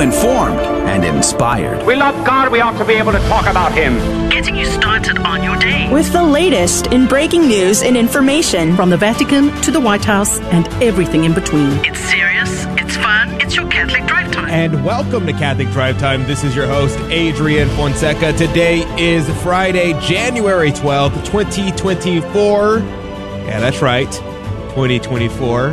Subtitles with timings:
[0.00, 1.84] you informed and inspired.
[1.86, 3.94] We love God, we ought to be able to talk about Him.
[4.30, 5.92] Getting you started on your day.
[5.92, 10.40] With the latest in breaking news and information from the Vatican to the White House
[10.40, 11.72] and everything in between.
[11.84, 14.48] It's serious, it's fun, it's your Catholic Drive Time.
[14.48, 16.24] And welcome to Catholic Drive Time.
[16.24, 18.32] This is your host, Adrian Fonseca.
[18.32, 22.78] Today is Friday, January 12th, 2024.
[22.78, 25.68] Yeah, that's right, 2024.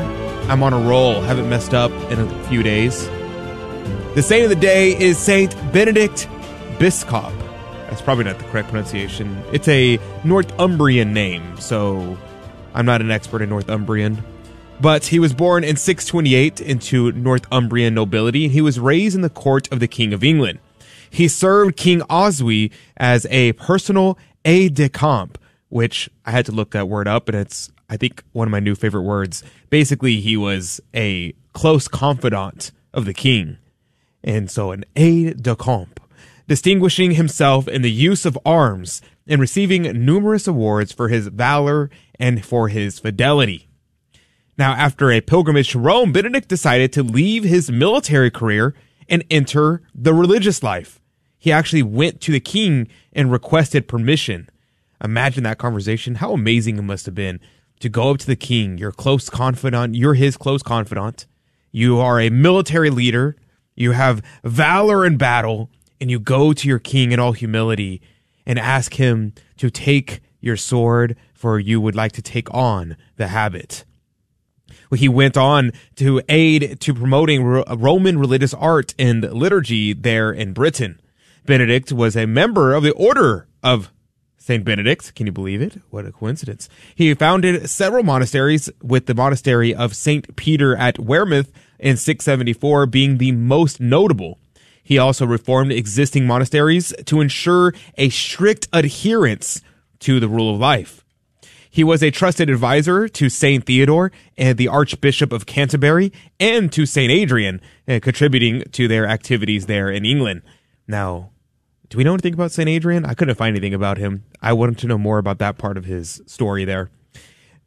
[0.50, 3.10] I'm on a roll, haven't messed up in a few days.
[4.18, 6.28] The saint of the day is Saint Benedict
[6.80, 7.32] Biscop.
[7.88, 9.44] That's probably not the correct pronunciation.
[9.54, 12.18] It's a Northumbrian name, so
[12.74, 14.24] I'm not an expert in Northumbrian.
[14.82, 18.46] But he was born in 628 into Northumbrian nobility.
[18.46, 20.58] And he was raised in the court of the King of England.
[21.12, 25.38] He served King Oswy as a personal aide de camp,
[25.70, 28.62] which I had to look that word up, and it's, I think, one of my
[28.62, 29.44] new favorite words.
[29.70, 33.60] Basically, he was a close confidant of the king
[34.24, 36.00] and so an aide de camp,
[36.48, 42.44] distinguishing himself in the use of arms and receiving numerous awards for his valor and
[42.46, 43.68] for his fidelity.
[44.58, 48.74] Now, after a pilgrimage to Rome, Benedict decided to leave his military career
[49.08, 51.00] and enter the religious life.
[51.38, 54.50] He actually went to the king and requested permission.
[55.04, 56.16] Imagine that conversation.
[56.16, 57.40] How amazing it must have been
[57.80, 61.28] to go up to the king, your close confidant, you're his close confidant.
[61.72, 63.36] You are a military leader
[63.78, 65.70] you have valor in battle,
[66.02, 68.02] and you go to your king in all humility
[68.46, 73.28] and ask him to take your sword, for you would like to take on the
[73.28, 73.86] habit.
[74.96, 81.00] He went on to aid to promoting Roman religious art and liturgy there in Britain.
[81.46, 83.92] Benedict was a member of the Order of
[84.38, 84.64] St.
[84.64, 85.14] Benedict.
[85.14, 85.82] Can you believe it?
[85.90, 86.70] What a coincidence.
[86.96, 90.36] He founded several monasteries with the monastery of St.
[90.36, 94.40] Peter at Wearmouth in 674 being the most notable.
[94.84, 99.62] He also reformed existing monasteries to ensure a strict adherence
[100.00, 101.04] to the rule of life.
[101.70, 103.66] He was a trusted advisor to St.
[103.66, 107.12] Theodore and the Archbishop of Canterbury and to St.
[107.12, 110.42] Adrian, uh, contributing to their activities there in England.
[110.88, 111.32] Now,
[111.90, 112.68] do we know anything about St.
[112.68, 113.06] Adrian?
[113.06, 114.24] I couldn't find anything about him.
[114.42, 116.90] I wanted to know more about that part of his story there.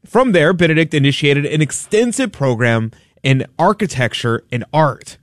[0.05, 2.91] From there, Benedict initiated an extensive program
[3.23, 5.19] in architecture and art.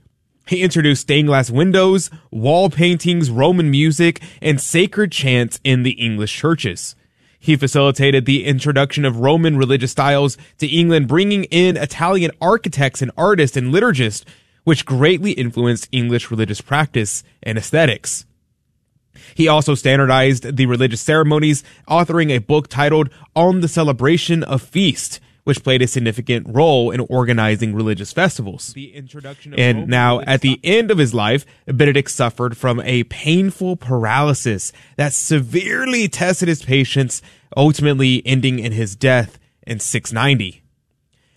[0.46, 6.34] He introduced stained glass windows, wall paintings, Roman music, and sacred chants in the English
[6.34, 6.96] churches.
[7.38, 13.12] He facilitated the introduction of Roman religious styles to England, bringing in Italian architects and
[13.16, 14.24] artists and liturgists,
[14.64, 18.24] which greatly influenced English religious practice and aesthetics.
[19.34, 25.20] He also standardized the religious ceremonies, authoring a book titled On the Celebration of Feast,
[25.48, 28.74] which played a significant role in organizing religious festivals.
[29.58, 35.14] and now, at the end of his life, Benedict suffered from a painful paralysis that
[35.14, 37.22] severely tested his patience,
[37.56, 40.62] ultimately ending in his death in 690.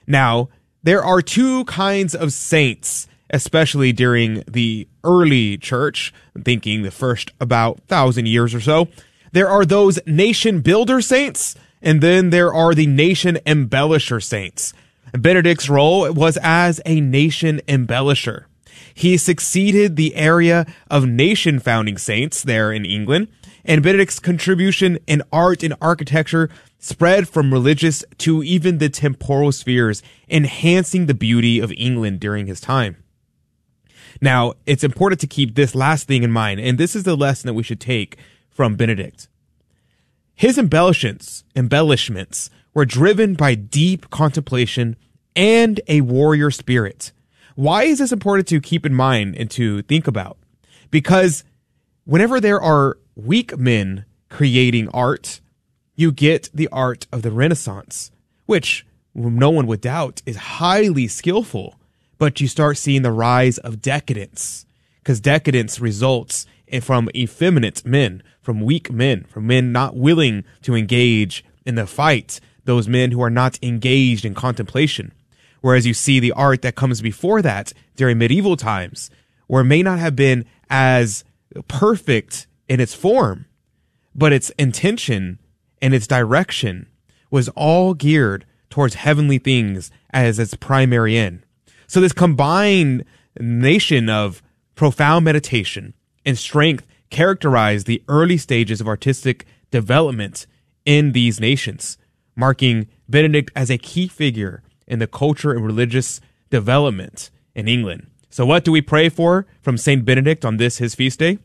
[0.05, 0.49] Now,
[0.83, 6.13] there are two kinds of saints, especially during the early church,
[6.43, 8.89] thinking the first about thousand years or so.
[9.31, 14.73] There are those nation builder saints and then there are the nation embellisher saints.
[15.13, 18.45] Benedict's role was as a nation embellisher.
[18.93, 23.27] He succeeded the area of nation founding saints there in England,
[23.63, 26.49] and Benedict's contribution in art and architecture
[26.79, 32.59] spread from religious to even the temporal spheres, enhancing the beauty of England during his
[32.59, 32.97] time.
[34.19, 37.47] Now, it's important to keep this last thing in mind, and this is the lesson
[37.47, 38.17] that we should take
[38.49, 39.27] from Benedict.
[40.41, 44.95] His embellishments, embellishments were driven by deep contemplation
[45.35, 47.11] and a warrior spirit.
[47.53, 50.39] Why is this important to keep in mind and to think about?
[50.89, 51.43] Because
[52.05, 55.41] whenever there are weak men creating art,
[55.95, 58.09] you get the art of the Renaissance,
[58.47, 61.75] which no one would doubt is highly skillful.
[62.17, 64.65] But you start seeing the rise of decadence
[65.03, 66.47] because decadence results
[66.81, 72.39] from effeminate men, from weak men, from men not willing to engage in the fight,
[72.65, 75.13] those men who are not engaged in contemplation.
[75.61, 79.09] Whereas you see the art that comes before that during medieval times,
[79.47, 81.23] where it may not have been as
[81.67, 83.45] perfect in its form,
[84.15, 85.39] but its intention
[85.81, 86.87] and its direction
[87.29, 91.43] was all geared towards heavenly things as its primary end.
[91.87, 93.03] So this combined
[93.39, 94.41] nation of
[94.75, 95.93] profound meditation
[96.25, 100.47] and strength characterized the early stages of artistic development
[100.85, 101.97] in these nations,
[102.35, 106.19] marking Benedict as a key figure in the culture and religious
[106.49, 108.07] development in England.
[108.29, 110.03] So, what do we pray for from St.
[110.03, 111.37] Benedict on this, his feast day?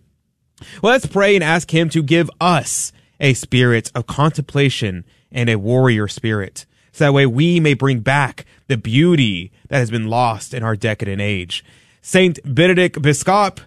[0.80, 5.56] Well, let's pray and ask him to give us a spirit of contemplation and a
[5.56, 6.66] warrior spirit.
[6.92, 10.76] So that way we may bring back the beauty that has been lost in our
[10.76, 11.64] decadent age.
[12.00, 13.58] Saint Benedict Biscop,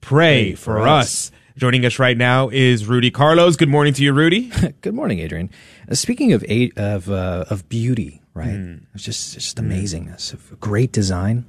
[0.00, 1.06] pray, for, for us.
[1.06, 1.32] us.
[1.56, 3.56] Joining us right now is Rudy Carlos.
[3.56, 4.52] Good morning to you, Rudy.
[4.82, 5.48] Good morning, Adrian.
[5.90, 6.44] Uh, speaking of
[6.76, 8.50] of uh, of beauty, right?
[8.50, 8.82] Mm.
[8.92, 10.08] It's just just amazing.
[10.08, 11.46] It's a great design.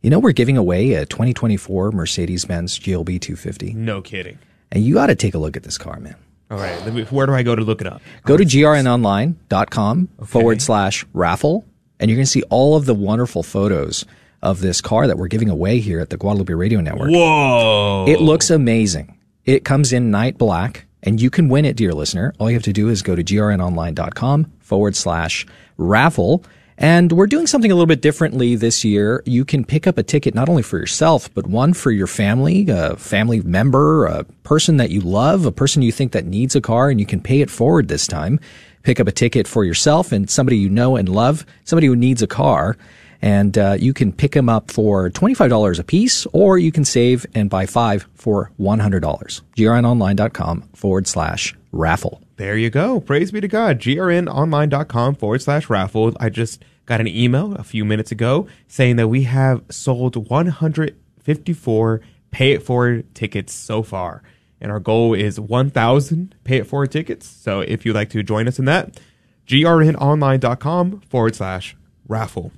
[0.00, 3.74] You know, we're giving away a 2024 Mercedes-Benz GLB 250.
[3.74, 4.38] No kidding.
[4.72, 6.16] And you got to take a look at this car, man.
[6.50, 7.10] All right.
[7.12, 8.00] Where do I go to look it up?
[8.24, 10.26] Go to grnonline.com okay.
[10.26, 11.66] forward slash raffle,
[12.00, 14.06] and you're going to see all of the wonderful photos
[14.46, 17.10] of this car that we're giving away here at the Guadalupe Radio Network.
[17.10, 18.06] Whoa.
[18.08, 19.18] It looks amazing.
[19.44, 22.32] It comes in night black, and you can win it, dear listener.
[22.38, 25.46] All you have to do is go to grnonline.com forward slash
[25.76, 26.44] raffle
[26.78, 29.22] and we're doing something a little bit differently this year.
[29.24, 32.66] You can pick up a ticket not only for yourself, but one for your family,
[32.68, 36.60] a family member, a person that you love, a person you think that needs a
[36.60, 38.38] car, and you can pay it forward this time.
[38.82, 42.20] Pick up a ticket for yourself and somebody you know and love, somebody who needs
[42.20, 42.76] a car.
[43.22, 47.26] And uh, you can pick them up for $25 a piece, or you can save
[47.34, 49.42] and buy five for $100.
[49.56, 52.22] grnonline.com forward slash raffle.
[52.36, 53.00] There you go.
[53.00, 53.80] Praise be to God.
[53.80, 56.14] grnonline.com forward slash raffle.
[56.20, 62.00] I just got an email a few minutes ago saying that we have sold 154
[62.30, 64.22] pay it forward tickets so far.
[64.60, 67.26] And our goal is 1,000 pay it forward tickets.
[67.26, 69.00] So if you'd like to join us in that,
[69.46, 71.76] grnonline.com forward slash
[72.08, 72.52] raffle.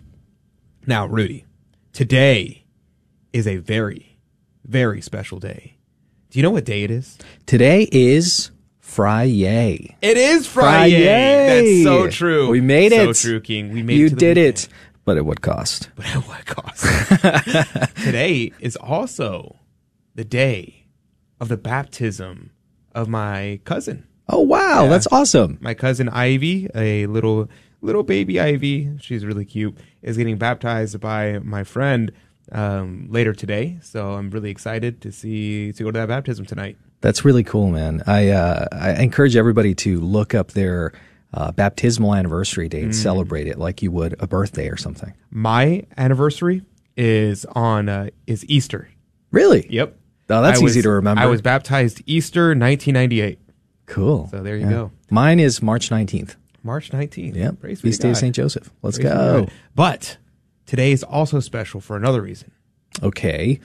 [0.88, 1.44] Now, Rudy,
[1.93, 2.64] today
[3.35, 4.17] is a very,
[4.64, 5.76] very special day.
[6.31, 7.19] Do you know what day it is?
[7.44, 8.50] Today is
[8.81, 9.99] Friday.
[10.00, 11.05] It is Friday.
[11.05, 11.82] Friday.
[11.82, 12.49] That's so true.
[12.49, 13.14] We made so it.
[13.17, 13.75] So true, King.
[13.75, 14.12] We made you it.
[14.12, 14.67] You did it.
[15.05, 15.90] But at what cost?
[15.94, 17.94] But at what cost?
[18.02, 19.56] Today is also
[20.14, 20.87] the day
[21.38, 22.52] of the baptism
[22.94, 24.06] of my cousin.
[24.26, 24.88] Oh wow, yeah.
[24.88, 25.58] that's awesome.
[25.61, 27.50] My cousin Ivy, a little
[27.81, 32.13] little baby Ivy, she's really cute, is getting baptized by my friend
[32.53, 33.79] um, later today.
[33.83, 36.77] So I'm really excited to see to go to that baptism tonight.
[37.01, 38.03] That's really cool, man.
[38.07, 40.93] I uh, I encourage everybody to look up their
[41.35, 42.95] uh, baptismal anniversary date, mm.
[42.95, 45.15] celebrate it like you would a birthday or something.
[45.31, 46.63] My anniversary
[46.97, 48.91] is on uh, is Easter.
[49.31, 49.67] Really?
[49.71, 49.97] Yep.
[50.31, 51.23] Oh, that's easy to remember.
[51.23, 53.39] I was baptized Easter 1998.
[53.87, 54.29] Cool.
[54.31, 54.71] So there you yeah.
[54.71, 54.93] go.
[55.11, 56.37] Mine is March 19th.
[56.63, 57.35] March 19th.
[57.35, 57.51] Yeah.
[57.53, 57.99] Praise be to God.
[57.99, 58.35] Feast day of St.
[58.35, 58.71] Joseph.
[58.83, 59.49] Let's Praise go.
[59.75, 60.17] But
[60.67, 62.53] today is also special for another reason.
[63.03, 63.61] Okay.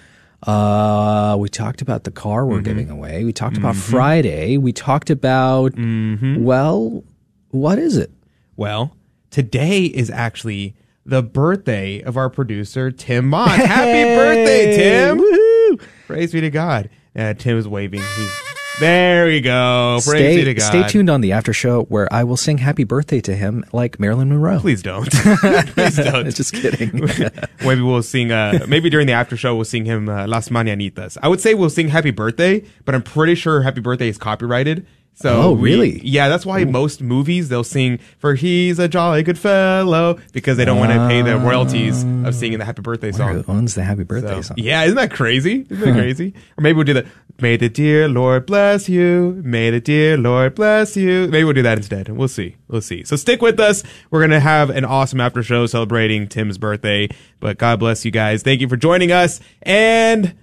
[0.46, 2.64] Uh, we talked about the car we're mm-hmm.
[2.64, 3.24] giving away.
[3.24, 3.66] We talked mm-hmm.
[3.66, 4.58] about Friday.
[4.58, 6.44] We talked about, mm-hmm.
[6.44, 7.04] well,
[7.50, 8.12] what is it?
[8.56, 8.96] Well,
[9.32, 10.76] today is actually
[11.06, 13.52] the birthday of our producer, Tim Mott.
[13.52, 13.66] Hey!
[13.66, 15.20] Happy birthday, Tim!
[15.20, 15.82] Woohoo!
[16.08, 16.90] Praise be to God.
[17.16, 18.02] Uh, Tim is waving.
[18.02, 18.43] He's
[18.80, 20.00] there we go.
[20.04, 20.66] Praise stay, to God.
[20.66, 24.00] Stay tuned on the after show where I will sing happy birthday to him like
[24.00, 24.60] Marilyn Monroe.
[24.60, 25.12] Please don't.
[25.12, 26.34] Please don't.
[26.34, 26.92] Just kidding.
[27.66, 31.18] maybe we'll sing, uh, maybe during the after show, we'll sing him uh, Las Mañanitas.
[31.22, 34.86] I would say we'll sing happy birthday, but I'm pretty sure happy birthday is copyrighted.
[35.16, 35.94] So oh, really?
[35.94, 36.66] We, yeah, that's why Ooh.
[36.66, 41.08] most movies they'll sing for "He's a jolly good fellow" because they don't want to
[41.08, 41.44] pay the ah.
[41.44, 43.44] royalties of singing the happy birthday song.
[43.44, 44.58] Who owns the happy birthday so, song?
[44.60, 45.68] Yeah, isn't that crazy?
[45.70, 46.34] Isn't that crazy?
[46.58, 47.06] Or maybe we'll do that.
[47.40, 49.42] May the dear Lord bless you.
[49.44, 51.28] May the dear Lord bless you.
[51.28, 52.10] Maybe we'll do that instead.
[52.10, 52.58] We'll see.
[52.68, 53.04] We'll see.
[53.04, 53.84] So stick with us.
[54.10, 57.10] We're gonna have an awesome after show celebrating Tim's birthday.
[57.40, 58.42] But God bless you guys.
[58.44, 60.36] Thank you for joining us and.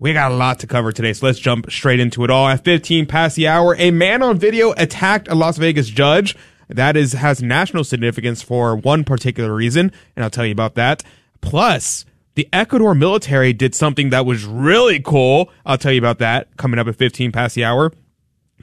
[0.00, 2.46] We got a lot to cover today, so let's jump straight into it all.
[2.46, 6.36] At 15 past the hour, a man on video attacked a Las Vegas judge.
[6.68, 11.02] That is has national significance for one particular reason, and I'll tell you about that.
[11.40, 12.04] Plus,
[12.36, 15.50] the Ecuador military did something that was really cool.
[15.66, 17.90] I'll tell you about that coming up at 15 past the hour.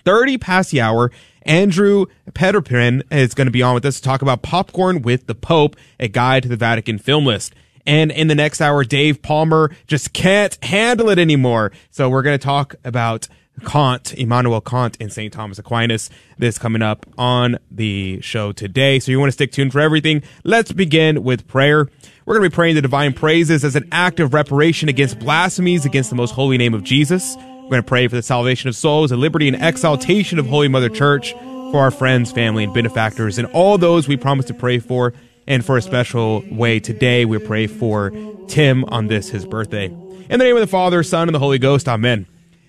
[0.06, 1.12] 30 past the hour,
[1.42, 5.36] Andrew Petiprin is going to be on with us to talk about Popcorn with the
[5.36, 7.54] Pope, a guide to the Vatican film list.
[7.86, 11.72] And in the next hour, Dave Palmer just can't handle it anymore.
[11.92, 13.28] So we're going to talk about
[13.64, 15.32] Kant, Immanuel Kant and St.
[15.32, 16.10] Thomas Aquinas.
[16.38, 19.00] This coming up on the show today.
[19.00, 20.24] So you want to stick tuned for everything.
[20.44, 21.88] Let's begin with prayer.
[22.26, 25.86] We're going to be praying the divine praises as an act of reparation against blasphemies
[25.86, 27.36] against the most holy name of Jesus.
[27.38, 30.68] We're going to pray for the salvation of souls, the liberty and exaltation of Holy
[30.68, 31.34] Mother Church,
[31.72, 35.14] for our friends, family, and benefactors, and all those we promise to pray for
[35.48, 38.12] and for a special way today, we pray for
[38.48, 39.86] Tim on this, his birthday.
[39.86, 42.26] In the name of the Father, Son, and the Holy Ghost, Amen.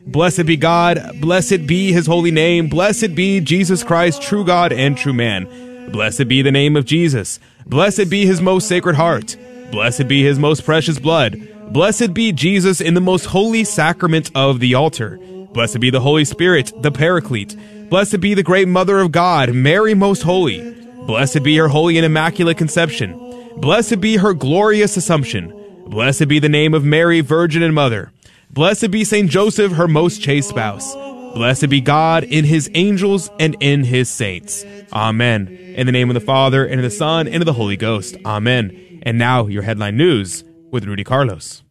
[0.06, 4.97] Blessed be God, blessed be his holy name, blessed be Jesus Christ, true God and
[4.97, 5.90] true man.
[5.90, 9.37] Blessed be the name of Jesus, blessed be his most sacred heart,
[9.73, 14.61] blessed be his most precious blood, Blessed be Jesus in the most holy sacrament of
[14.61, 15.18] the altar.
[15.52, 17.56] Blessed be the Holy Spirit, the Paraclete.
[17.90, 20.85] Blessed be the great Mother of God, Mary Most Holy.
[21.06, 23.16] Blessed be her holy and immaculate conception.
[23.58, 25.84] Blessed be her glorious assumption.
[25.86, 28.12] Blessed be the name of Mary, Virgin and Mother.
[28.50, 30.94] Blessed be Saint Joseph, her most chaste spouse.
[31.34, 34.64] Blessed be God in his angels and in his saints.
[34.92, 35.46] Amen.
[35.76, 38.16] In the name of the Father, and of the Son, and of the Holy Ghost.
[38.25, 39.00] Amen.
[39.02, 41.62] And now, your headline news with Rudy Carlos.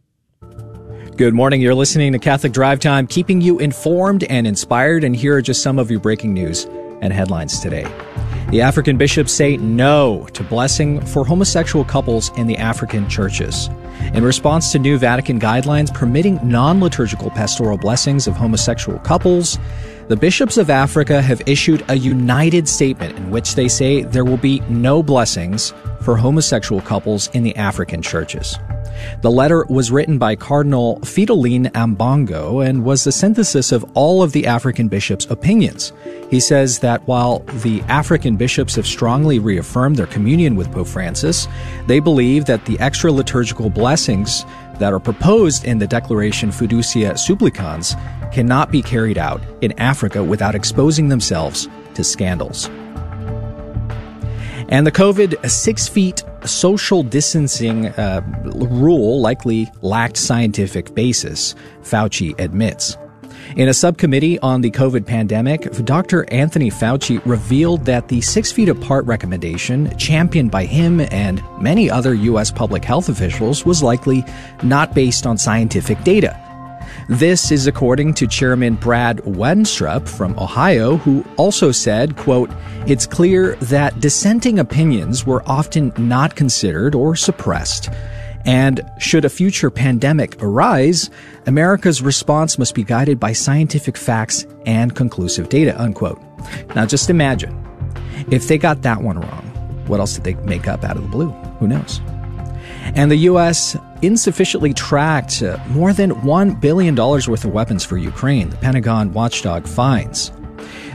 [1.18, 1.62] Good morning.
[1.62, 5.04] You're listening to Catholic Drive Time, keeping you informed and inspired.
[5.04, 6.66] And here are just some of your breaking news
[7.02, 7.86] and headlines today.
[8.52, 13.70] The African bishops say no to blessing for homosexual couples in the African churches.
[14.14, 19.58] In response to new Vatican guidelines permitting non liturgical pastoral blessings of homosexual couples,
[20.10, 24.38] the bishops of Africa have issued a united statement in which they say there will
[24.38, 28.60] be no blessings for homosexual couples in the African churches.
[29.22, 34.32] The letter was written by Cardinal Fridolin Ambongo and was the synthesis of all of
[34.32, 35.94] the African bishops' opinions.
[36.30, 41.48] He says that while the African bishops have strongly reaffirmed their communion with Pope Francis,
[41.88, 44.46] they believe that the extra liturgical blessings
[44.80, 47.96] that are proposed in the Declaration Fiducia Supplicans
[48.32, 52.70] cannot be carried out in Africa without exposing themselves to scandals.
[54.68, 58.22] And the COVID six feet social distancing uh,
[58.54, 62.98] rule likely lacked scientific basis, Fauci admits.
[63.56, 66.26] In a subcommittee on the COVID pandemic, Dr.
[66.34, 72.14] Anthony Fauci revealed that the six feet apart recommendation, championed by him and many other
[72.16, 72.52] U.S.
[72.52, 74.26] public health officials, was likely
[74.64, 76.45] not based on scientific data.
[77.08, 82.50] This is according to Chairman Brad Wenstrup from Ohio, who also said, quote,
[82.88, 87.90] It's clear that dissenting opinions were often not considered or suppressed.
[88.46, 91.12] And should a future pandemic arise,
[91.46, 96.20] America's response must be guided by scientific facts and conclusive data, unquote.
[96.76, 97.56] Now just imagine
[98.32, 99.46] if they got that one wrong,
[99.86, 101.30] what else did they make up out of the blue?
[101.60, 102.02] Who knows?
[102.96, 103.78] And the U.S.
[104.06, 109.68] insufficiently tracked uh, more than $1 billion worth of weapons for Ukraine, the Pentagon watchdog
[109.68, 110.32] finds.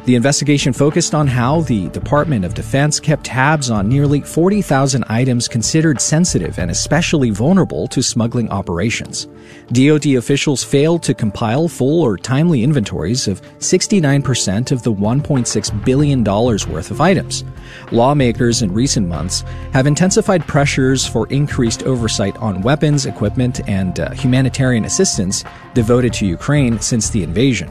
[0.07, 5.47] The investigation focused on how the Department of Defense kept tabs on nearly 40,000 items
[5.47, 9.29] considered sensitive and especially vulnerable to smuggling operations.
[9.73, 16.25] DoD officials failed to compile full or timely inventories of 69% of the $1.6 billion
[16.25, 17.45] worth of items.
[17.93, 19.43] Lawmakers in recent months
[19.73, 26.27] have intensified pressures for increased oversight on weapons, equipment, and uh, humanitarian assistance devoted to
[26.27, 27.71] Ukraine since the invasion.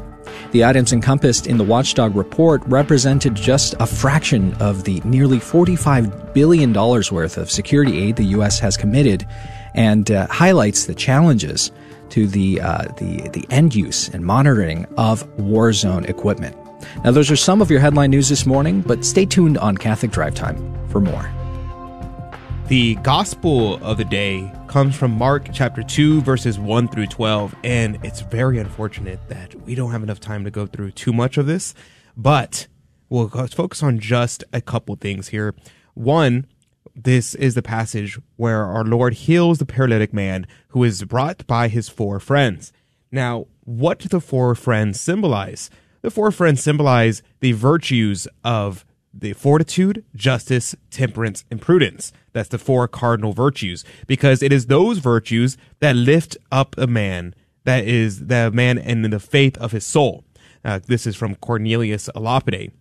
[0.51, 6.34] The items encompassed in the Watchdog report represented just a fraction of the nearly $45
[6.34, 8.60] billion worth of security aid the U.S.
[8.60, 9.27] has committed
[9.75, 11.72] and uh, highlights the challenges
[12.10, 16.55] to the, uh, the, the end use and monitoring of war zone equipment.
[17.03, 20.12] Now, those are some of your headline news this morning, but stay tuned on Catholic
[20.12, 20.58] Drive Time
[20.89, 21.29] for more.
[22.67, 27.55] The gospel of the day comes from Mark chapter 2, verses 1 through 12.
[27.63, 31.39] And it's very unfortunate that we don't have enough time to go through too much
[31.39, 31.73] of this,
[32.15, 32.67] but
[33.09, 35.55] we'll focus on just a couple things here.
[35.95, 36.45] One,
[36.95, 41.67] this is the passage where our Lord heals the paralytic man who is brought by
[41.67, 42.71] his four friends.
[43.11, 45.71] Now, what do the four friends symbolize?
[46.03, 52.11] The four friends symbolize the virtues of the fortitude, justice, temperance, and prudence.
[52.33, 57.33] That's the four cardinal virtues because it is those virtues that lift up a man
[57.65, 60.23] that is the man and the faith of his soul.
[60.63, 62.71] Uh, this is from Cornelius a Lapide.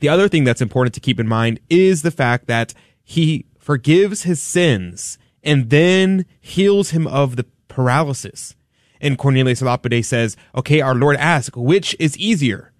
[0.00, 4.22] The other thing that's important to keep in mind is the fact that he forgives
[4.22, 8.54] his sins and then heals him of the paralysis.
[9.00, 12.72] And Cornelius a Lapide says, okay, our Lord asks, which is easier?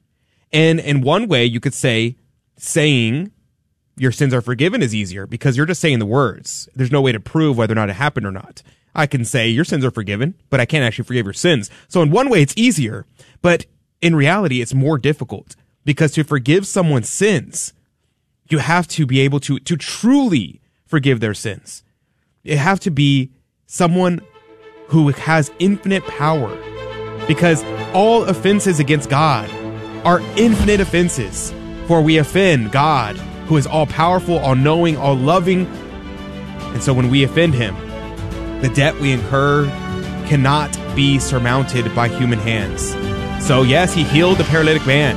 [0.52, 2.16] And in one way, you could say
[2.56, 3.32] saying
[3.96, 6.68] your sins are forgiven is easier because you're just saying the words.
[6.74, 8.62] There's no way to prove whether or not it happened or not.
[8.94, 11.70] I can say your sins are forgiven, but I can't actually forgive your sins.
[11.88, 13.06] So in one way, it's easier,
[13.42, 13.66] but
[14.00, 17.72] in reality, it's more difficult because to forgive someone's sins,
[18.48, 21.82] you have to be able to, to truly forgive their sins.
[22.42, 23.32] You have to be
[23.66, 24.20] someone
[24.88, 26.56] who has infinite power
[27.26, 29.50] because all offenses against God
[30.04, 31.52] are infinite offenses
[31.86, 33.16] for we offend God,
[33.46, 35.66] who is all powerful, all knowing, all loving.
[36.74, 37.74] And so when we offend him,
[38.60, 39.66] the debt we incur
[40.26, 42.94] cannot be surmounted by human hands.
[43.46, 45.16] So, yes, he healed the paralytic man,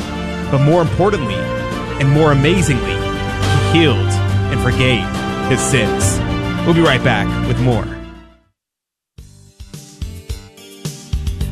[0.52, 5.08] but more importantly and more amazingly, he healed and forgave
[5.50, 6.20] his sins.
[6.66, 7.99] We'll be right back with more.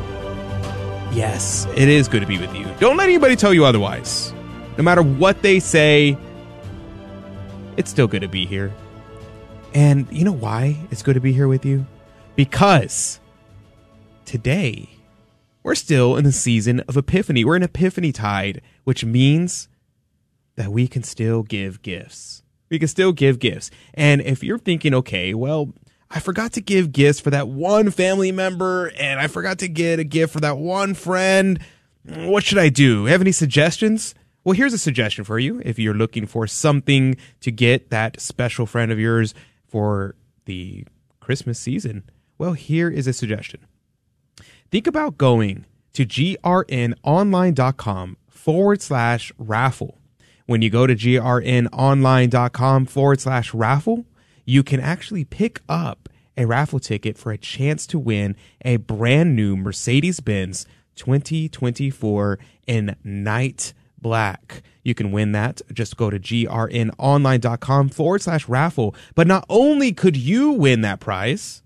[1.11, 2.65] Yes, it is good to be with you.
[2.79, 4.33] Don't let anybody tell you otherwise.
[4.77, 6.17] No matter what they say,
[7.75, 8.71] it's still good to be here.
[9.73, 11.85] And you know why it's good to be here with you?
[12.35, 13.19] Because
[14.25, 14.89] today,
[15.63, 17.43] we're still in the season of Epiphany.
[17.43, 19.67] We're in Epiphany tide, which means
[20.57, 22.43] that we can still give gifts.
[22.69, 23.71] We can still give gifts.
[23.93, 25.73] And if you're thinking, okay, well,
[26.11, 29.99] I forgot to give gifts for that one family member and I forgot to get
[29.99, 31.60] a gift for that one friend,
[32.03, 33.05] what should I do?
[33.05, 34.15] Have any suggestions?
[34.43, 35.62] Well, here's a suggestion for you.
[35.63, 39.34] If you're looking for something to get that special friend of yours
[39.67, 40.86] for the
[41.19, 42.03] Christmas season,
[42.38, 43.65] well, here is a suggestion.
[44.71, 49.96] Think about going to grnonline.com forward slash raffle
[50.47, 54.05] when you go to grnonline.com forward slash raffle,
[54.45, 59.36] you can actually pick up a raffle ticket for a chance to win a brand
[59.36, 64.63] new Mercedes Benz 2024 in night black.
[64.83, 65.62] You can win that.
[65.73, 68.95] Just go to grnonline.com forward slash raffle.
[69.15, 71.62] But not only could you win that prize,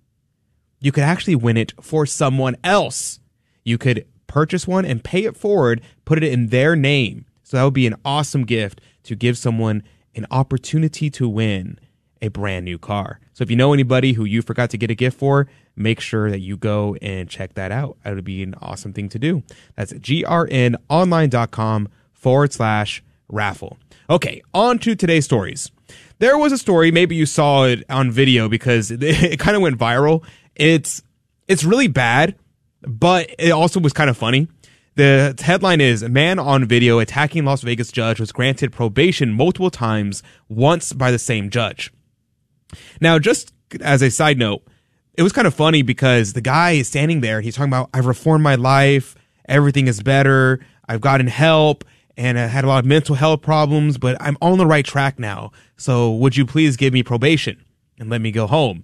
[0.80, 3.20] you could actually win it for someone else.
[3.64, 7.26] You could purchase one and pay it forward, put it in their name.
[7.52, 9.84] So that would be an awesome gift to give someone
[10.16, 11.78] an opportunity to win
[12.22, 13.20] a brand new car.
[13.34, 16.32] So if you know anybody who you forgot to get a gift for, make sure
[16.32, 17.98] that you go and check that out.
[18.06, 19.44] That would be an awesome thing to do.
[19.76, 23.78] That's grnonline.com forward slash raffle.
[24.10, 25.72] Okay, on to today's stories.
[26.20, 29.62] There was a story, maybe you saw it on video because it, it kind of
[29.62, 30.24] went viral.
[30.56, 31.02] It's
[31.50, 32.36] it's really bad,
[32.82, 34.48] but it also was kind of funny.
[35.02, 40.22] The headline is Man on video attacking Las Vegas judge was granted probation multiple times,
[40.48, 41.92] once by the same judge.
[43.00, 44.62] Now, just as a side note,
[45.16, 47.42] it was kind of funny because the guy is standing there.
[47.42, 49.16] He's talking about, I've reformed my life.
[49.50, 50.60] Everything is better.
[50.88, 51.84] I've gotten help
[52.16, 55.18] and I had a lot of mental health problems, but I'm on the right track
[55.18, 55.52] now.
[55.78, 57.66] So would you please give me probation
[57.98, 58.84] and let me go home?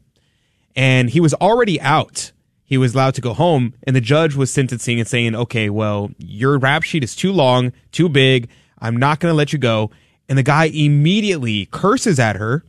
[0.75, 2.31] And he was already out
[2.67, 6.11] he was allowed to go home and the judge was sentencing and saying, okay, well,
[6.17, 8.49] your rap sheet is too long, too big.
[8.77, 9.89] I'm not going to let you go.
[10.27, 12.65] And the guy immediately curses at her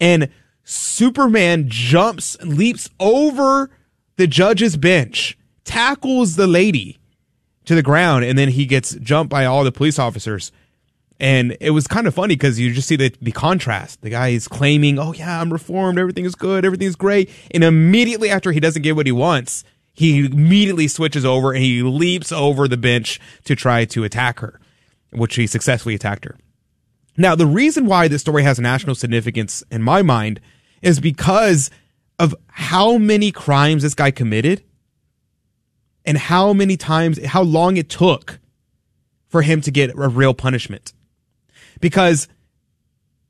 [0.00, 0.30] and
[0.64, 3.70] Superman jumps, leaps over
[4.16, 6.98] the judge's bench, tackles the lady
[7.66, 10.50] to the ground, and then he gets jumped by all the police officers.
[11.18, 14.02] And it was kind of funny because you just see the, the contrast.
[14.02, 15.98] The guy is claiming, oh yeah, I'm reformed.
[15.98, 16.64] Everything is good.
[16.64, 17.30] Everything is great.
[17.52, 21.82] And immediately after he doesn't get what he wants, he immediately switches over and he
[21.82, 24.60] leaps over the bench to try to attack her,
[25.10, 26.36] which he successfully attacked her.
[27.16, 30.38] Now, the reason why this story has national significance in my mind
[30.82, 31.70] is because
[32.18, 34.62] of how many crimes this guy committed
[36.04, 38.38] and how many times, how long it took
[39.28, 40.92] for him to get a real punishment
[41.80, 42.28] because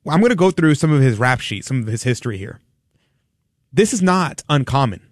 [0.06, 2.60] I'm going to go through some of his rap sheets, some of his history here.
[3.72, 5.02] This is not uncommon.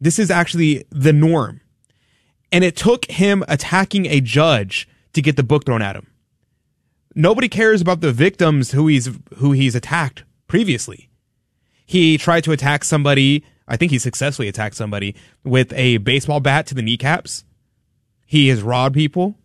[0.00, 1.60] This is actually the norm.
[2.50, 6.06] And it took him attacking a judge to get the book thrown at him.
[7.14, 11.10] Nobody cares about the victims who he's who he's attacked previously.
[11.84, 13.44] He tried to attack somebody.
[13.68, 17.44] I think he successfully attacked somebody with a baseball bat to the kneecaps.
[18.26, 19.36] He has robbed people.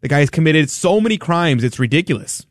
[0.00, 2.46] The guy has committed so many crimes, it's ridiculous.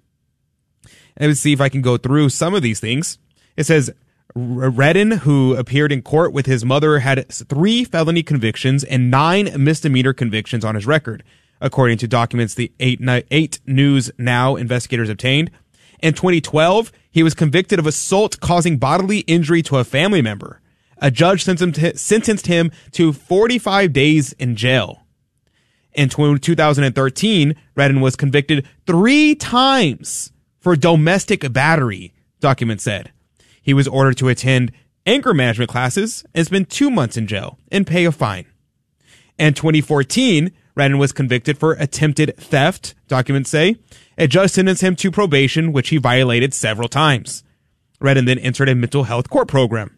[1.17, 3.17] And see if I can go through some of these things.
[3.57, 3.91] It says
[4.33, 10.13] Redden, who appeared in court with his mother, had three felony convictions and nine misdemeanor
[10.13, 11.23] convictions on his record,
[11.59, 15.51] according to documents the 8, 8 News Now investigators obtained.
[16.01, 20.61] In 2012, he was convicted of assault causing bodily injury to a family member.
[20.99, 25.03] A judge sentenced him to 45 days in jail.
[25.93, 33.11] In 2013, Redden was convicted three times for domestic battery, documents said.
[33.61, 34.71] He was ordered to attend
[35.05, 38.45] anger management classes and spend two months in jail and pay a fine.
[39.37, 43.75] In 2014, Redden was convicted for attempted theft, documents say.
[44.17, 47.43] A judge sentenced him to probation, which he violated several times.
[47.99, 49.97] Redden then entered a mental health court program.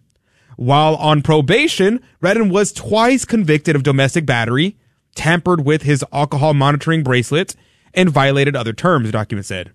[0.56, 4.78] While on probation, Redden was twice convicted of domestic battery,
[5.16, 7.56] tampered with his alcohol monitoring bracelet,
[7.94, 9.72] and violated other terms, documents said.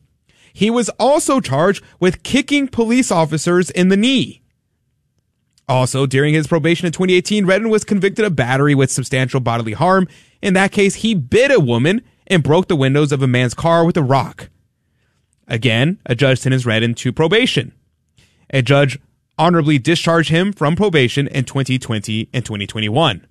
[0.52, 4.42] He was also charged with kicking police officers in the knee.
[5.68, 10.08] Also, during his probation in 2018, Redden was convicted of battery with substantial bodily harm.
[10.40, 13.84] In that case, he bit a woman and broke the windows of a man's car
[13.84, 14.48] with a rock.
[15.46, 17.72] Again, a judge sentenced Redden to probation.
[18.50, 18.98] A judge
[19.38, 23.26] honorably discharged him from probation in 2020 and 2021.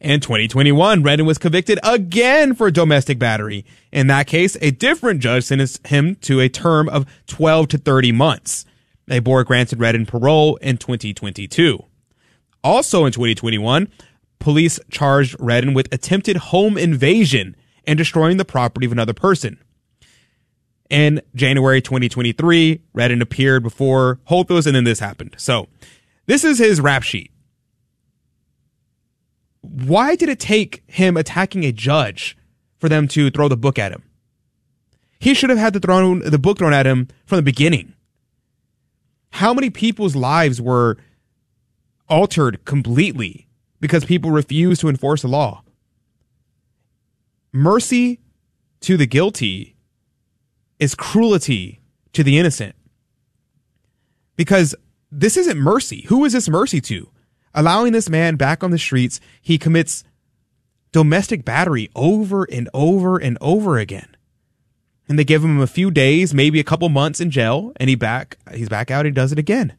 [0.00, 3.64] In 2021, Redden was convicted again for domestic battery.
[3.90, 8.12] In that case, a different judge sentenced him to a term of 12 to 30
[8.12, 8.64] months.
[9.10, 11.84] A board granted Redden parole in 2022.
[12.62, 13.88] Also in 2021,
[14.38, 19.58] police charged Redden with attempted home invasion and destroying the property of another person.
[20.88, 25.34] In January 2023, Redden appeared before Holthus and then this happened.
[25.38, 25.68] So
[26.26, 27.31] this is his rap sheet
[29.62, 32.36] why did it take him attacking a judge
[32.78, 34.02] for them to throw the book at him?
[35.18, 37.94] He should have had the thrown the book thrown at him from the beginning.
[39.30, 40.98] How many people's lives were
[42.08, 43.46] altered completely
[43.80, 45.62] because people refused to enforce the law?
[47.52, 48.20] Mercy
[48.80, 49.76] to the guilty
[50.80, 51.80] is cruelty
[52.12, 52.74] to the innocent.
[54.36, 54.74] Because
[55.12, 56.02] this isn't mercy.
[56.08, 57.08] Who is this mercy to?
[57.54, 59.20] Allowing this man back on the streets.
[59.40, 60.04] He commits
[60.92, 64.16] domestic battery over and over and over again.
[65.08, 67.96] And they give him a few days, maybe a couple months in jail, and he
[67.96, 69.74] back he's back out, and he does it again.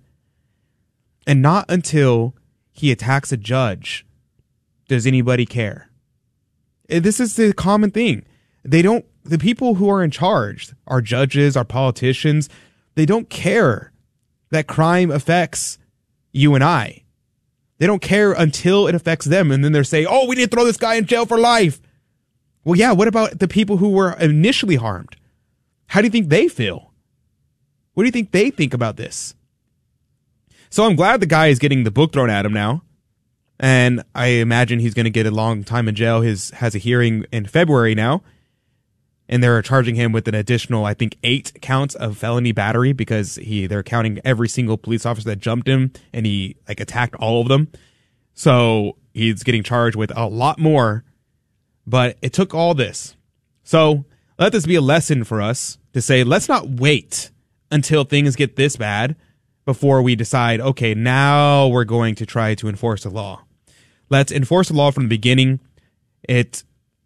[1.26, 2.36] And not until
[2.72, 4.06] he attacks a judge
[4.88, 5.90] does anybody care.
[6.88, 8.26] This is the common thing.
[8.64, 12.50] They don't the people who are in charge, our judges, our politicians,
[12.96, 13.92] they don't care
[14.52, 15.78] that crime affects
[16.32, 17.03] you and I.
[17.80, 19.52] They don't care until it affects them.
[19.52, 21.82] And then they're saying, oh, we need to throw this guy in jail for life.
[22.64, 25.16] Well, yeah, what about the people who were initially harmed?
[25.88, 26.94] How do you think they feel?
[27.94, 29.36] What do you think they think about this?
[30.70, 32.84] So I'm glad the guy is getting the book thrown at him now.
[33.60, 36.22] And I imagine he's going to get a long time in jail.
[36.22, 38.24] His has a hearing in February now
[39.30, 43.36] and they're charging him with an additional, I think, eight counts of felony battery because
[43.36, 47.42] he they're counting every single police officer that jumped him and he like attacked all
[47.42, 47.70] of them.
[48.34, 51.04] So he's getting charged with a lot more.
[51.86, 53.16] But it took all this.
[53.64, 54.06] So
[54.40, 57.32] let this be a lesson for us to say, let's not wait
[57.72, 59.16] until things get this bad
[59.66, 63.44] before we decide, okay, now we're going to try to enforce the law.
[64.10, 65.60] Let's enforce the law from the beginning.
[66.28, 66.64] It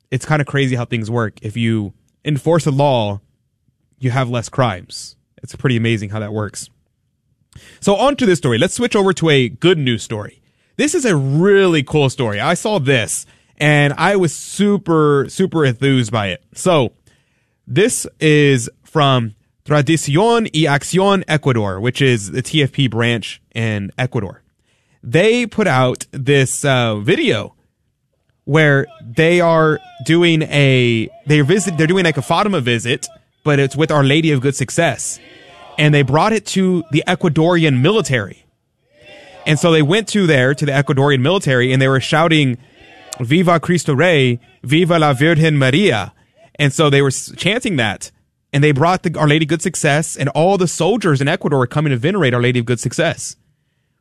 [0.09, 1.39] it's kind of crazy how things work.
[1.41, 1.93] If you
[2.27, 3.21] enforce a law,
[3.97, 5.15] you have less crimes.
[5.41, 6.69] It's pretty amazing how that works.
[7.79, 8.57] So on to this story.
[8.57, 10.41] Let's switch over to a good news story.
[10.75, 12.39] This is a really cool story.
[12.39, 13.25] I saw this
[13.57, 16.43] and I was super, super enthused by it.
[16.53, 16.93] So
[17.65, 19.33] this is from
[19.65, 24.43] Tradición y Acción Ecuador, which is the TFP branch in Ecuador.
[25.01, 27.55] They put out this uh, video
[28.47, 33.05] where they are doing a they visit they're doing like a Fatima visit,
[33.43, 35.19] but it's with Our Lady of Good Success.
[35.77, 38.45] And they brought it to the Ecuadorian military.
[39.45, 42.57] And so they went to there to the Ecuadorian military and they were shouting
[43.19, 46.13] Viva Cristo Rey, Viva la Virgen Maria.
[46.55, 48.11] And so they were chanting that.
[48.53, 51.59] And they brought the Our Lady of Good Success and all the soldiers in Ecuador
[51.59, 53.35] were coming to venerate Our Lady of Good Success.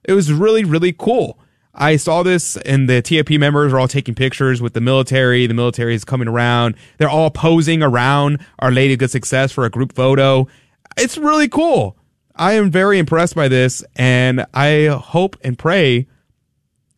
[0.04, 1.36] It was really, really cool.
[1.76, 5.46] I saw this and the TFP members are all taking pictures with the military.
[5.46, 6.74] The military is coming around.
[6.96, 10.48] They're all posing around Our Lady of Good Success for a group photo.
[10.96, 11.96] It's really cool.
[12.34, 16.06] I am very impressed by this, and I hope and pray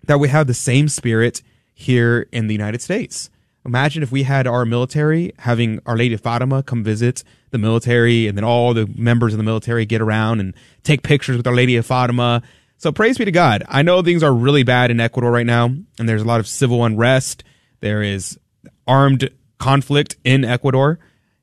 [0.07, 1.43] that we have the same spirit
[1.75, 3.31] here in the United States.
[3.65, 8.27] Imagine if we had our military having Our Lady of Fatima come visit the military,
[8.27, 11.55] and then all the members of the military get around and take pictures with Our
[11.55, 12.43] Lady of Fatima.
[12.81, 13.65] So praise be to God.
[13.69, 16.47] I know things are really bad in Ecuador right now, and there's a lot of
[16.47, 17.43] civil unrest.
[17.81, 18.39] There is
[18.87, 21.01] armed conflict in Ecuador,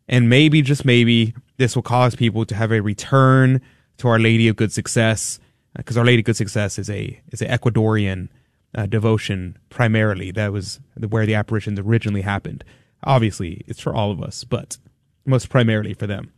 [0.07, 3.59] and maybe, just maybe, this will cause people to have a return
[3.97, 5.39] to Our Lady of Good Success,
[5.75, 8.29] because Our Lady of Good Success is a is an Ecuadorian
[8.73, 10.31] uh, devotion primarily.
[10.31, 12.63] That was where the apparitions originally happened.
[13.03, 14.77] Obviously, it's for all of us, but
[15.25, 16.31] most primarily for them.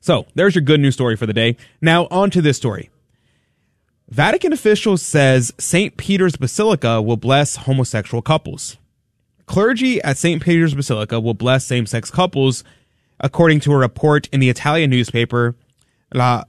[0.00, 1.58] So there's your good news story for the day.
[1.82, 2.88] Now on to this story.
[4.08, 5.96] Vatican officials says St.
[5.96, 8.78] Peter's Basilica will bless homosexual couples.
[9.46, 10.42] Clergy at St.
[10.42, 12.64] Peter's Basilica will bless same-sex couples,
[13.20, 15.56] according to a report in the Italian newspaper
[16.14, 16.44] La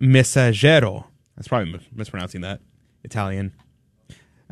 [0.00, 1.04] Messaggero.
[1.36, 2.60] That's probably mispronouncing that.
[3.04, 3.52] Italian.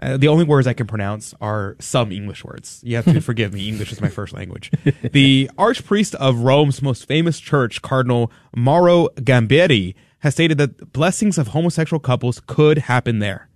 [0.01, 2.81] Uh, the only words I can pronounce are some English words.
[2.85, 3.68] You have to forgive me.
[3.68, 4.70] English is my first language.
[5.03, 11.48] The archpriest of Rome's most famous church, Cardinal Mauro Gambetti, has stated that blessings of
[11.48, 13.48] homosexual couples could happen there.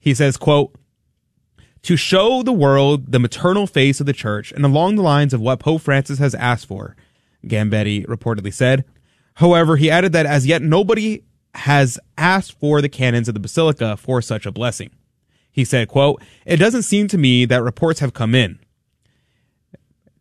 [0.00, 0.74] He says, quote,
[1.82, 5.40] to show the world the maternal face of the church and along the lines of
[5.40, 6.96] what Pope Francis has asked for,
[7.46, 8.84] Gambetti reportedly said.
[9.34, 11.22] However, he added that as yet nobody
[11.54, 14.90] has asked for the canons of the basilica for such a blessing.
[15.52, 18.58] He said, quote, It doesn't seem to me that reports have come in.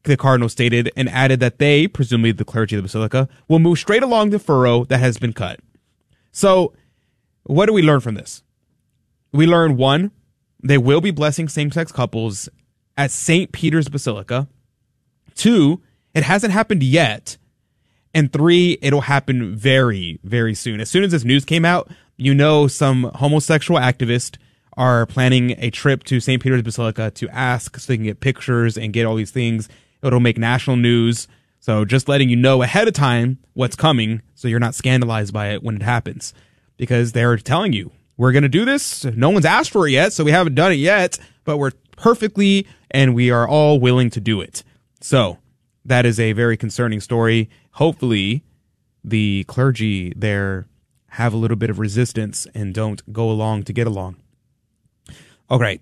[0.04, 3.80] The cardinal stated and added that they, presumably the clergy of the basilica, will move
[3.80, 5.60] straight along the furrow that has been cut.
[6.38, 6.74] So,
[7.46, 8.44] what do we learn from this?
[9.32, 10.12] We learn one,
[10.62, 12.48] they will be blessing same sex couples
[12.96, 13.52] at St.
[13.52, 14.48] Peter's Basilica.
[15.34, 15.82] Two,
[16.14, 17.38] it hasn't happened yet.
[18.14, 20.80] And three, it'll happen very, very soon.
[20.80, 24.38] As soon as this news came out, you know some homosexual activists
[24.74, 26.40] are planning a trip to St.
[26.40, 29.68] Peter's Basilica to ask so they can get pictures and get all these things.
[30.04, 31.28] It'll make national news.
[31.60, 35.50] So just letting you know ahead of time what's coming so you're not scandalized by
[35.50, 36.34] it when it happens.
[36.78, 39.04] Because they're telling you, we're going to do this.
[39.04, 42.68] No one's asked for it yet, so we haven't done it yet, but we're perfectly
[42.92, 44.64] and we are all willing to do it.
[45.02, 45.40] So
[45.86, 47.50] that is a very concerning story.
[47.72, 48.44] Hopefully
[49.04, 50.68] the clergy there
[51.12, 54.18] have a little bit of resistance and don't go along to get along.
[55.50, 55.80] Okay.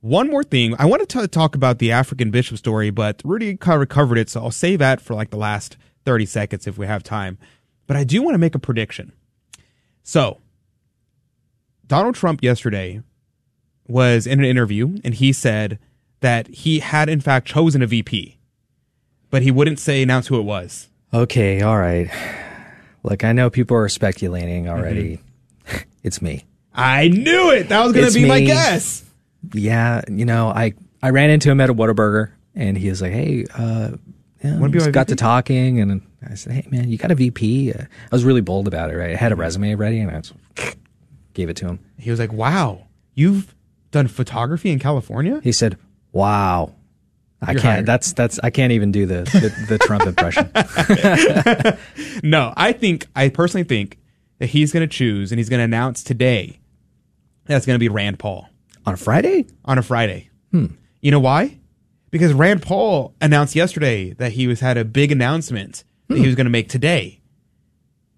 [0.00, 0.74] One more thing.
[0.78, 4.30] I wanted to talk about the African bishop story, but Rudy kind of covered it,
[4.30, 7.38] so I'll save that for like the last 30 seconds if we have time.
[7.86, 9.12] But I do want to make a prediction.
[10.02, 10.38] So,
[11.86, 13.02] Donald Trump yesterday
[13.88, 15.78] was in an interview and he said
[16.20, 18.38] that he had in fact chosen a VP,
[19.30, 20.88] but he wouldn't say announce who it was.
[21.14, 22.10] Okay, all right.
[23.02, 25.20] Look, I know people are speculating already.
[25.66, 25.76] Mm-hmm.
[26.02, 26.44] it's me.
[26.74, 27.68] I knew it.
[27.68, 28.28] That was going to be me.
[28.28, 29.05] my guess.
[29.52, 33.12] Yeah, you know, I I ran into him at a Whataburger, and he was like,
[33.12, 33.92] "Hey, uh,
[34.42, 35.04] yeah, we got VP?
[35.04, 38.40] to talking, and I said, "Hey, man, you got a VP?" Uh, I was really
[38.40, 39.10] bold about it, right?
[39.10, 40.32] I had a resume ready, and I was,
[41.34, 41.80] gave it to him.
[41.98, 43.54] He was like, "Wow, you've
[43.90, 45.76] done photography in California?" He said,
[46.12, 46.74] "Wow."
[47.42, 47.74] I You're can't.
[47.74, 47.86] Hired.
[47.86, 48.40] That's that's.
[48.42, 50.50] I can't even do the the, the Trump impression.
[52.22, 53.98] no, I think I personally think
[54.38, 56.60] that he's going to choose and he's going to announce today
[57.46, 58.48] that's going to be Rand Paul.
[58.86, 59.46] On a Friday?
[59.64, 60.30] On a Friday.
[60.52, 60.66] Hmm.
[61.00, 61.58] You know why?
[62.10, 66.26] Because Rand Paul announced yesterday that he was had a big announcement that he hmm.
[66.26, 67.20] was going to make today.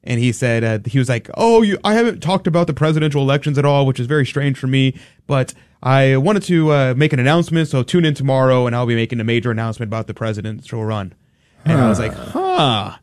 [0.04, 3.22] And he said, uh, he was like, Oh, you, I haven't talked about the presidential
[3.22, 7.12] elections at all, which is very strange for me, but I wanted to uh, make
[7.12, 7.68] an announcement.
[7.68, 11.14] So tune in tomorrow and I'll be making a major announcement about the presidential run.
[11.64, 11.86] And huh.
[11.86, 12.96] I was like, huh.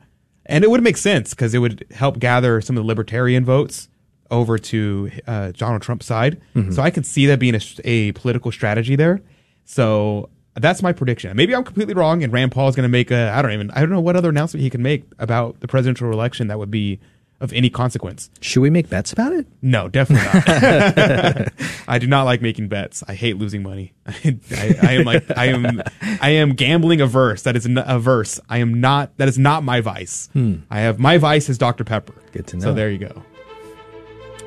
[0.46, 3.90] And it would make sense because it would help gather some of the libertarian votes
[4.32, 6.42] over to uh, Donald Trump's side.
[6.56, 6.72] Mm-hmm.
[6.72, 9.22] So I can see that being a, a, political strategy there.
[9.66, 11.36] So that's my prediction.
[11.36, 13.72] Maybe I'm completely wrong, and Rand Paul is going to make a I don't even
[13.72, 16.72] I don't know what other announcement he can make about the presidential election that would
[16.72, 17.00] be
[17.42, 18.30] of any consequence.
[18.40, 19.46] Should we make bets about it?
[19.62, 21.52] No, definitely not.
[21.88, 23.04] I do not like making bets.
[23.08, 23.94] I hate losing money.
[24.06, 25.84] I, I, I, am like I am
[26.22, 27.42] I am gambling averse.
[27.44, 28.40] That is averse.
[28.50, 29.18] I am not.
[29.18, 30.30] That is not my vice.
[30.34, 30.58] Hmm.
[30.70, 32.14] I have my vice is Dr Pepper.
[32.32, 32.64] Good to know.
[32.64, 33.24] So there you go.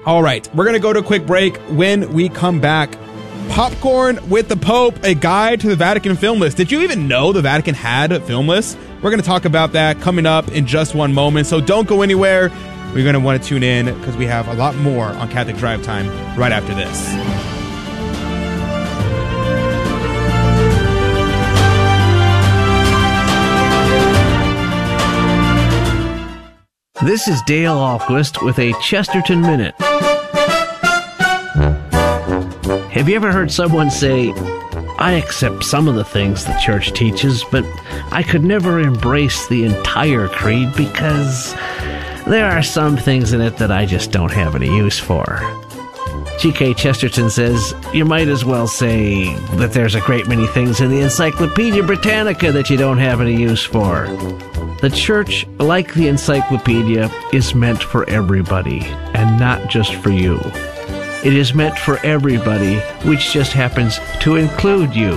[0.08, 1.58] All right, we're going to go to a quick break.
[1.68, 2.96] When we come back,
[3.50, 6.56] Popcorn with the Pope, a guide to the Vatican film list.
[6.56, 8.78] Did you even know the Vatican had a film list?
[9.02, 11.46] We're going to talk about that coming up in just one moment.
[11.46, 12.48] So don't go anywhere.
[12.94, 15.58] We're going to want to tune in because we have a lot more on Catholic
[15.58, 17.06] Drive Time right after this.
[27.04, 29.74] This is Dale Ahlquist with a Chesterton Minute.
[32.68, 34.30] Have you ever heard someone say,
[34.98, 37.64] I accept some of the things the church teaches, but
[38.12, 41.54] I could never embrace the entire creed because
[42.26, 45.40] there are some things in it that I just don't have any use for?
[46.40, 46.74] G.K.
[46.74, 51.00] Chesterton says, You might as well say that there's a great many things in the
[51.00, 54.06] Encyclopedia Britannica that you don't have any use for.
[54.82, 58.82] The church, like the encyclopedia, is meant for everybody
[59.14, 60.38] and not just for you.
[61.24, 62.78] It is meant for everybody,
[63.08, 65.14] which just happens to include you.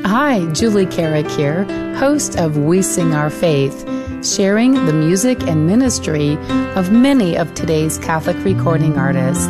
[0.04, 1.64] Hi, Julie Carrick here,
[1.96, 3.84] host of We Sing Our Faith,
[4.24, 6.38] sharing the music and ministry
[6.76, 9.48] of many of today's Catholic recording artists.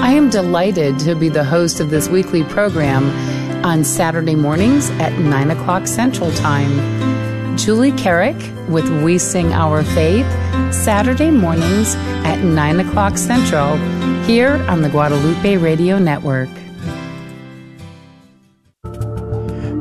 [0.00, 3.04] I am delighted to be the host of this weekly program
[3.64, 7.56] on Saturday mornings at 9 o'clock Central Time.
[7.56, 8.36] Julie Carrick
[8.68, 10.26] with We Sing Our Faith,
[10.74, 13.76] Saturday mornings at 9 o'clock Central,
[14.24, 16.48] here on the Guadalupe Radio Network.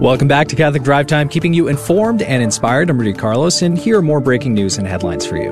[0.03, 2.89] Welcome back to Catholic Drive Time, keeping you informed and inspired.
[2.89, 5.51] I'm Rudy Carlos, and here are more breaking news and headlines for you.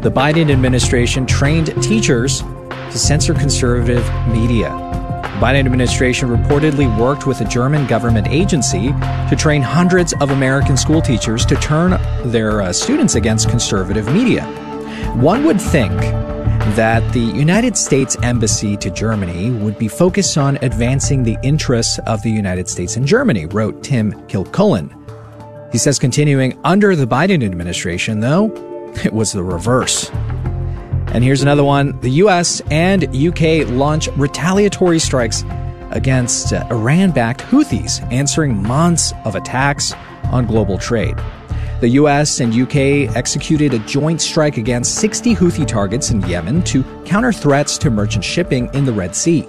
[0.00, 4.70] The Biden administration trained teachers to censor conservative media.
[4.70, 8.94] The Biden administration reportedly worked with a German government agency
[9.28, 14.46] to train hundreds of American school teachers to turn their uh, students against conservative media.
[15.16, 15.92] One would think
[16.74, 22.22] that the United States Embassy to Germany would be focused on advancing the interests of
[22.22, 24.94] the United States and Germany, wrote Tim Kilcullen.
[25.72, 28.52] He says, continuing, under the Biden administration, though,
[29.04, 30.10] it was the reverse.
[31.14, 35.44] And here's another one the US and UK launch retaliatory strikes
[35.92, 39.94] against Iran backed Houthis, answering months of attacks
[40.32, 41.16] on global trade.
[41.78, 46.82] The US and UK executed a joint strike against 60 Houthi targets in Yemen to
[47.04, 49.46] counter threats to merchant shipping in the Red Sea.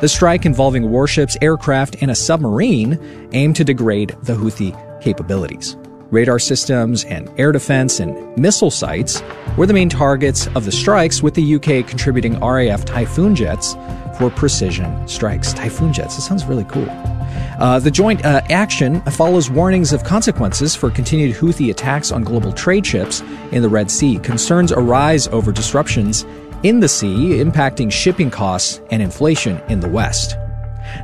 [0.00, 2.98] The strike involving warships, aircraft, and a submarine
[3.32, 5.78] aimed to degrade the Houthi capabilities.
[6.10, 9.22] Radar systems and air defense and missile sites
[9.56, 13.74] were the main targets of the strikes, with the UK contributing RAF Typhoon jets
[14.18, 15.52] for precision strikes.
[15.52, 16.88] Typhoon jets, that sounds really cool.
[17.58, 22.52] Uh, the joint uh, action follows warnings of consequences for continued Houthi attacks on global
[22.52, 24.18] trade ships in the Red Sea.
[24.18, 26.24] Concerns arise over disruptions
[26.62, 30.36] in the sea, impacting shipping costs and inflation in the West.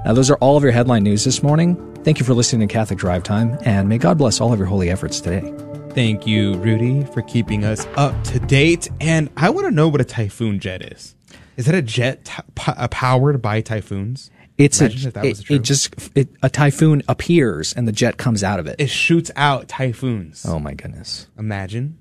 [0.04, 1.76] Now, those are all of your headline news this morning.
[2.04, 4.66] Thank you for listening to Catholic Drive Time, and may God bless all of your
[4.66, 5.52] holy efforts today.
[5.90, 8.88] Thank you, Rudy, for keeping us up to date.
[9.00, 11.14] And I want to know what a typhoon jet is.
[11.56, 14.30] Is that a jet t- p- uh, powered by typhoons?
[14.58, 18.16] It's Imagine a, if that it, it just it, a typhoon appears and the jet
[18.16, 18.76] comes out of it.
[18.78, 20.44] It shoots out typhoons.
[20.46, 21.26] Oh my goodness!
[21.38, 21.98] Imagine,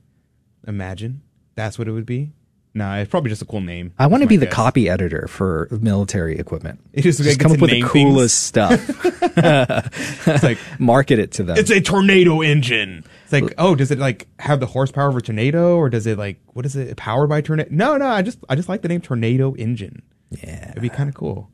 [0.67, 1.21] imagine
[1.55, 2.31] that's what it would be.
[2.73, 3.91] Nah, it's probably just a cool name.
[3.99, 4.53] I want to be the guess.
[4.55, 6.79] copy editor for military equipment.
[6.93, 8.79] It just, Just come up with the coolest things.
[8.97, 9.05] stuff.
[10.27, 11.57] It's like Market it to them.
[11.57, 13.03] it's a tornado engine.
[13.23, 16.17] It's like, oh, does it like have the horsepower of a tornado, or does it
[16.17, 17.69] like what is it powered by tornado?
[17.71, 20.01] No, no, I just I just like the name tornado engine.
[20.29, 21.49] yeah, It'd be kind of cool.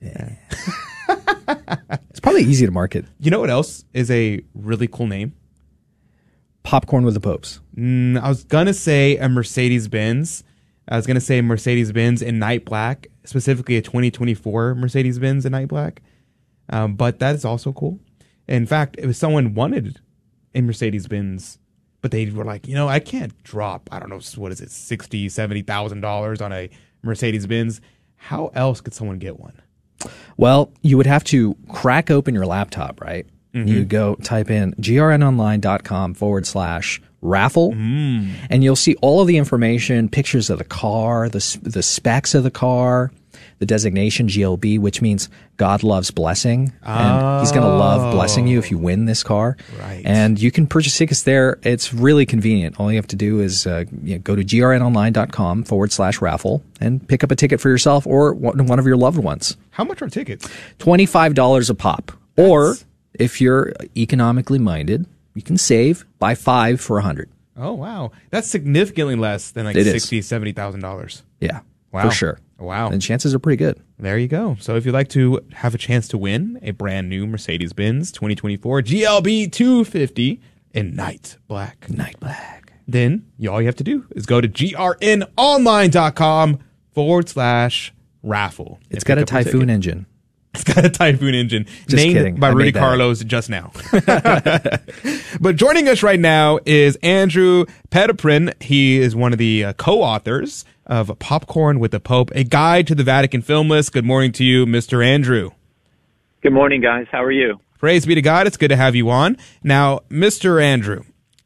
[0.00, 0.32] Yeah,
[2.10, 3.04] it's probably easy to market.
[3.20, 5.34] You know what else is a really cool name?
[6.64, 7.60] Popcorn with the popes.
[7.76, 10.44] Mm, I was gonna say a Mercedes Benz.
[10.88, 15.52] I was gonna say Mercedes Benz in night black, specifically a 2024 Mercedes Benz in
[15.52, 16.02] night black.
[16.70, 17.98] Um, but that is also cool.
[18.48, 20.00] In fact, if someone wanted
[20.54, 21.58] a Mercedes Benz,
[22.00, 24.70] but they were like, you know, I can't drop, I don't know, what is it,
[24.70, 26.68] sixty, seventy thousand dollars on a
[27.02, 27.80] Mercedes Benz.
[28.16, 29.60] How else could someone get one?
[30.36, 33.26] Well, you would have to crack open your laptop, right?
[33.54, 33.68] Mm-hmm.
[33.68, 38.28] You go type in grnonline.com forward slash raffle, Mm.
[38.50, 42.42] and you'll see all of the information, pictures of the car, the, the specs of
[42.42, 43.10] the car,
[43.60, 46.72] the designation GLB, which means God loves blessing.
[46.84, 49.56] And he's going to love blessing you if you win this car.
[49.80, 50.02] Right.
[50.04, 51.58] And you can purchase tickets there.
[51.62, 52.80] It's really convenient.
[52.80, 56.62] All you have to do is uh, you know, go to grnonline.com forward slash raffle
[56.80, 59.56] and pick up a ticket for yourself or one one of your loved ones.
[59.70, 60.48] How much are tickets?
[60.80, 62.12] $25 a pop.
[62.36, 62.76] Or
[63.14, 67.30] if you're economically minded, you can save, buy five for a hundred.
[67.56, 69.92] Oh wow, that's significantly less than like It is.
[69.92, 71.22] sixty, seventy thousand dollars.
[71.40, 71.60] Yeah,
[71.92, 72.08] Wow.
[72.08, 72.38] for sure.
[72.58, 72.90] Wow.
[72.90, 73.82] and chances are pretty good.
[73.98, 74.56] There you go.
[74.60, 78.12] So if you'd like to have a chance to win a brand new Mercedes Benz
[78.12, 80.40] 2024 GLB 250
[80.72, 84.48] in night black, night black, then you, all you have to do is go to
[84.48, 86.58] grnonline.com
[86.92, 88.78] forward slash raffle.
[88.90, 90.06] It's got a Typhoon engine.
[90.54, 92.34] It's got a Typhoon engine Just named kidding.
[92.36, 93.72] by I Rudy made that Carlos just now.
[95.40, 98.52] but joining us right now is Andrew Petiprin.
[98.62, 102.94] He is one of the uh, co-authors of Popcorn with the Pope, a guide to
[102.94, 103.92] the Vatican film list.
[103.94, 105.04] Good morning to you, Mr.
[105.04, 105.52] Andrew.
[106.42, 107.06] Good morning, guys.
[107.10, 107.58] How are you?
[107.78, 108.46] Praise be to God.
[108.46, 109.38] It's good to have you on.
[109.62, 110.62] Now, Mr.
[110.62, 111.04] Andrew,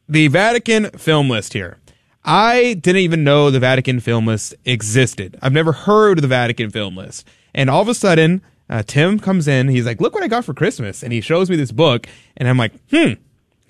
[0.09, 1.79] the Vatican film list here.
[2.25, 5.39] I didn't even know the Vatican film list existed.
[5.41, 7.25] I've never heard of the Vatican film list.
[7.55, 9.69] And all of a sudden, uh, Tim comes in.
[9.69, 11.03] He's like, look what I got for Christmas.
[11.03, 12.07] And he shows me this book.
[12.37, 13.13] And I'm like, hmm,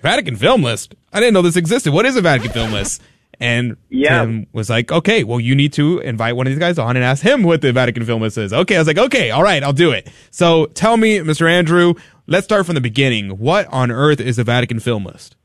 [0.01, 0.95] Vatican film list.
[1.13, 1.93] I didn't know this existed.
[1.93, 3.01] What is a Vatican film list?
[3.39, 4.21] And Yeah.
[4.21, 7.05] Tim was like, okay, well, you need to invite one of these guys on and
[7.05, 8.51] ask him what the Vatican film list is.
[8.51, 8.75] Okay.
[8.75, 10.09] I was like, okay, all right, I'll do it.
[10.31, 11.49] So tell me, Mr.
[11.49, 11.93] Andrew,
[12.25, 13.37] let's start from the beginning.
[13.37, 15.35] What on earth is the Vatican film list?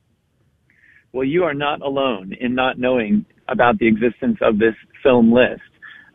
[1.13, 5.61] Well, you are not alone in not knowing about the existence of this film list.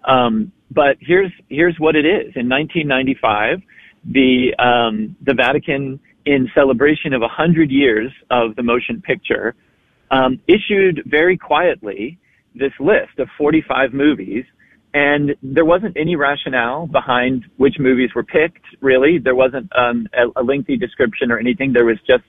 [0.05, 2.33] Um, but here's here's what it is.
[2.35, 3.61] In 1995,
[4.05, 9.55] the um, the Vatican, in celebration of 100 years of the motion picture,
[10.11, 12.17] um, issued very quietly
[12.55, 14.45] this list of 45 movies.
[14.93, 19.19] And there wasn't any rationale behind which movies were picked, really.
[19.19, 21.73] There wasn't um, a, a lengthy description or anything.
[21.73, 22.23] There was just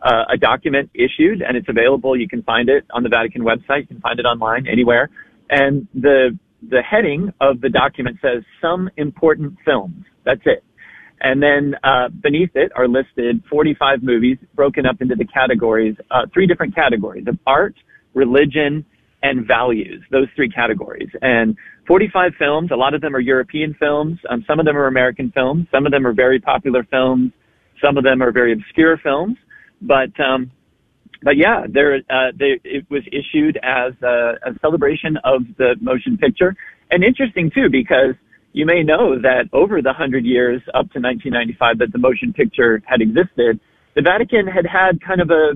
[0.00, 2.18] uh, a document issued and it's available.
[2.18, 3.80] You can find it on the Vatican website.
[3.80, 5.10] You can find it online anywhere.
[5.50, 6.38] And the,
[6.70, 10.04] the heading of the document says some important films.
[10.24, 10.64] That's it.
[11.20, 16.26] And then, uh, beneath it are listed 45 movies broken up into the categories, uh,
[16.32, 17.74] three different categories of art,
[18.14, 18.84] religion,
[19.22, 20.02] and values.
[20.10, 21.08] Those three categories.
[21.22, 21.56] And
[21.86, 24.18] 45 films, a lot of them are European films.
[24.28, 25.66] Um, some of them are American films.
[25.72, 27.32] Some of them are very popular films.
[27.82, 29.36] Some of them are very obscure films.
[29.80, 30.50] But um,
[31.24, 36.18] but yeah, there uh, they, it was issued as a, a celebration of the motion
[36.18, 36.54] picture,
[36.90, 38.14] and interesting too because
[38.52, 42.82] you may know that over the hundred years up to 1995 that the motion picture
[42.86, 43.58] had existed,
[43.96, 45.52] the Vatican had had kind of a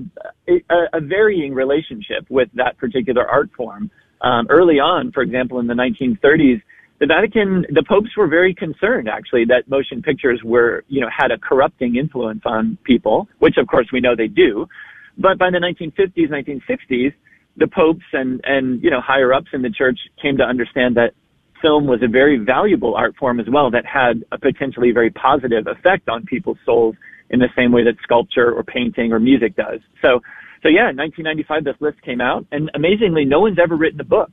[0.49, 3.91] a, a varying relationship with that particular art form.
[4.21, 6.61] Um, early on, for example, in the 1930s,
[6.99, 11.31] the Vatican, the popes were very concerned actually that motion pictures were, you know, had
[11.31, 14.67] a corrupting influence on people, which of course we know they do.
[15.19, 17.13] But by the 1950s, 1960s,
[17.57, 21.11] the popes and, and, you know, higher ups in the church came to understand that
[21.61, 25.67] film was a very valuable art form as well that had a potentially very positive
[25.67, 26.95] effect on people's souls
[27.29, 29.81] in the same way that sculpture or painting or music does.
[30.01, 30.21] So,
[30.63, 34.05] so yeah, in 1995, this list came out and amazingly, no one's ever written a
[34.05, 34.31] book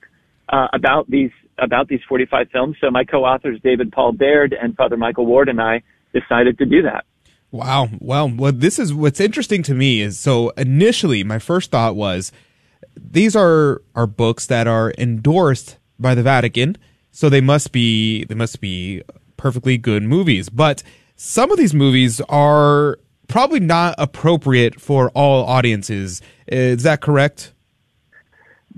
[0.49, 2.77] uh, about these about these 45 films.
[2.83, 5.83] So my co-authors David Paul Baird and Father Michael Ward and I
[6.13, 7.07] decided to do that.
[7.57, 7.89] Wow.
[8.01, 12.31] Well, what this is what's interesting to me is so initially my first thought was
[12.95, 16.77] these are are books that are endorsed by the Vatican,
[17.11, 19.03] so they must be they must be
[19.39, 20.51] perfectly good movies.
[20.51, 20.83] But
[21.17, 26.21] some of these movies are probably not appropriate for all audiences.
[26.53, 27.53] Uh, is that correct?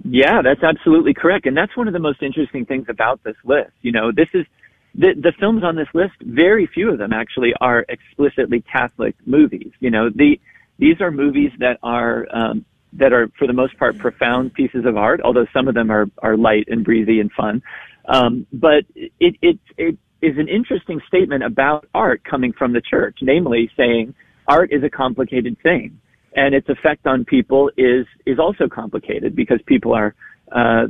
[0.05, 1.47] Yeah, that's absolutely correct.
[1.47, 3.73] And that's one of the most interesting things about this list.
[3.83, 4.47] You know, this is
[4.99, 9.71] the, the films on this list, very few of them actually are explicitly Catholic movies.
[9.79, 10.41] You know, the,
[10.79, 14.97] these are movies that are, um, that are for the most part profound pieces of
[14.97, 17.63] art, although some of them are, are light and breezy and fun.
[18.07, 23.19] Um, but it, it, it is an interesting statement about art coming from the church,
[23.23, 24.15] namely saying
[24.49, 26.01] art is a complicated thing
[26.35, 30.15] and its effect on people is is also complicated because people are
[30.53, 30.87] uh,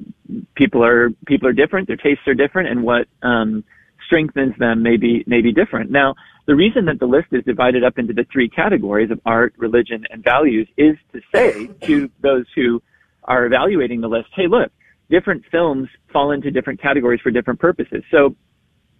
[0.55, 3.65] people are people are different, their tastes are different, and what um,
[4.09, 5.91] strengthens them may be may be different.
[5.91, 6.15] Now,
[6.47, 10.05] the reason that the list is divided up into the three categories of art, religion,
[10.11, 12.83] and values is to say to those who
[13.25, 14.73] are evaluating the list, hey, look,
[15.11, 18.03] different films fall into different categories for different purposes.
[18.11, 18.35] So,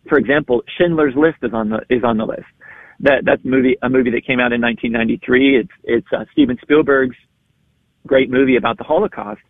[0.09, 2.47] for example, Schindler's List is on the is on the list
[3.01, 5.61] that that's movie a movie that came out in 1993.
[5.61, 7.17] It's it's uh, Steven Spielberg's
[8.07, 9.41] great movie about the Holocaust.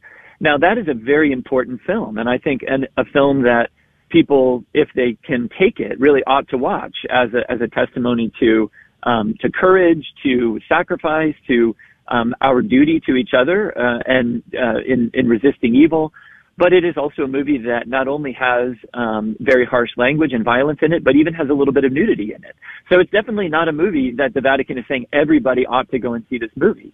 [0.40, 3.70] Now that is a very important film, and I think an, a film that
[4.08, 8.32] people, if they can take it, really ought to watch as a as a testimony
[8.40, 8.70] to
[9.04, 11.74] um, to courage, to sacrifice, to
[12.08, 16.12] um, our duty to each other, uh, and uh, in in resisting evil
[16.58, 20.44] but it is also a movie that not only has um, very harsh language and
[20.44, 22.56] violence in it, but even has a little bit of nudity in it.
[22.90, 26.14] So it's definitely not a movie that the Vatican is saying everybody ought to go
[26.14, 26.92] and see this movie.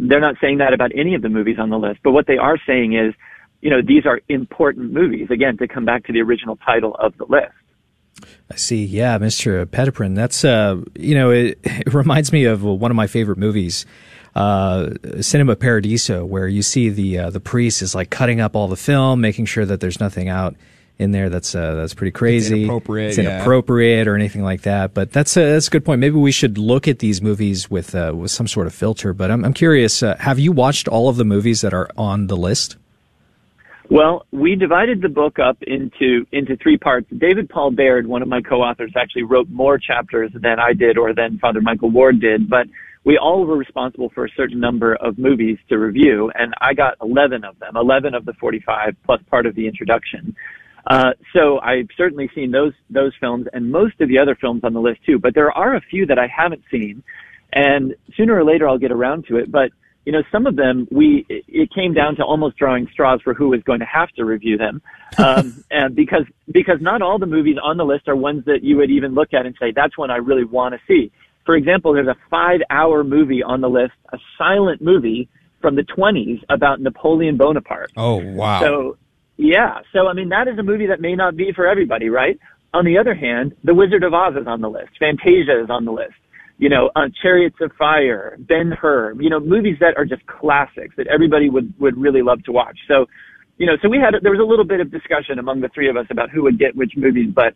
[0.00, 2.38] They're not saying that about any of the movies on the list, but what they
[2.38, 3.14] are saying is
[3.64, 5.28] you know, these are important movies.
[5.30, 8.28] Again, to come back to the original title of the list.
[8.52, 8.84] I see.
[8.84, 9.64] Yeah, Mr.
[9.64, 10.14] Petiprin.
[10.14, 13.86] That's uh, you know, it, it reminds me of one of my favorite movies,
[14.34, 14.90] uh,
[15.22, 18.76] Cinema Paradiso, where you see the uh, the priest is like cutting up all the
[18.76, 20.54] film, making sure that there's nothing out
[20.98, 23.36] in there that's uh, that's pretty crazy, It's inappropriate, it's yeah.
[23.36, 24.92] inappropriate or anything like that.
[24.92, 26.00] But that's a that's a good point.
[26.00, 29.14] Maybe we should look at these movies with uh, with some sort of filter.
[29.14, 30.02] But I'm I'm curious.
[30.02, 32.76] Uh, have you watched all of the movies that are on the list?
[33.90, 37.06] Well, we divided the book up into into three parts.
[37.16, 41.14] David Paul Baird, one of my co-authors, actually wrote more chapters than I did or
[41.14, 42.66] than Father Michael Ward did, but
[43.04, 46.94] we all were responsible for a certain number of movies to review, and I got
[47.02, 50.34] 11 of them, 11 of the 45 plus part of the introduction.
[50.86, 54.72] Uh, so I've certainly seen those those films and most of the other films on
[54.72, 55.18] the list too.
[55.18, 57.02] But there are a few that I haven't seen,
[57.52, 59.52] and sooner or later I'll get around to it.
[59.52, 59.72] But
[60.04, 63.32] you know, some of them we it- it came down to almost drawing straws for
[63.34, 64.82] who was going to have to review them,
[65.18, 68.76] um, and because because not all the movies on the list are ones that you
[68.76, 71.10] would even look at and say that's one I really want to see.
[71.46, 75.28] For example, there's a five-hour movie on the list, a silent movie
[75.60, 77.90] from the 20s about Napoleon Bonaparte.
[77.96, 78.60] Oh wow!
[78.60, 78.96] So,
[79.36, 79.80] yeah.
[79.92, 82.38] So, I mean, that is a movie that may not be for everybody, right?
[82.72, 84.90] On the other hand, The Wizard of Oz is on the list.
[84.98, 86.14] Fantasia is on the list.
[86.56, 90.94] You know, uh, Chariots of Fire, Ben Hur, you know, movies that are just classics
[90.96, 92.78] that everybody would, would really love to watch.
[92.86, 93.06] So,
[93.58, 95.88] you know, so we had, there was a little bit of discussion among the three
[95.90, 97.54] of us about who would get which movies, but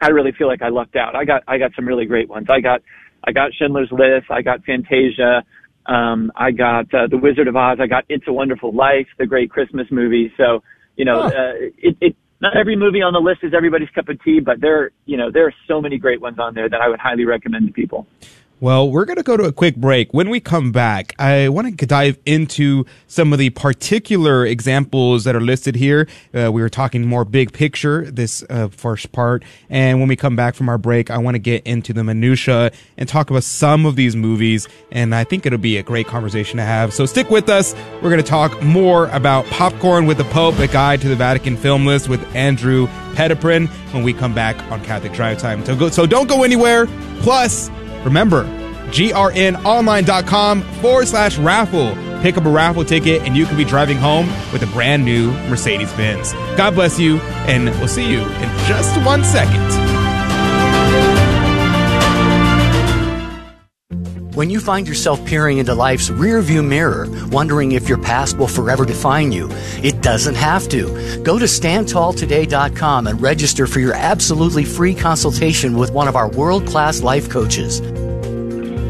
[0.00, 1.14] I really feel like I lucked out.
[1.14, 2.48] I got, I got some really great ones.
[2.50, 2.82] I got,
[3.24, 4.26] I got Schindler's List.
[4.30, 5.44] I got Fantasia.
[5.86, 7.78] Um, I got uh, The Wizard of Oz.
[7.80, 10.32] I got It's a Wonderful Life, the great Christmas movie.
[10.36, 10.62] So,
[10.96, 14.22] you know, uh, it, it, not every movie on the list is everybody's cup of
[14.22, 16.88] tea, but there, you know, there are so many great ones on there that I
[16.88, 18.06] would highly recommend to people.
[18.58, 20.14] Well, we're going to go to a quick break.
[20.14, 25.36] When we come back, I want to dive into some of the particular examples that
[25.36, 26.08] are listed here.
[26.32, 30.36] Uh, we were talking more big picture this uh, first part, and when we come
[30.36, 33.84] back from our break, I want to get into the minutia and talk about some
[33.84, 34.68] of these movies.
[34.90, 36.94] And I think it'll be a great conversation to have.
[36.94, 37.74] So stick with us.
[37.96, 41.58] We're going to talk more about Popcorn with the Pope, a guide to the Vatican
[41.58, 45.62] film list with Andrew Petiprin when we come back on Catholic Drive Time.
[45.66, 46.86] So, go, so don't go anywhere.
[47.20, 47.70] Plus.
[48.04, 48.44] Remember,
[48.90, 51.94] grnonline.com forward slash raffle.
[52.22, 55.30] Pick up a raffle ticket and you can be driving home with a brand new
[55.48, 56.32] Mercedes Benz.
[56.56, 59.85] God bless you, and we'll see you in just one second.
[64.36, 68.84] When you find yourself peering into life's rearview mirror, wondering if your past will forever
[68.84, 69.48] define you,
[69.82, 71.22] it doesn't have to.
[71.22, 76.66] Go to standtalltoday.com and register for your absolutely free consultation with one of our world
[76.66, 77.80] class life coaches.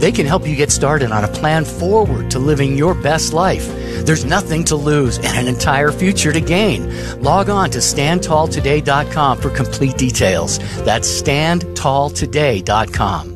[0.01, 3.69] They can help you get started on a plan forward to living your best life.
[4.05, 7.23] There's nothing to lose and an entire future to gain.
[7.23, 10.59] Log on to standtalltoday.com for complete details.
[10.85, 13.36] That's standtalltoday.com.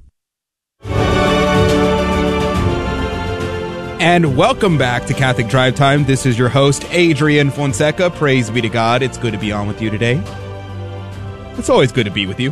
[4.01, 6.05] And welcome back to Catholic Drive Time.
[6.05, 8.09] This is your host, Adrian Fonseca.
[8.09, 9.03] Praise be to God.
[9.03, 10.19] It's good to be on with you today.
[11.55, 12.51] It's always good to be with you.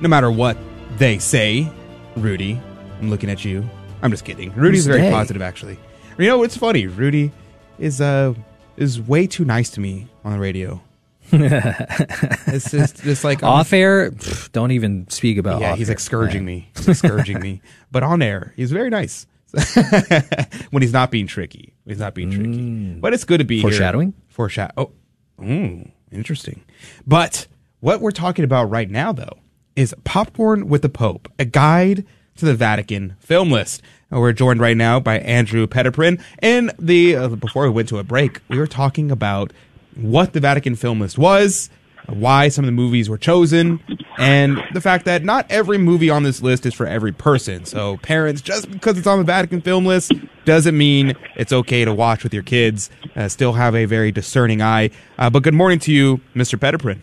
[0.00, 0.56] No matter what
[0.96, 1.70] they say,
[2.16, 2.58] Rudy,
[3.00, 3.68] I'm looking at you.
[4.00, 4.50] I'm just kidding.
[4.54, 5.10] Rudy's Who's very they?
[5.10, 5.78] positive, actually.
[6.16, 6.86] You know what's funny?
[6.86, 7.30] Rudy
[7.78, 8.32] is uh
[8.78, 10.80] is way too nice to me on the radio.
[11.32, 14.10] it's just just like off air.
[14.10, 15.60] pff, don't even speak about.
[15.60, 16.70] Yeah, off he's like scourging me.
[16.76, 17.60] He's like scourging me.
[17.90, 19.26] But on air, he's very nice.
[20.70, 21.74] when he's not being tricky.
[21.86, 22.94] He's not being tricky.
[23.00, 23.70] But it's good to be here.
[23.70, 24.14] Foreshadowing?
[24.28, 24.72] Foreshadow.
[24.76, 24.92] Oh,
[25.38, 26.64] mm, interesting.
[27.06, 27.46] But
[27.80, 29.38] what we're talking about right now, though,
[29.76, 32.04] is Popcorn with the Pope, a guide
[32.36, 33.82] to the Vatican film list.
[34.10, 36.22] And we're joined right now by Andrew Petiprin.
[36.38, 39.52] And the uh, before we went to a break, we were talking about
[39.94, 41.70] what the Vatican film list was,
[42.08, 43.80] why some of the movies were chosen,
[44.18, 47.64] and the fact that not every movie on this list is for every person.
[47.64, 50.12] So, parents, just because it's on the Vatican film list
[50.44, 52.90] doesn't mean it's okay to watch with your kids.
[53.14, 54.90] Uh, still have a very discerning eye.
[55.18, 56.58] Uh, but good morning to you, Mr.
[56.58, 57.02] Petiprin.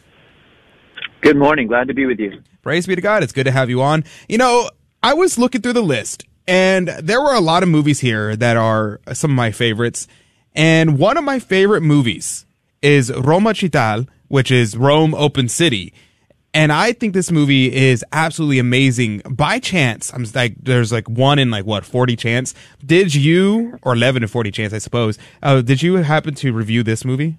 [1.21, 1.67] Good morning.
[1.67, 2.41] Glad to be with you.
[2.61, 3.23] Praise be to God.
[3.23, 4.03] It's good to have you on.
[4.27, 4.69] You know,
[5.03, 8.57] I was looking through the list And there were a lot of movies here that
[8.57, 10.07] are some of my favorites.
[10.55, 12.45] And one of my favorite movies
[12.81, 15.93] is Roma Città, which is Rome Open City.
[16.53, 19.19] And I think this movie is absolutely amazing.
[19.29, 22.55] By chance, I'm like, there's like one in like what, 40 chance.
[22.83, 26.81] Did you, or 11 to 40 chance, I suppose, uh, did you happen to review
[26.81, 27.37] this movie?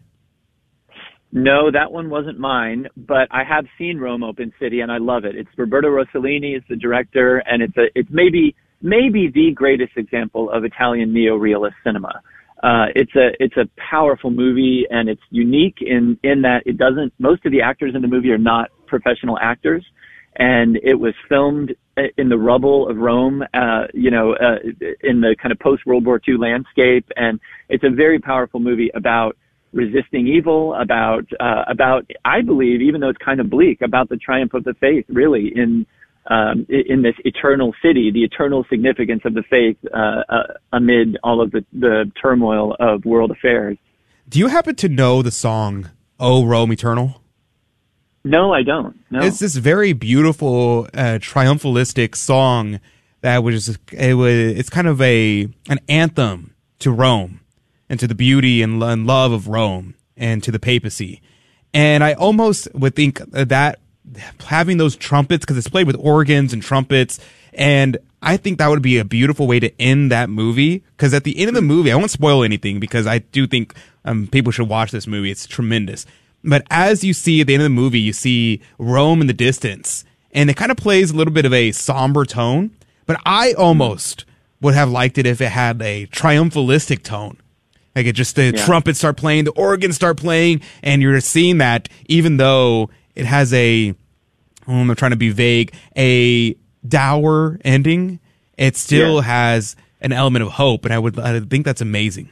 [1.33, 5.25] No, that one wasn't mine, but I have seen Rome Open City and I love
[5.25, 5.37] it.
[5.37, 10.51] It's Roberto Rossellini is the director and it's a, it's maybe, maybe the greatest example
[10.51, 12.21] of Italian neo-realist cinema.
[12.63, 17.13] Uh, it's a, it's a powerful movie and it's unique in, in that it doesn't,
[17.19, 19.85] most of the actors in the movie are not professional actors
[20.37, 21.75] and it was filmed
[22.17, 24.59] in the rubble of Rome, uh, you know, uh,
[25.03, 27.07] in the kind of post World War II landscape.
[27.17, 29.37] And it's a very powerful movie about
[29.73, 34.17] resisting evil, about uh, about I believe, even though it's kind of bleak, about the
[34.17, 35.87] triumph of the faith, really in
[36.27, 40.43] um, in this eternal city, the eternal significance of the faith uh, uh,
[40.73, 43.79] amid all of the, the turmoil of world affairs.
[44.29, 47.21] Do you happen to know the song "Oh Rome Eternal"?
[48.23, 48.97] No, I don't.
[49.11, 49.21] No.
[49.21, 52.81] It's this very beautiful, uh, triumphalistic song
[53.23, 57.41] that was it was it's kind of a an anthem to Rome
[57.89, 61.23] and to the beauty and, and love of Rome and to the papacy.
[61.73, 63.79] And I almost would think that
[64.47, 67.21] having those trumpets, because it's played with organs and trumpets,
[67.53, 70.83] and I think that would be a beautiful way to end that movie.
[70.97, 73.75] Because at the end of the movie, I won't spoil anything because I do think
[74.05, 75.31] um, people should watch this movie.
[75.31, 76.07] It's tremendous.
[76.43, 79.33] But as you see at the end of the movie, you see Rome in the
[79.33, 82.71] distance, and it kind of plays a little bit of a somber tone.
[83.07, 84.25] But I almost
[84.61, 87.39] would have liked it if it had a triumphalistic tone
[87.95, 88.65] like it just the yeah.
[88.65, 93.53] trumpets start playing, the organs start playing, and you're seeing that even though it has
[93.53, 93.95] a,
[94.67, 96.55] oh, I'm trying to be vague, a
[96.87, 98.21] dour ending,
[98.57, 99.23] it still yeah.
[99.23, 102.31] has an element of hope, and I would I think that's amazing.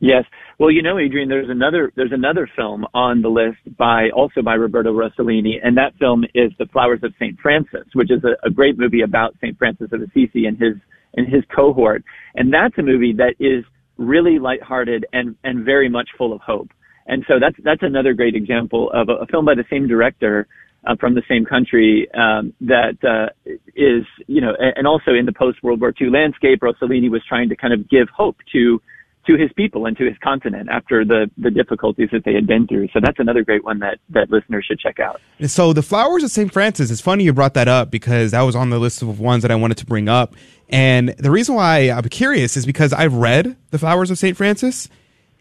[0.00, 0.24] Yes.
[0.58, 4.54] Well, you know, Adrian, there's another there's another film on the list by also by
[4.54, 8.50] Roberto Rossellini, and that film is The Flowers of Saint Francis, which is a, a
[8.50, 10.74] great movie about Saint Francis of Assisi and his
[11.16, 12.04] and his cohort.
[12.34, 13.64] And that's a movie that is
[13.96, 16.70] really lighthearted and and very much full of hope.
[17.06, 20.46] And so that's that's another great example of a, a film by the same director
[20.86, 23.30] uh, from the same country um, that uh,
[23.74, 27.48] is you know and also in the post World War II landscape, Rossellini was trying
[27.50, 28.80] to kind of give hope to
[29.26, 32.66] to his people and to his continent after the the difficulties that they had been
[32.66, 32.88] through.
[32.92, 35.20] So that's another great one that that listeners should check out.
[35.46, 36.52] So the Flowers of St.
[36.52, 36.90] Francis.
[36.90, 39.50] It's funny you brought that up because that was on the list of ones that
[39.50, 40.34] I wanted to bring up.
[40.68, 44.36] And the reason why I'm curious is because I've read The Flowers of St.
[44.36, 44.88] Francis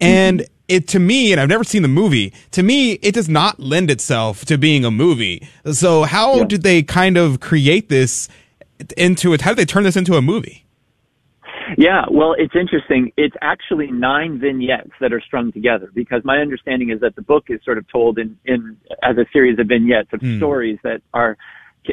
[0.03, 3.59] and it to me, and I've never seen the movie, to me, it does not
[3.59, 5.47] lend itself to being a movie.
[5.71, 6.43] So how yeah.
[6.45, 8.29] did they kind of create this
[8.97, 9.41] into it?
[9.41, 10.65] How did they turn this into a movie?
[11.77, 13.11] Yeah, well, it's interesting.
[13.17, 17.45] It's actually nine vignettes that are strung together because my understanding is that the book
[17.49, 20.37] is sort of told in, in as a series of vignettes of mm.
[20.37, 21.37] stories that are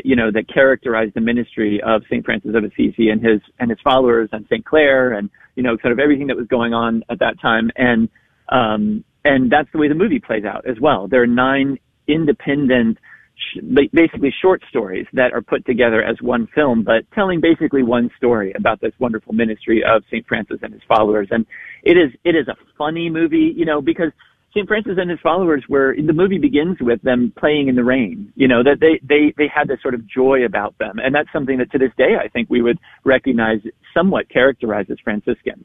[0.04, 2.24] you know, that characterize the ministry of St.
[2.24, 4.64] Francis of Assisi and his, and his followers and St.
[4.64, 7.70] Clare and, you know, sort of everything that was going on at that time.
[7.76, 8.08] And,
[8.48, 11.08] um, and that's the way the movie plays out as well.
[11.08, 11.78] There are nine
[12.08, 12.98] independent,
[13.36, 13.60] sh-
[13.92, 18.52] basically short stories that are put together as one film, but telling basically one story
[18.56, 20.26] about this wonderful ministry of St.
[20.26, 21.28] Francis and his followers.
[21.30, 21.46] And
[21.82, 24.12] it is, it is a funny movie, you know, because
[24.50, 24.66] St.
[24.66, 28.32] Francis and his followers were the movie begins with them playing in the rain.
[28.34, 30.98] You know, that they, they, they had this sort of joy about them.
[30.98, 33.60] And that's something that to this day I think we would recognize
[33.94, 35.64] somewhat characterizes Franciscans.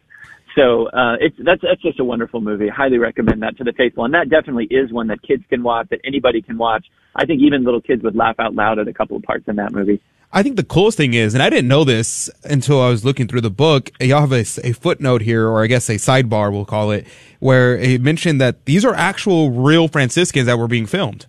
[0.56, 2.70] So uh, it's that's that's just a wonderful movie.
[2.70, 5.64] I highly recommend that to the faithful, and that definitely is one that kids can
[5.64, 6.86] watch, that anybody can watch.
[7.14, 9.58] I think even little kids would laugh out loud at a couple of parts in
[9.58, 10.02] that movie.
[10.36, 13.26] I think the coolest thing is, and I didn't know this until I was looking
[13.26, 13.90] through the book.
[14.02, 17.08] Y'all have a, a, footnote here, or I guess a sidebar, we'll call it,
[17.40, 21.26] where it mentioned that these are actual real Franciscans that were being filmed.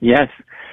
[0.00, 0.28] Yes,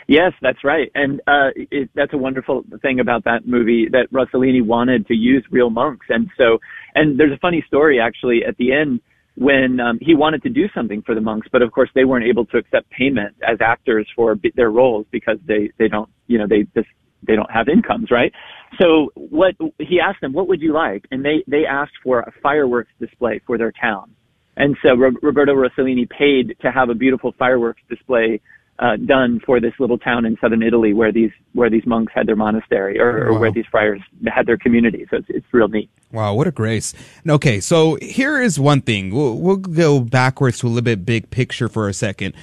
[0.07, 4.65] yes, that's right, and uh, it, that's a wonderful thing about that movie that Rossellini
[4.65, 6.57] wanted to use real monks, and so,
[6.95, 9.01] and there's a funny story actually at the end
[9.35, 12.25] when um, he wanted to do something for the monks, but of course they weren't
[12.25, 16.47] able to accept payment as actors for their roles because they they don't you know
[16.47, 16.89] they just
[17.25, 18.31] they don't have incomes, right?
[18.79, 21.05] So what he asked them, what would you like?
[21.11, 24.15] And they they asked for a fireworks display for their town.
[24.57, 28.41] And so Roberto Rossellini paid to have a beautiful fireworks display
[28.79, 32.27] uh, done for this little town in southern Italy where these where these monks had
[32.27, 35.05] their monastery or, or where these friars had their community.
[35.09, 35.89] So it's, it's real neat.
[36.11, 36.93] Wow, what a grace!
[37.27, 39.13] Okay, so here is one thing.
[39.13, 42.33] We'll, we'll go backwards to a little bit big picture for a second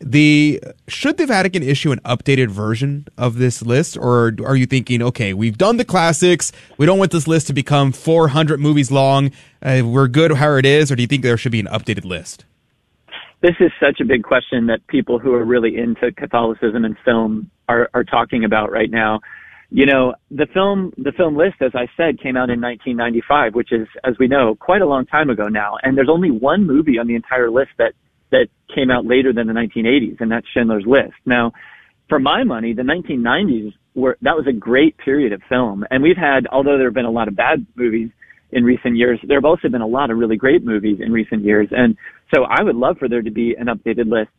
[0.00, 5.02] The should the Vatican issue an updated version of this list, or are you thinking,
[5.02, 9.30] okay, we've done the classics, we don't want this list to become 400 movies long,
[9.62, 12.04] uh, we're good how it is, or do you think there should be an updated
[12.04, 12.44] list?
[13.42, 17.50] This is such a big question that people who are really into Catholicism and film
[17.68, 19.20] are, are talking about right now.
[19.70, 23.72] You know, the film, the film list, as I said, came out in 1995, which
[23.72, 25.76] is, as we know, quite a long time ago now.
[25.82, 27.94] And there's only one movie on the entire list that,
[28.30, 31.14] that came out later than the 1980s, and that's Schindler's List.
[31.24, 31.52] Now,
[32.08, 35.84] for my money, the 1990s were, that was a great period of film.
[35.90, 38.10] And we've had, although there have been a lot of bad movies
[38.52, 41.42] in recent years, there have also been a lot of really great movies in recent
[41.42, 41.68] years.
[41.70, 41.96] And
[42.34, 44.30] so I would love for there to be an updated list.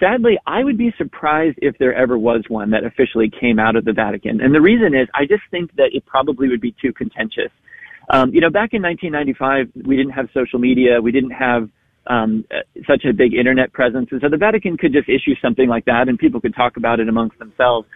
[0.00, 3.84] Sadly, I would be surprised if there ever was one that officially came out of
[3.84, 4.40] the Vatican.
[4.40, 7.52] And the reason is I just think that it probably would be too contentious.
[8.10, 11.00] Um, you know, back in 1995, we didn't have social media.
[11.00, 11.68] We didn't have
[12.06, 12.44] um,
[12.86, 14.08] such a big internet presence.
[14.10, 17.00] And so the Vatican could just issue something like that and people could talk about
[17.00, 17.86] it amongst themselves.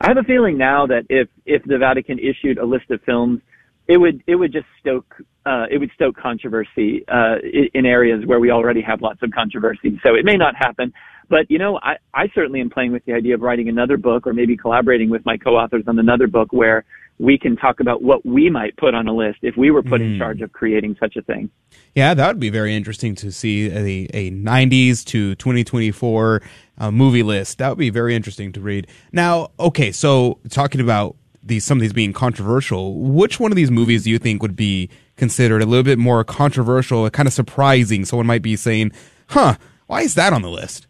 [0.00, 3.40] I have a feeling now that if, if the Vatican issued a list of films,
[3.88, 5.14] it would, it would just stoke,
[5.46, 7.36] uh, it would stoke controversy, uh,
[7.72, 9.98] in areas where we already have lots of controversy.
[10.04, 10.92] So it may not happen.
[11.28, 14.26] But you know, I, I certainly am playing with the idea of writing another book
[14.26, 16.84] or maybe collaborating with my co-authors on another book where
[17.18, 20.00] we can talk about what we might put on a list if we were put
[20.00, 20.04] mm.
[20.04, 20.18] in hmm.
[20.18, 21.50] charge of creating such a thing.
[21.94, 26.42] Yeah, that would be very interesting to see a, a 90s to 2024
[26.78, 27.58] uh, movie list.
[27.58, 28.86] That would be very interesting to read.
[29.12, 33.70] Now, okay, so talking about these some of these being controversial, which one of these
[33.70, 38.04] movies do you think would be considered a little bit more controversial, kind of surprising?
[38.04, 38.92] Someone might be saying,
[39.28, 39.54] "Huh,
[39.86, 40.86] why is that on the list?"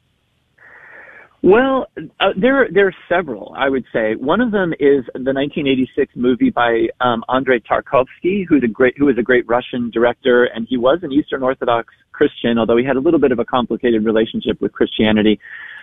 [1.43, 1.87] Well,
[2.19, 3.55] uh, there there are several.
[3.57, 8.63] I would say one of them is the 1986 movie by um, Andrei Tarkovsky, who's
[8.65, 12.59] a great who is a great Russian director, and he was an Eastern Orthodox Christian,
[12.59, 15.39] although he had a little bit of a complicated relationship with Christianity.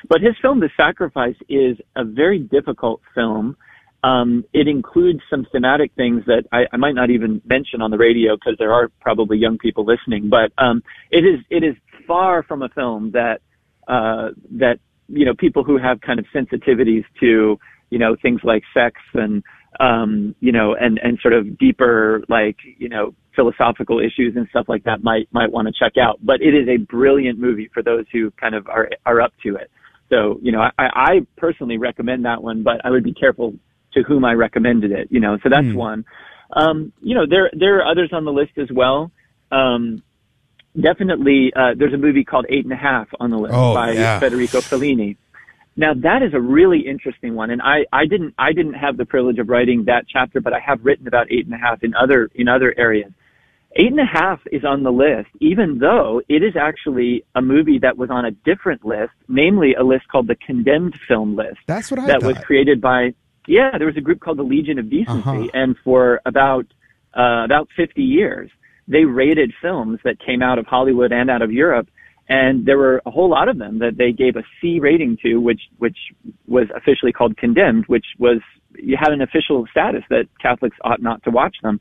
[0.10, 3.56] But his film, The Sacrifice, is a very difficult film.
[4.04, 7.98] Um, it includes some thematic things that I, I might not even mention on the
[7.98, 10.30] radio because there are probably young people listening.
[10.30, 11.76] But um, it is it is
[12.06, 13.40] far from a film that
[13.88, 14.80] uh, that
[15.14, 17.58] you know, people who have kind of sensitivities to,
[17.90, 19.44] you know, things like sex and,
[19.80, 24.66] um, you know, and, and sort of deeper, like, you know, philosophical issues and stuff
[24.68, 26.20] like that might, might want to check out.
[26.22, 29.56] But it is a brilliant movie for those who kind of are, are up to
[29.56, 29.70] it.
[30.10, 33.56] So, you know, I, I personally recommend that one, but I would be careful
[33.94, 35.76] to whom I recommended it, you know, so that's mm.
[35.76, 36.06] one.
[36.56, 39.12] Um, you know, there, there are others on the list as well.
[39.52, 40.04] Um,
[40.80, 43.92] definitely uh, there's a movie called Eight and a Half on the list oh, by
[43.92, 44.20] yeah.
[44.20, 45.18] Federico Fellini.
[45.76, 49.06] Now that is a really interesting one, and I, I didn't I didn't have the
[49.06, 51.96] privilege of writing that chapter, but I have written about Eight and a Half in
[51.96, 53.12] other in other areas.
[53.76, 57.80] Eight and a Half is on the list, even though it is actually a movie
[57.80, 61.58] that was on a different list, namely a list called the Condemned Film List.
[61.66, 62.28] That's what I that thought.
[62.36, 63.16] was created by
[63.48, 65.48] yeah, there was a group called the Legion of Decency, Uh-huh.
[65.56, 66.68] and for about
[67.18, 68.50] uh, about 50 years,
[68.88, 71.88] they rated films that came out of Hollywood and out of Europe.
[72.30, 75.38] And there were a whole lot of them that they gave a C rating to,
[75.38, 75.98] which, which
[76.48, 78.40] was officially called condemned, which was,
[78.76, 81.80] you had an official status that Catholics ought not to watch them.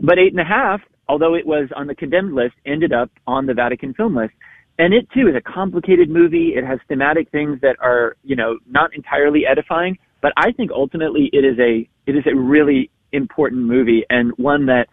[0.00, 3.46] But eight and a half, although it was on the condemned list, ended up on
[3.46, 4.34] the Vatican film list.
[4.78, 6.52] And it too is a complicated movie.
[6.54, 11.30] It has thematic things that are, you know, not entirely edifying, but I think ultimately
[11.32, 14.88] it is a, it is a really important movie and one that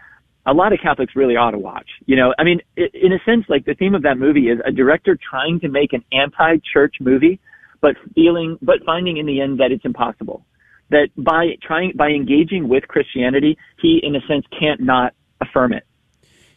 [0.45, 1.87] a lot of Catholics really ought to watch.
[2.05, 4.71] You know, I mean, in a sense, like the theme of that movie is a
[4.71, 7.39] director trying to make an anti-church movie,
[7.81, 10.45] but feeling, but finding in the end that it's impossible.
[10.89, 15.85] That by trying, by engaging with Christianity, he, in a sense, can't not affirm it.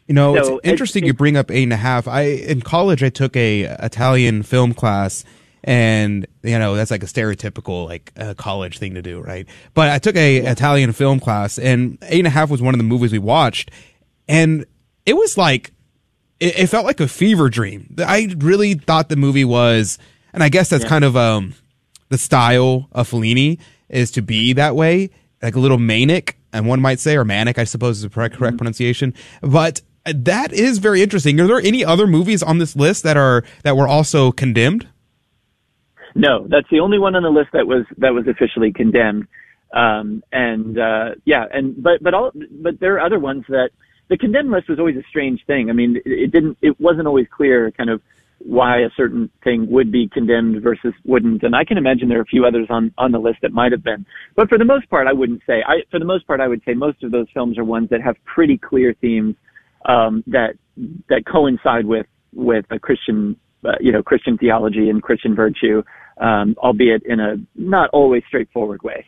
[0.09, 2.07] You know, So it's interesting it- you bring up eight and a half.
[2.07, 5.25] I in college I took a Italian film class,
[5.67, 9.47] and you know that's like a stereotypical like uh, college thing to do, right?
[9.75, 12.79] But I took a Italian film class, and eight and a half was one of
[12.79, 13.71] the movies we watched,
[14.29, 14.65] and
[15.05, 15.73] it was like
[16.41, 17.95] it, it felt like a fever dream.
[17.99, 19.99] I really thought the movie was,
[20.33, 20.89] and I guess that's Yeah.
[20.89, 21.55] kind of um
[22.09, 23.59] the style of Fellini
[23.89, 25.11] is to be that way,
[25.43, 28.37] like a little manic, and one might say, or manic, I suppose is the correct,
[28.37, 29.13] correct pronunciation.
[29.43, 31.41] But uh, that is very interesting.
[31.41, 34.87] Are there any other movies on this list that are that were also condemned?
[36.17, 39.27] No, that's the only one on the list that was that was officially condemned.
[39.73, 43.71] Um, and uh, yeah, and but but all but there are other ones that
[44.09, 45.69] the condemned list was always a strange thing.
[45.69, 48.01] I mean, it, it didn't it wasn't always clear kind of
[48.39, 51.43] why a certain thing would be condemned versus wouldn't.
[51.43, 53.73] And I can imagine there are a few others on on the list that might
[53.73, 54.07] have been.
[54.37, 55.63] But for the most part, I wouldn't say.
[55.67, 58.01] I for the most part, I would say most of those films are ones that
[58.01, 59.35] have pretty clear themes
[59.85, 60.55] um, that
[61.11, 63.37] that coincide with with a Christian
[63.67, 65.83] uh, you know, Christian theology and Christian virtue,
[66.19, 69.05] um, albeit in a not always straightforward way.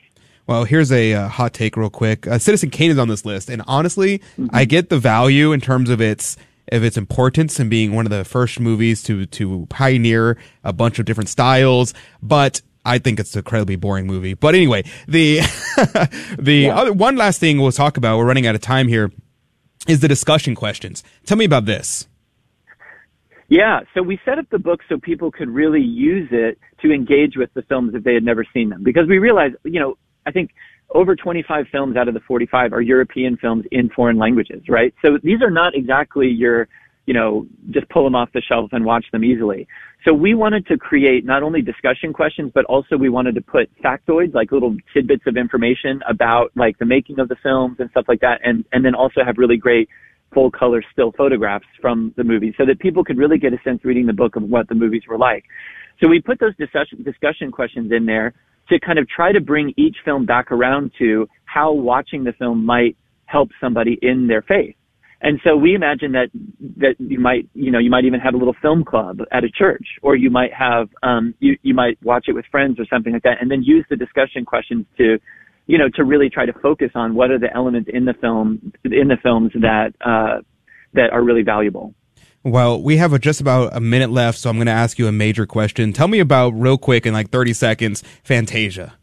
[0.47, 2.27] Well, here's a uh, hot take, real quick.
[2.27, 4.47] Uh, Citizen Kane is on this list, and honestly, mm-hmm.
[4.51, 6.37] I get the value in terms of its
[6.73, 10.99] of its importance and being one of the first movies to to pioneer a bunch
[10.99, 11.93] of different styles,
[12.23, 14.35] but I think it's an incredibly boring movie.
[14.35, 15.41] But anyway, the
[16.39, 16.77] the yeah.
[16.77, 18.17] other one last thing we'll talk about.
[18.17, 19.13] We're running out of time here.
[19.87, 21.05] Is the discussion questions?
[21.27, 22.09] Tell me about this.
[23.49, 27.37] Yeah, so we set up the book so people could really use it to engage
[27.37, 28.83] with the films if they had never seen them.
[28.85, 29.97] Because we realized, you know,
[30.27, 30.51] I think
[30.95, 34.95] over 25 films out of the 45 are European films in foreign languages, right?
[35.03, 36.69] So these are not exactly your,
[37.07, 39.67] you know, just pull them off the shelf and watch them easily.
[40.05, 43.71] So we wanted to create not only discussion questions, but also we wanted to put
[43.83, 48.05] factoids, like little tidbits of information about like the making of the films and stuff
[48.09, 48.41] like that.
[48.45, 49.89] And, and then also have really great
[50.33, 53.85] full color still photographs from the movie so that people could really get a sense
[53.85, 55.45] reading the book of what the movies were like.
[56.01, 58.35] So we put those discussion, discussion questions in there
[58.69, 62.65] to kind of try to bring each film back around to how watching the film
[62.65, 64.75] might help somebody in their faith.
[65.21, 66.29] And so we imagine that
[66.77, 69.51] that you might you know you might even have a little film club at a
[69.51, 73.13] church, or you might have um, you you might watch it with friends or something
[73.13, 75.19] like that, and then use the discussion questions to
[75.69, 78.73] you know to really try to focus on what are the elements in the film
[78.85, 80.43] in the films that uh,
[80.95, 81.95] that are really valuable.
[82.43, 85.13] Well, we have just about a minute left, so I'm going to ask you a
[85.13, 85.93] major question.
[85.93, 88.95] Tell me about, real quick, in like 30 seconds, Fantasia.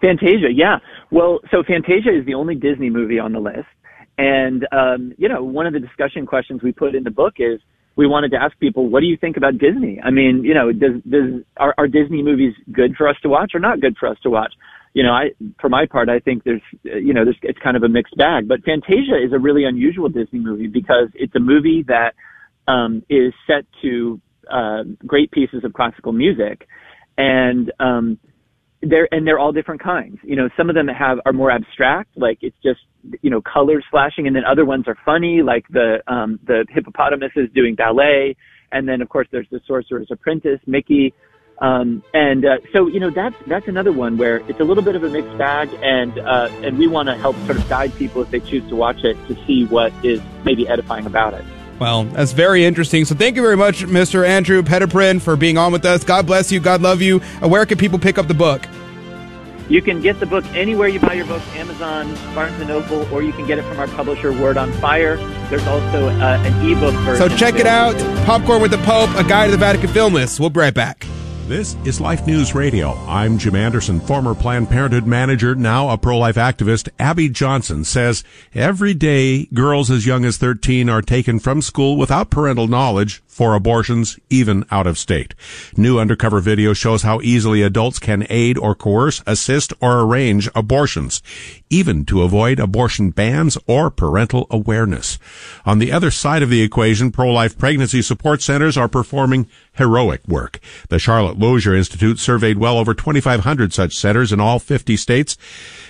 [0.00, 0.78] Fantasia, yeah.
[1.10, 3.68] Well, so Fantasia is the only Disney movie on the list.
[4.16, 7.60] And, um, you know, one of the discussion questions we put in the book is
[7.94, 10.00] we wanted to ask people, what do you think about Disney?
[10.02, 13.52] I mean, you know, does, does, are, are Disney movies good for us to watch
[13.54, 14.54] or not good for us to watch?
[14.94, 15.30] You know, I,
[15.60, 18.46] for my part, I think there's, you know, there's, it's kind of a mixed bag.
[18.46, 22.12] But Fantasia is a really unusual Disney movie because it's a movie that
[22.68, 24.20] um, is set to
[24.50, 26.66] uh, great pieces of classical music,
[27.16, 28.18] and um,
[28.82, 30.18] they're and they're all different kinds.
[30.22, 32.80] You know, some of them have are more abstract, like it's just
[33.22, 37.48] you know colors flashing, and then other ones are funny, like the um, the hippopotamuses
[37.54, 38.36] doing ballet,
[38.72, 41.14] and then of course there's the Sorcerer's Apprentice, Mickey
[41.62, 44.96] um, and uh, so, you know, that's that's another one where it's a little bit
[44.96, 48.20] of a mixed bag, and uh, and we want to help sort of guide people
[48.20, 51.44] if they choose to watch it to see what is maybe edifying about it.
[51.78, 53.04] Well, that's very interesting.
[53.04, 54.26] So thank you very much, Mr.
[54.26, 56.02] Andrew Petiprin, for being on with us.
[56.02, 56.58] God bless you.
[56.58, 57.20] God love you.
[57.40, 58.66] Where can people pick up the book?
[59.68, 63.22] You can get the book anywhere you buy your books, Amazon, Barnes & Noble, or
[63.22, 65.16] you can get it from our publisher, Word on Fire.
[65.48, 67.28] There's also uh, an ebook version.
[67.30, 67.96] So check it out.
[68.26, 70.40] Popcorn with the Pope, a guide to the Vatican film list.
[70.40, 71.06] We'll be right back.
[71.48, 72.92] This is Life News Radio.
[73.08, 76.88] I'm Jim Anderson, former Planned Parenthood manager, now a pro-life activist.
[77.00, 78.22] Abby Johnson says
[78.54, 83.54] every day girls as young as 13 are taken from school without parental knowledge for
[83.54, 85.34] abortions, even out of state.
[85.76, 91.22] New undercover video shows how easily adults can aid or coerce, assist, or arrange abortions,
[91.70, 95.18] even to avoid abortion bans or parental awareness.
[95.64, 100.60] On the other side of the equation, pro-life pregnancy support centers are performing heroic work.
[100.88, 105.36] The Charlotte Lozier Institute surveyed well over 2,500 such centers in all 50 states,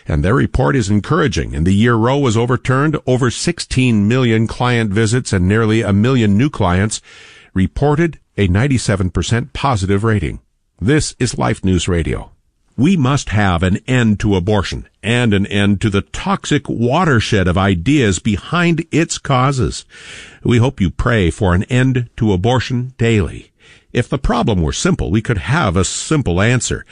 [0.06, 1.52] and their report is encouraging.
[1.52, 6.36] In the year Roe was overturned, over 16 million client visits and nearly a million
[6.36, 7.00] new clients
[7.54, 10.40] reported a 97% positive rating.
[10.80, 12.32] This is Life News Radio.
[12.76, 17.58] We must have an end to abortion and an end to the toxic watershed of
[17.58, 19.84] ideas behind its causes.
[20.42, 23.51] We hope you pray for an end to abortion daily.
[23.92, 26.84] If the problem were simple, we could have a simple answer.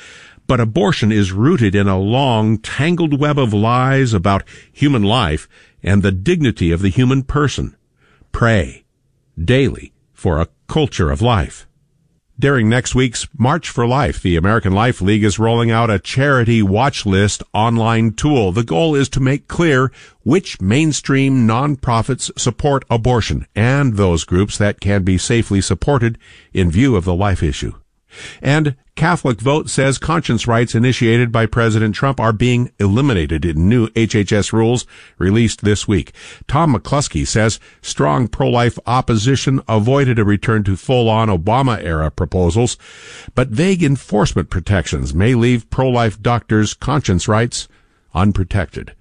[0.47, 5.49] But abortion is rooted in a long, tangled web of lies about human life
[5.83, 7.77] and the dignity of the human person.
[8.33, 8.85] Pray
[9.43, 11.67] daily for a culture of life.
[12.41, 16.62] During next week's March for Life, the American Life League is rolling out a charity
[16.62, 18.51] watch list online tool.
[18.51, 24.80] The goal is to make clear which mainstream nonprofits support abortion and those groups that
[24.80, 26.16] can be safely supported
[26.55, 27.74] in view of the life issue.
[28.43, 33.89] And Catholic Vote says conscience rights initiated by President Trump are being eliminated in new
[33.89, 34.85] HHS rules
[35.17, 36.13] released this week.
[36.47, 42.77] Tom McClusky says strong pro-life opposition avoided a return to full-on Obama era proposals,
[43.35, 47.69] but vague enforcement protections may leave pro-life doctors' conscience rights
[48.13, 48.95] unprotected.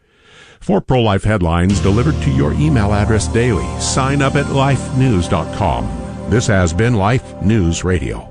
[0.62, 6.30] For pro-life headlines delivered to your email address daily, sign up at lifenews.com.
[6.30, 8.29] This has been Life News Radio.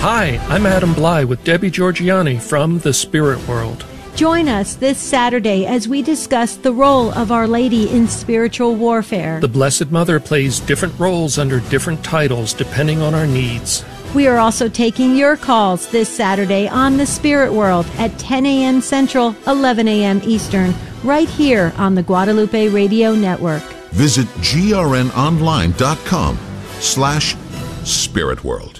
[0.00, 3.84] Hi, I'm Adam Blai with Debbie Georgianni from The Spirit World.
[4.14, 9.40] Join us this Saturday as we discuss the role of Our Lady in spiritual warfare.
[9.40, 13.84] The Blessed Mother plays different roles under different titles depending on our needs.
[14.14, 18.80] We are also taking your calls this Saturday on the Spirit World at 10 a.m.
[18.80, 20.20] Central, 11 a.m.
[20.24, 23.64] Eastern, right here on the Guadalupe Radio Network.
[23.90, 26.38] Visit grnonline.com
[26.78, 27.34] slash
[27.82, 28.77] spiritworld.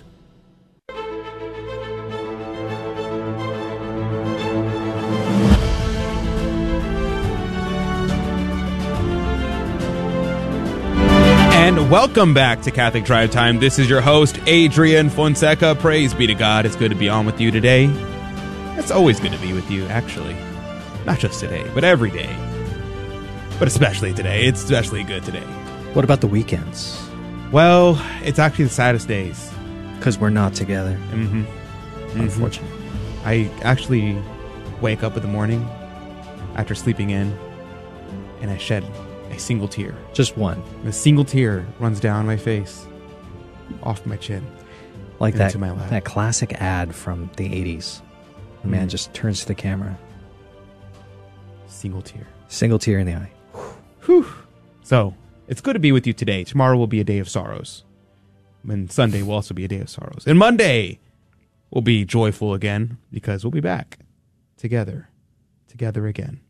[11.69, 13.59] And welcome back to Catholic Drive Time.
[13.59, 15.75] This is your host, Adrian Fonseca.
[15.75, 16.65] Praise be to God.
[16.65, 17.91] It's good to be on with you today.
[18.79, 20.35] It's always good to be with you, actually.
[21.05, 22.35] Not just today, but every day.
[23.59, 24.47] But especially today.
[24.47, 25.45] It's especially good today.
[25.93, 27.07] What about the weekends?
[27.53, 29.53] Well, it's actually the saddest days.
[29.99, 30.99] Because we're not together.
[31.11, 32.19] Mm-hmm.
[32.19, 32.79] Unfortunately.
[33.27, 34.19] I actually
[34.81, 35.69] wake up in the morning
[36.55, 37.39] after sleeping in
[38.41, 38.85] and I shed
[39.39, 39.95] single tear.
[40.13, 40.63] Just one.
[40.85, 42.87] A single tear runs down my face,
[43.83, 44.45] off my chin,
[45.21, 45.91] Like that, my lap.
[45.91, 48.03] that classic ad from the 80s.
[48.63, 48.91] The man Mm.
[48.91, 49.97] just turns to the camera.
[51.67, 52.27] Single tear.
[52.49, 53.31] Single tear in the eye.
[54.07, 54.27] Whew.
[54.83, 55.15] So,
[55.49, 56.45] it's good to be with you today.
[56.45, 57.85] Tomorrow will be a day of sorrows.
[58.69, 60.25] And Sunday will also be a day of sorrows.
[60.27, 60.99] And Monday
[61.71, 63.99] will be joyful again because we'll be back
[64.57, 65.09] together,
[65.69, 66.41] together again.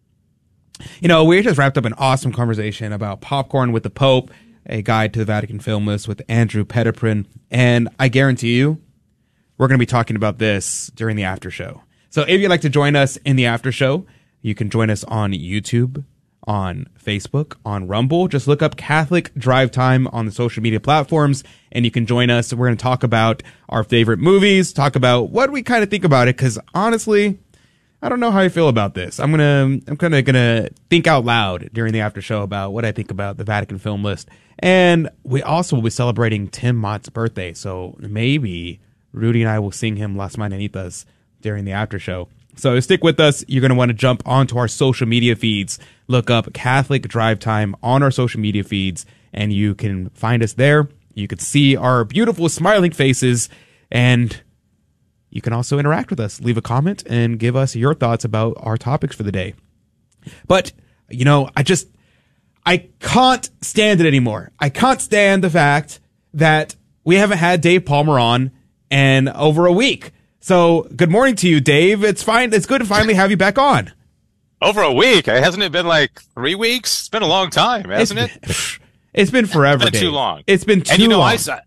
[1.01, 4.31] You know, we just wrapped up an awesome conversation about popcorn with the Pope,
[4.67, 7.27] a guide to the Vatican film list with Andrew Petiprin.
[7.51, 8.81] And I guarantee you,
[9.57, 11.83] we're going to be talking about this during the after show.
[12.11, 14.07] So if you'd like to join us in the after show,
[14.41, 16.05] you can join us on YouTube,
[16.45, 18.29] on Facebook, on Rumble.
[18.29, 22.31] Just look up Catholic Drive Time on the social media platforms and you can join
[22.31, 22.53] us.
[22.53, 26.05] We're going to talk about our favorite movies, talk about what we kind of think
[26.05, 26.39] about it.
[26.39, 27.39] Cause honestly,
[28.01, 29.19] I don't know how I feel about this.
[29.19, 32.85] I'm gonna, I'm kind of gonna think out loud during the after show about what
[32.85, 34.29] I think about the Vatican film list.
[34.61, 37.53] And we also will be celebrating Tim Mott's birthday.
[37.55, 38.81] So maybe
[39.13, 41.07] Rudy and I will sing him Las Mananitas
[41.41, 42.29] during the after show.
[42.55, 43.45] So stick with us.
[43.49, 45.79] You're to want to jump onto our social media feeds.
[46.07, 50.53] Look up Catholic Drive Time on our social media feeds and you can find us
[50.53, 50.89] there.
[51.15, 53.49] You can see our beautiful smiling faces
[53.91, 54.41] and
[55.39, 56.41] you can also interact with us.
[56.41, 59.55] Leave a comment and give us your thoughts about our topics for the day.
[60.49, 60.73] But,
[61.09, 61.87] you know, I just,
[62.67, 64.51] I can't stand it anymore.
[64.59, 66.01] I can't stand the fact
[66.35, 66.75] that
[67.05, 68.51] we haven't had Dave Palmer on
[68.91, 70.11] in over a week.
[70.41, 72.03] So, good morning to you, Dave.
[72.03, 72.53] It's fine.
[72.53, 73.93] It's good to finally have you back on.
[74.61, 75.29] Over a week?
[75.29, 77.03] Eh, hasn't it been like three weeks?
[77.03, 78.79] It's been a long time, hasn't it?
[79.15, 79.83] It's been forever.
[79.83, 80.43] It's been too long.
[80.47, 81.39] It's been too and you know, long.
[81.49, 81.61] I,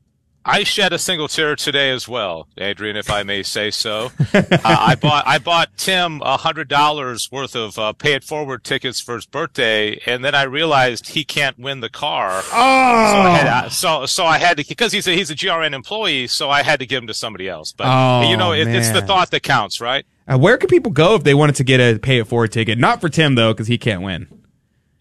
[0.43, 4.11] I shed a single tear today as well, Adrian, if I may say so.
[4.33, 8.63] uh, I bought I bought Tim a hundred dollars worth of uh, pay it forward
[8.63, 12.31] tickets for his birthday, and then I realized he can't win the car.
[12.37, 15.73] Oh, So I had, so so I had to because he's a he's a GRN
[15.73, 17.71] employee, so I had to give him to somebody else.
[17.71, 20.05] But Oh, you know, it, it's the thought that counts, right?
[20.27, 22.79] Uh, where can people go if they wanted to get a pay it forward ticket?
[22.79, 24.27] Not for Tim though, because he can't win.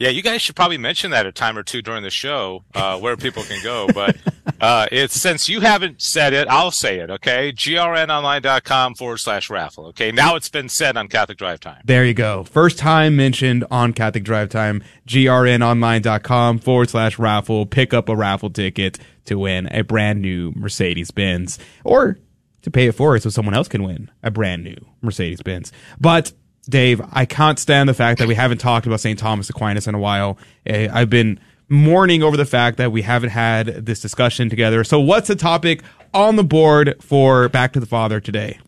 [0.00, 2.98] Yeah, you guys should probably mention that a time or two during the show, uh,
[2.98, 3.86] where people can go.
[3.92, 4.16] But,
[4.60, 7.52] uh, it's, since you haven't said it, I'll say it, okay?
[7.52, 10.10] grnonline.com forward slash raffle, okay?
[10.10, 11.82] Now it's been said on Catholic Drive Time.
[11.84, 12.44] There you go.
[12.44, 14.82] First time mentioned on Catholic Drive Time.
[15.06, 17.66] grnonline.com forward slash raffle.
[17.66, 22.18] Pick up a raffle ticket to win a brand new Mercedes Benz or
[22.62, 25.72] to pay it forward so someone else can win a brand new Mercedes Benz.
[26.00, 26.32] But
[26.68, 29.18] Dave, I can't stand the fact that we haven't talked about St.
[29.18, 30.38] Thomas Aquinas in a while.
[30.66, 34.84] Eh, I've been mourning over the fact that we haven't had this discussion together.
[34.84, 35.82] So what's the topic
[36.12, 38.58] on the board for Back to the Father today?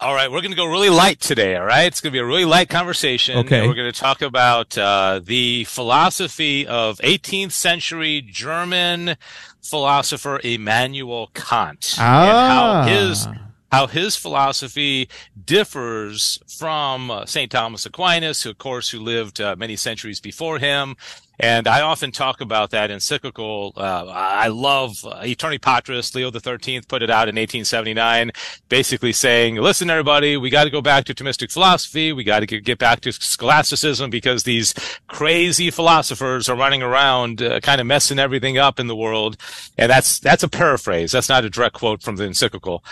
[0.00, 1.56] All right, we're going to go really light today.
[1.56, 3.38] All right, it's going to be a really light conversation.
[3.38, 3.66] Okay.
[3.66, 9.16] We're going to talk about uh, the philosophy of 18th century German
[9.60, 12.82] philosopher Immanuel Kant Ah.
[12.84, 13.28] and how his
[13.70, 15.08] how his philosophy
[15.44, 17.50] differs from uh, St.
[17.50, 20.96] Thomas Aquinas, who, of course, who lived uh, many centuries before him.
[21.40, 23.72] And I often talk about that encyclical.
[23.76, 26.12] Uh, I love uh, Aeterni Patris.
[26.14, 28.32] Leo Thirteenth put it out in 1879,
[28.68, 32.12] basically saying, "Listen, everybody, we got to go back to Thomistic philosophy.
[32.12, 34.74] We got to get, get back to scholasticism because these
[35.06, 39.36] crazy philosophers are running around, uh, kind of messing everything up in the world."
[39.76, 41.12] And that's that's a paraphrase.
[41.12, 42.82] That's not a direct quote from the encyclical.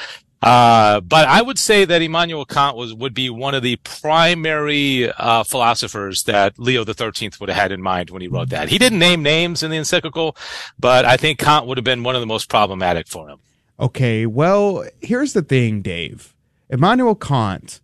[0.43, 5.11] Uh, but I would say that Immanuel Kant was would be one of the primary
[5.11, 8.69] uh, philosophers that Leo the Thirteenth would have had in mind when he wrote that.
[8.69, 10.37] He didn't name names in the encyclical,
[10.79, 13.39] but I think Kant would have been one of the most problematic for him.
[13.81, 16.35] Okay, well, here's the thing, Dave.
[16.71, 17.81] Immanuel Kant,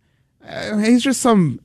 [0.47, 1.59] uh, he's just some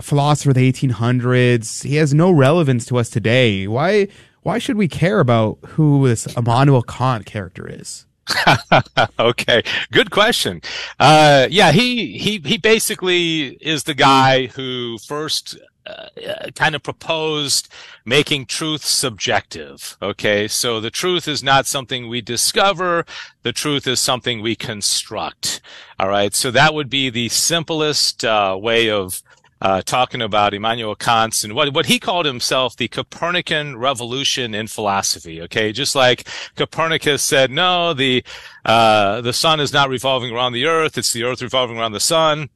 [0.00, 1.84] philosopher of the 1800s.
[1.84, 3.66] He has no relevance to us today.
[3.66, 4.08] Why
[4.42, 8.06] why should we care about who this Immanuel Kant character is?
[9.18, 9.62] okay,
[9.92, 10.60] good question.
[10.98, 17.68] Uh, yeah, he he he basically is the guy who first uh, kind of proposed
[18.04, 19.96] making truth subjective.
[20.02, 20.46] Okay.
[20.46, 23.04] So the truth is not something we discover.
[23.42, 25.60] The truth is something we construct.
[25.98, 26.34] All right.
[26.34, 29.22] So that would be the simplest uh, way of
[29.60, 34.66] uh, talking about Immanuel Kant's and what, what he called himself the Copernican revolution in
[34.66, 35.40] philosophy.
[35.42, 35.72] Okay.
[35.72, 38.24] Just like Copernicus said, no, the,
[38.64, 40.96] uh, the sun is not revolving around the earth.
[40.96, 42.48] It's the earth revolving around the sun.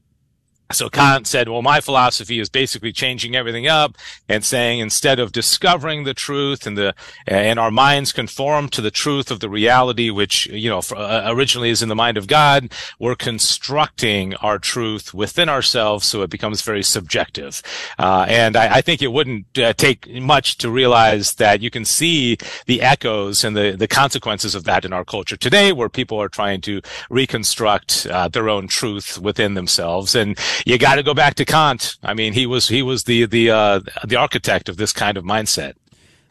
[0.73, 3.97] So Kant said, well, my philosophy is basically changing everything up
[4.29, 6.95] and saying instead of discovering the truth and the,
[7.27, 11.69] and our minds conform to the truth of the reality, which, you know, uh, originally
[11.69, 16.63] is in the mind of God, we're constructing our truth within ourselves so it becomes
[16.63, 17.63] very subjective.
[17.99, 21.85] Uh, and I, I, think it wouldn't uh, take much to realize that you can
[21.85, 26.21] see the echoes and the, the consequences of that in our culture today where people
[26.21, 30.15] are trying to reconstruct uh, their own truth within themselves.
[30.15, 31.97] And you got to go back to Kant.
[32.03, 35.25] I mean, he was he was the the uh, the architect of this kind of
[35.25, 35.75] mindset.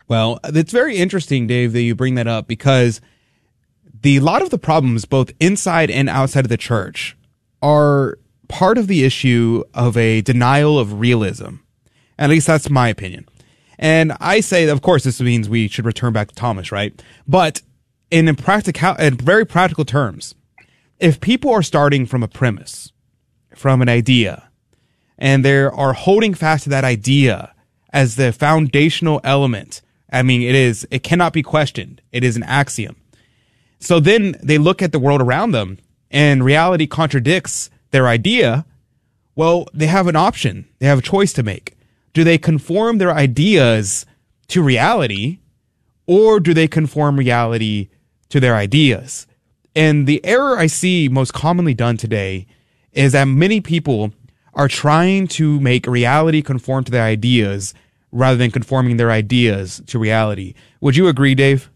[0.08, 3.02] Well, it's very interesting, Dave, that you bring that up because
[4.02, 7.18] the lot of the problems, both inside and outside of the church,
[7.62, 11.56] are part of the issue of a denial of realism.
[12.20, 13.28] At least that's my opinion.
[13.80, 17.02] And I say, of course, this means we should return back to Thomas, right?
[17.28, 17.62] But
[18.12, 20.36] in practical, in very practical terms,
[21.00, 22.93] if people are starting from a premise
[23.56, 24.50] from an idea
[25.18, 27.54] and they are holding fast to that idea
[27.92, 29.82] as the foundational element.
[30.12, 32.02] I mean, it is, it cannot be questioned.
[32.12, 32.98] It is an axiom.
[33.80, 35.78] So then they look at the world around them
[36.10, 38.66] and reality contradicts their idea.
[39.36, 40.68] Well, they have an option.
[40.80, 41.78] They have a choice to make.
[42.14, 44.06] Do they conform their ideas
[44.50, 45.40] to reality
[46.06, 47.90] or do they conform reality
[48.30, 49.26] to their ideas?
[49.76, 52.46] And the error I see most commonly done today
[52.94, 54.14] is that many people
[54.54, 57.74] are trying to make reality conform to their ideas
[58.12, 60.54] rather than conforming their ideas to reality.
[60.82, 61.70] Would you agree, Dave?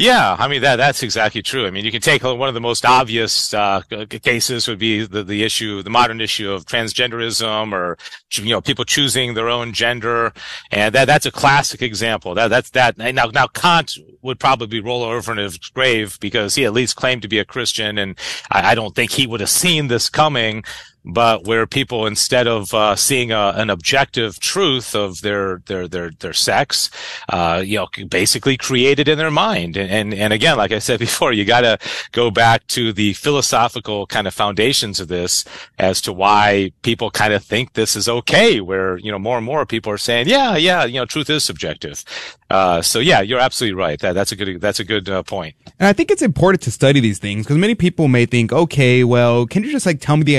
[0.00, 1.66] Yeah, I mean that that's exactly true.
[1.66, 3.82] I mean, you can take one of the most obvious uh,
[4.22, 7.98] cases would be the the issue, the modern issue of transgenderism, or
[8.30, 10.32] you know, people choosing their own gender,
[10.70, 12.32] and that that's a classic example.
[12.34, 12.96] That that's that.
[12.96, 16.94] Now now Kant would probably be roll over in his grave because he at least
[16.94, 18.16] claimed to be a Christian, and
[18.52, 20.62] I, I don't think he would have seen this coming
[21.04, 26.10] but where people instead of uh, seeing a, an objective truth of their their their
[26.10, 26.90] their sex,
[27.28, 29.76] uh, you know, basically created in their mind.
[29.76, 31.78] And, and and again, like I said before, you got to
[32.12, 35.44] go back to the philosophical kind of foundations of this
[35.78, 38.60] as to why people kind of think this is okay.
[38.60, 41.44] Where you know more and more people are saying, yeah, yeah, you know, truth is
[41.44, 42.04] subjective.
[42.50, 43.98] Uh, so yeah, you're absolutely right.
[44.00, 45.54] That that's a good that's a good uh, point.
[45.78, 49.04] And I think it's important to study these things because many people may think, okay,
[49.04, 50.38] well, can you just like tell me the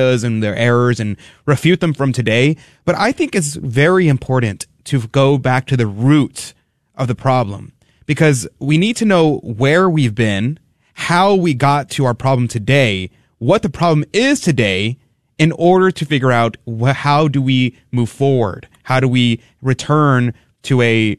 [0.00, 2.56] ideas and their errors and refute them from today?
[2.84, 6.54] But I think it's very important to go back to the root
[6.94, 7.72] of the problem
[8.06, 10.58] because we need to know where we've been,
[10.94, 14.98] how we got to our problem today, what the problem is today,
[15.38, 16.56] in order to figure out
[16.94, 21.16] how do we move forward, how do we return to a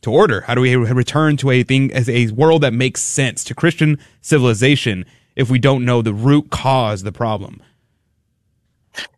[0.00, 0.42] to order?
[0.42, 3.98] How do we return to a thing as a world that makes sense to Christian
[4.20, 5.04] civilization
[5.34, 7.60] if we don't know the root cause of the problem?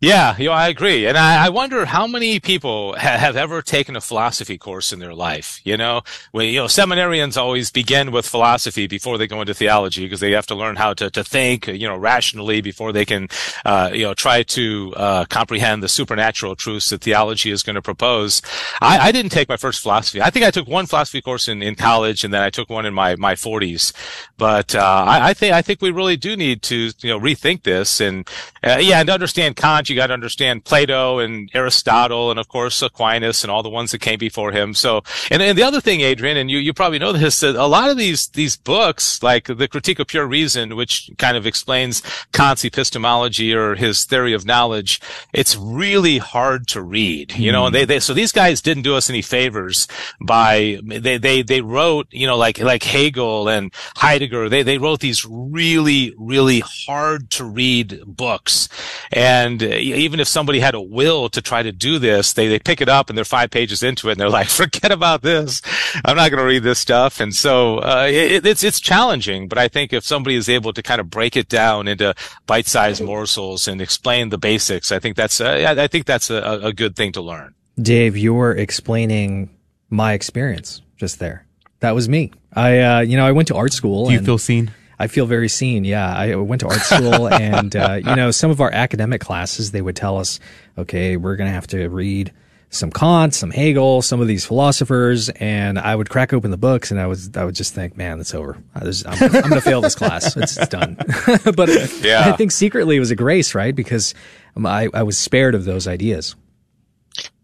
[0.01, 1.07] Yeah, you know, I agree.
[1.07, 4.99] And I, I wonder how many people ha- have ever taken a philosophy course in
[4.99, 5.61] their life.
[5.63, 6.03] You know,
[6.33, 10.33] when, you know, seminarians always begin with philosophy before they go into theology because they
[10.33, 13.29] have to learn how to, to think, you know, rationally before they can,
[13.67, 17.83] uh, you know, try to, uh, comprehend the supernatural truths that theology is going to
[17.83, 18.41] propose.
[18.81, 20.23] I, I didn't take my first philosophy.
[20.23, 22.87] I think I took one philosophy course in, in college and then I took one
[22.87, 23.93] in my, my forties.
[24.39, 27.65] But, uh, I, I think, I think we really do need to, you know, rethink
[27.65, 28.27] this and,
[28.65, 32.83] uh, yeah, and understand Kant, you got to understand Plato and Aristotle and of course
[32.83, 34.75] Aquinas and all the ones that came before him.
[34.75, 37.89] So, and, and the other thing, Adrian, and you, you probably know this, a lot
[37.89, 42.03] of these, these books, like the Critique of Pure Reason, which kind of explains
[42.33, 45.01] Kant's epistemology or his theory of knowledge,
[45.33, 48.97] it's really hard to read, you know, and they, they, so these guys didn't do
[48.97, 49.87] us any favors
[50.21, 54.99] by, they, they, they wrote, you know, like, like Hegel and Heidegger, they, they wrote
[54.99, 58.69] these really, really hard to read books.
[59.13, 62.47] And And uh, even if somebody had a will to try to do this, they,
[62.49, 65.23] they pick it up and they're five pages into it and they're like, forget about
[65.23, 65.61] this.
[66.05, 67.21] I'm not going to read this stuff.
[67.21, 70.83] And so, uh, it, it's, it's challenging, but I think if somebody is able to
[70.83, 72.15] kind of break it down into
[72.47, 76.73] bite-sized morsels and explain the basics, I think that's, uh, I think that's a, a
[76.73, 77.55] good thing to learn.
[77.81, 79.51] Dave, you were explaining
[79.89, 81.47] my experience just there.
[81.81, 82.33] That was me.
[82.53, 84.07] I, uh, you know, I went to art school.
[84.07, 84.71] Do you and feel seen?
[85.01, 85.85] I feel very seen.
[85.85, 86.15] Yeah.
[86.15, 89.81] I went to art school and, uh, you know, some of our academic classes, they
[89.81, 90.39] would tell us,
[90.77, 92.33] okay, we're going to have to read
[92.69, 96.91] some Kant, some Hegel, some of these philosophers, and I would crack open the books
[96.91, 98.63] and I was, I would just think, man, it's over.
[98.75, 100.37] I was, I'm, I'm going to fail this class.
[100.37, 100.97] It's, it's done.
[101.57, 101.71] but
[102.03, 102.25] Yeah.
[102.27, 103.75] I think secretly it was a grace, right?
[103.75, 104.15] Because
[104.63, 106.37] I, I was spared of those ideas.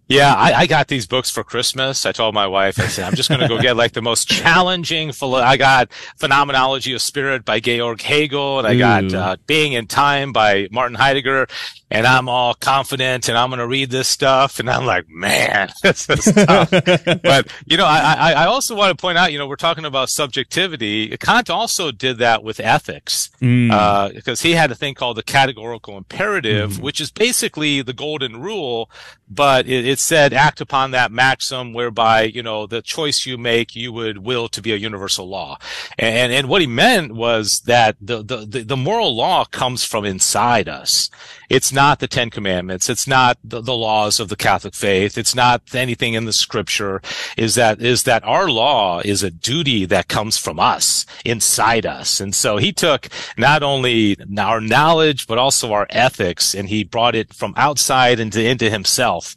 [0.08, 2.06] Yeah, I, I got these books for Christmas.
[2.06, 4.28] I told my wife, I said, I'm just going to go get like the most
[4.30, 5.10] challenging.
[5.10, 9.90] Philo- I got Phenomenology of Spirit by Georg Hegel, and I got uh, Being and
[9.90, 11.48] Time by Martin Heidegger.
[11.88, 14.58] And I'm all confident, and I'm going to read this stuff.
[14.58, 16.70] And I'm like, man, this is tough.
[17.22, 19.84] but you know, I, I, I also want to point out, you know, we're talking
[19.84, 21.16] about subjectivity.
[21.18, 23.70] Kant also did that with ethics, Mm.
[23.70, 28.40] uh, because he had a thing called the categorical imperative, which is basically the golden
[28.40, 28.90] rule,
[29.28, 33.76] but it, it said act upon that maxim whereby, you know, the choice you make,
[33.76, 35.58] you would will to be a universal law.
[35.98, 40.06] And, and what he meant was that the, the, the, the moral law comes from
[40.06, 41.10] inside us.
[41.50, 42.90] It's not the Ten Commandments.
[42.90, 45.16] It's not the, the laws of the Catholic faith.
[45.16, 47.00] It's not anything in the scripture.
[47.36, 52.20] Is that, is that our law is a duty that comes from us, inside us.
[52.20, 53.08] And so he took
[53.38, 58.42] not only our knowledge, but also our ethics, and he brought it from outside into,
[58.42, 59.36] into himself.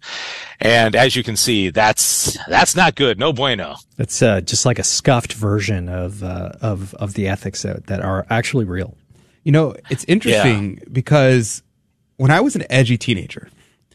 [0.59, 3.19] And as you can see, that's, that's not good.
[3.19, 3.75] No bueno.
[3.99, 7.99] It's uh, just like a scuffed version of uh, of of the ethics that, that
[7.99, 8.95] are actually real.
[9.43, 11.61] You know, it's interesting because
[12.19, 13.49] when I was an edgy teenager,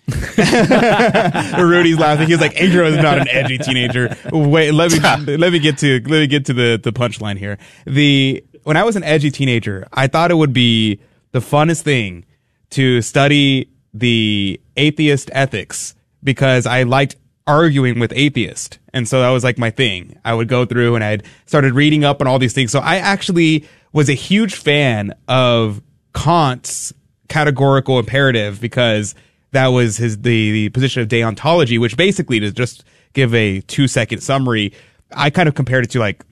[0.09, 2.27] Rudy's laughing.
[2.27, 4.17] He's like, Adrian was not an edgy teenager.
[4.33, 7.59] Wait, let me let me get to let me get to the the punchline here.
[7.87, 11.01] The when I was an edgy teenager, I thought it would be
[11.33, 12.25] the funnest thing
[12.71, 18.79] to study the atheist ethics because I liked arguing with atheists.
[18.95, 20.19] And so that was like my thing.
[20.25, 22.73] I would go through and I'd started reading up on all these things.
[22.73, 25.83] So I actually was a huge fan of
[26.15, 26.93] Kant's
[27.29, 29.15] categorical imperative because
[29.53, 33.89] that was his the, the position of deontology, which basically to just give a two
[33.89, 34.73] second summary,
[35.13, 36.25] I kind of compared it to like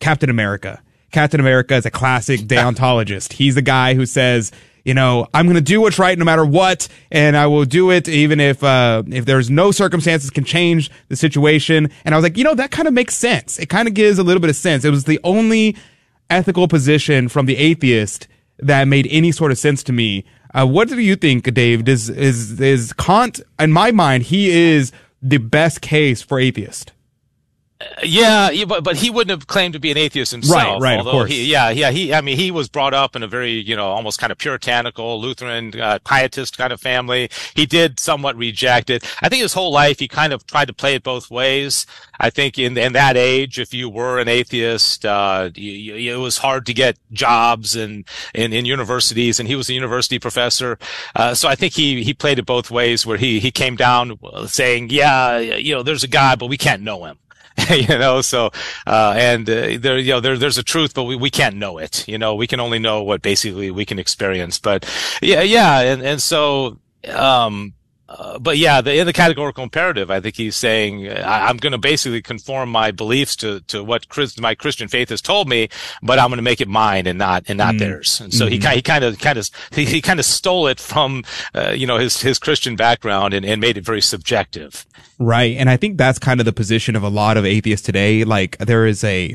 [0.00, 0.82] Captain America.
[1.10, 3.32] Captain America is a classic deontologist.
[3.32, 4.52] He's the guy who says,
[4.84, 7.90] you know, I'm going to do what's right no matter what, and I will do
[7.90, 11.90] it even if uh, if there's no circumstances can change the situation.
[12.04, 13.58] And I was like, you know, that kind of makes sense.
[13.58, 14.84] It kind of gives a little bit of sense.
[14.84, 15.76] It was the only
[16.30, 18.28] ethical position from the atheist
[18.58, 20.24] that made any sort of sense to me.
[20.54, 21.84] Uh, what do you think, Dave?
[21.84, 23.40] Does is is Kant?
[23.58, 26.92] In my mind, he is the best case for atheist.
[28.02, 30.82] Yeah, but but he wouldn't have claimed to be an atheist himself.
[30.82, 31.30] right, of although course.
[31.30, 32.12] He, yeah, yeah, he.
[32.12, 35.20] I mean, he was brought up in a very, you know, almost kind of puritanical
[35.20, 37.30] Lutheran uh, pietist kind of family.
[37.54, 39.04] He did somewhat reject it.
[39.22, 41.86] I think his whole life he kind of tried to play it both ways.
[42.18, 46.18] I think in in that age, if you were an atheist, uh, you, you, it
[46.18, 50.80] was hard to get jobs and in, in universities, and he was a university professor.
[51.14, 54.18] Uh, so I think he he played it both ways, where he he came down
[54.46, 57.18] saying, yeah, you know, there's a God, but we can't know him.
[57.70, 58.50] you know so
[58.86, 61.78] uh and uh, there you know there there's a truth but we, we can't know
[61.78, 62.34] it you know?
[62.34, 64.88] We can only know what basically we can experience but
[65.22, 66.78] yeah yeah and and so
[67.12, 67.74] um
[68.08, 71.72] uh, but yeah, the, in the categorical imperative, I think he's saying I, I'm going
[71.72, 75.68] to basically conform my beliefs to, to what Chris, my Christian faith has told me,
[76.02, 77.78] but I'm going to make it mine and not and not Mm.
[77.80, 78.20] theirs.
[78.20, 78.62] And so he Mhm.
[78.70, 81.22] ki- he kind of kind of he, he kind of stole it from
[81.54, 84.86] uh, you know his his Christian background and, and made it very subjective.
[85.18, 85.56] Right.
[85.56, 88.24] And I think that's kind of the position of a lot of atheists today.
[88.24, 89.34] Like there is a,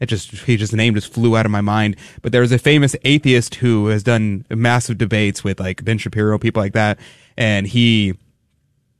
[0.00, 2.50] it just, he just, the name just flew out of my mind, but there is
[2.50, 6.98] a famous atheist who has done massive debates with like Ben Shapiro, people like that.
[7.38, 8.14] And he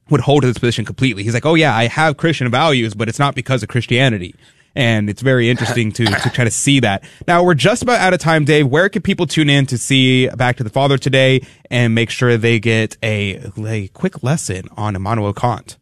[0.09, 1.24] would hold to this position completely.
[1.24, 4.35] He's like, Oh yeah, I have Christian values, but it's not because of Christianity.
[4.74, 7.02] And it's very interesting to, to try to see that.
[7.27, 8.69] Now we're just about out of time, Dave.
[8.69, 12.36] Where can people tune in to see Back to the Father today and make sure
[12.36, 15.77] they get a, a quick lesson on Immanuel Kant?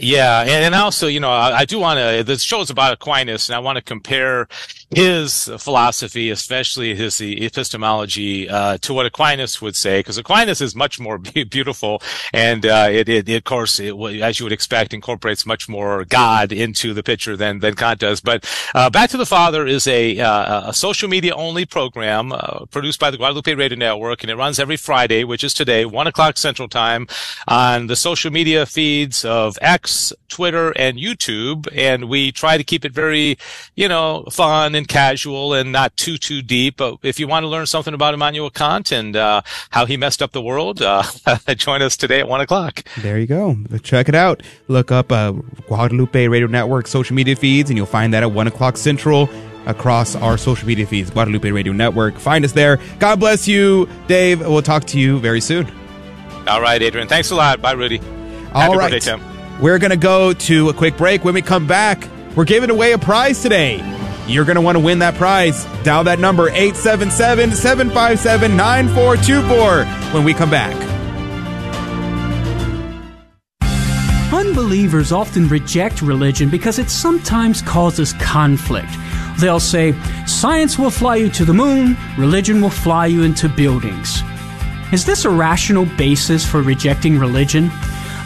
[0.00, 2.22] Yeah, and, and also, you know, I, I do want to.
[2.22, 4.46] The show is about Aquinas, and I want to compare
[4.90, 11.00] his philosophy, especially his epistemology, uh, to what Aquinas would say, because Aquinas is much
[11.00, 11.18] more
[11.50, 12.00] beautiful,
[12.32, 16.04] and uh, it, it, it, of course, it, as you would expect, incorporates much more
[16.04, 18.20] God into the picture than than Kant does.
[18.20, 22.66] But uh, Back to the Father is a uh, a social media only program uh,
[22.66, 26.06] produced by the Guadalupe Radio Network, and it runs every Friday, which is today, one
[26.06, 27.08] o'clock Central Time,
[27.48, 29.87] on the social media feeds of X.
[30.28, 31.68] Twitter, and YouTube.
[31.74, 33.38] And we try to keep it very,
[33.74, 36.76] you know, fun and casual and not too, too deep.
[36.76, 40.22] But if you want to learn something about Immanuel Kant and uh, how he messed
[40.22, 41.02] up the world, uh,
[41.56, 42.84] join us today at one o'clock.
[42.98, 43.56] There you go.
[43.82, 44.42] Check it out.
[44.68, 45.32] Look up uh,
[45.66, 49.28] Guadalupe Radio Network social media feeds, and you'll find that at one o'clock Central
[49.66, 52.16] across our social media feeds, Guadalupe Radio Network.
[52.18, 52.78] Find us there.
[52.98, 54.40] God bless you, Dave.
[54.40, 55.70] We'll talk to you very soon.
[56.48, 57.08] All right, Adrian.
[57.08, 57.60] Thanks a lot.
[57.60, 57.98] Bye, Rudy.
[58.54, 58.90] All Happy right.
[58.92, 59.37] birthday, Tim.
[59.60, 61.24] We're going to go to a quick break.
[61.24, 63.78] When we come back, we're giving away a prize today.
[64.28, 65.64] You're going to want to win that prize.
[65.82, 70.76] Dial that number 877 757 9424 when we come back.
[74.32, 78.90] Unbelievers often reject religion because it sometimes causes conflict.
[79.40, 79.94] They'll say,
[80.26, 84.22] Science will fly you to the moon, religion will fly you into buildings.
[84.92, 87.70] Is this a rational basis for rejecting religion?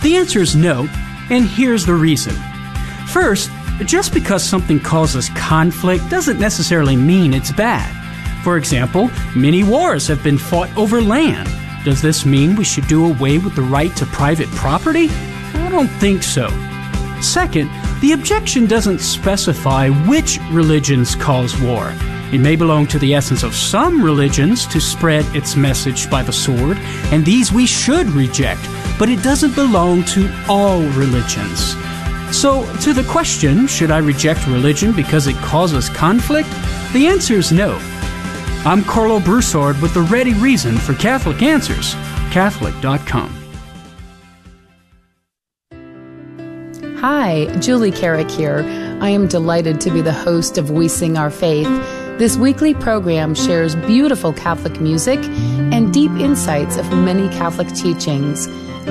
[0.02, 0.88] The answer is no,
[1.30, 2.34] and here's the reason.
[3.08, 3.50] First,
[3.84, 7.90] just because something causes conflict doesn't necessarily mean it's bad.
[8.44, 11.48] For example, many wars have been fought over land.
[11.84, 15.08] Does this mean we should do away with the right to private property?
[15.54, 16.48] I don't think so.
[17.20, 17.70] Second,
[18.00, 21.92] the objection doesn't specify which religions cause war.
[22.32, 26.32] It may belong to the essence of some religions to spread its message by the
[26.32, 26.78] sword,
[27.12, 28.62] and these we should reject,
[29.02, 31.74] but it doesn't belong to all religions.
[32.30, 36.48] So, to the question, should I reject religion because it causes conflict?
[36.92, 37.72] The answer is no.
[38.64, 41.94] I'm Karlo Broussard with the ready reason for Catholic Answers,
[42.30, 43.36] Catholic.com.
[47.00, 48.60] Hi, Julie Carrick here.
[49.00, 51.66] I am delighted to be the host of We Sing Our Faith.
[52.20, 55.18] This weekly program shares beautiful Catholic music
[55.72, 58.46] and deep insights of many Catholic teachings.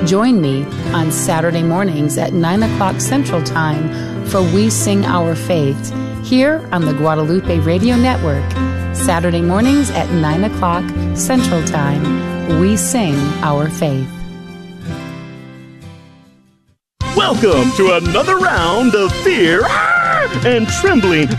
[0.06, 5.94] Join me on Saturday mornings at 9 o'clock Central Time for We Sing Our Faith
[6.24, 8.50] here on the Guadalupe Radio Network.
[8.96, 12.58] Saturday mornings at 9 o'clock Central Time.
[12.58, 14.08] We sing our faith.
[17.14, 19.62] Welcome to another round of fear
[20.44, 21.26] and trembling.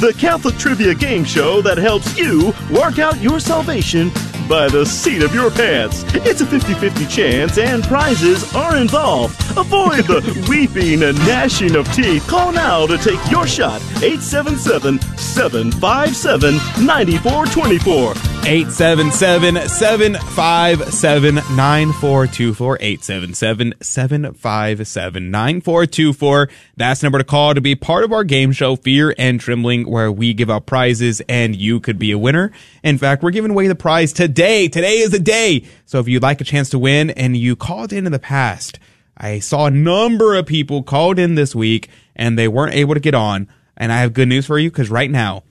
[0.00, 4.10] the Catholic Trivia Game Show that helps you work out your salvation
[4.50, 6.02] by the seat of your pants.
[6.12, 9.40] It's a 50 50 chance, and prizes are involved.
[9.56, 12.26] Avoid the weeping and gnashing of teeth.
[12.26, 13.80] Call now to take your shot.
[14.02, 16.54] 877 757
[16.84, 18.39] 9424.
[18.46, 22.78] 877 757 9424.
[22.80, 26.48] 877 757 9424.
[26.76, 29.88] That's the number to call to be part of our game show, Fear and Trembling,
[29.88, 32.50] where we give out prizes and you could be a winner.
[32.82, 34.68] In fact, we're giving away the prize today.
[34.68, 35.64] Today is the day.
[35.84, 38.78] So if you'd like a chance to win and you called in in the past,
[39.16, 43.00] I saw a number of people called in this week and they weren't able to
[43.00, 43.48] get on.
[43.76, 45.42] And I have good news for you because right now,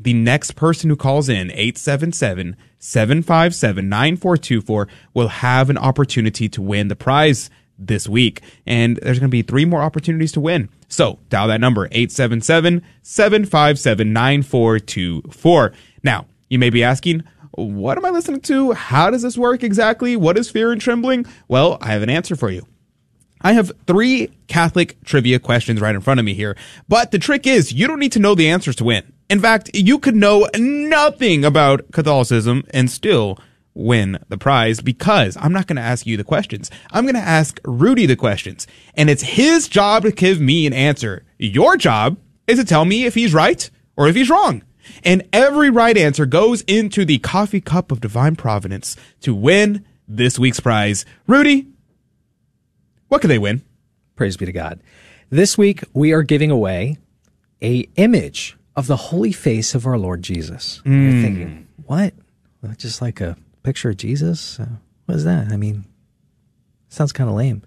[0.00, 6.88] the next person who calls in 877 757 9424 will have an opportunity to win
[6.88, 8.40] the prize this week.
[8.66, 10.68] And there's going to be three more opportunities to win.
[10.88, 15.72] So dial that number 877 757 9424.
[16.02, 18.72] Now, you may be asking, what am I listening to?
[18.72, 20.16] How does this work exactly?
[20.16, 21.26] What is fear and trembling?
[21.48, 22.66] Well, I have an answer for you.
[23.40, 26.56] I have three Catholic trivia questions right in front of me here,
[26.88, 29.12] but the trick is you don't need to know the answers to win.
[29.28, 33.38] In fact, you could know nothing about Catholicism and still
[33.74, 36.70] win the prize because I'm not going to ask you the questions.
[36.90, 40.72] I'm going to ask Rudy the questions and it's his job to give me an
[40.72, 41.24] answer.
[41.38, 44.62] Your job is to tell me if he's right or if he's wrong.
[45.04, 50.38] And every right answer goes into the coffee cup of divine providence to win this
[50.38, 51.04] week's prize.
[51.26, 51.68] Rudy,
[53.08, 53.62] what could they win?
[54.16, 54.80] Praise be to God.
[55.30, 56.96] This week we are giving away
[57.62, 60.80] a image of the holy face of our Lord Jesus.
[60.86, 61.02] Mm.
[61.02, 62.14] You're thinking, what?
[62.76, 64.60] Just like a picture of Jesus?
[64.60, 64.68] Uh,
[65.06, 65.48] what is that?
[65.50, 65.84] I mean,
[66.88, 67.62] sounds kind of lame.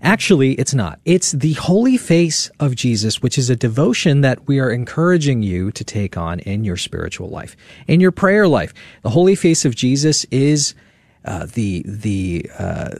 [0.00, 1.00] Actually, it's not.
[1.04, 5.70] It's the holy face of Jesus, which is a devotion that we are encouraging you
[5.72, 7.54] to take on in your spiritual life,
[7.86, 8.72] in your prayer life.
[9.02, 10.74] The holy face of Jesus is
[11.24, 12.90] uh, the the uh,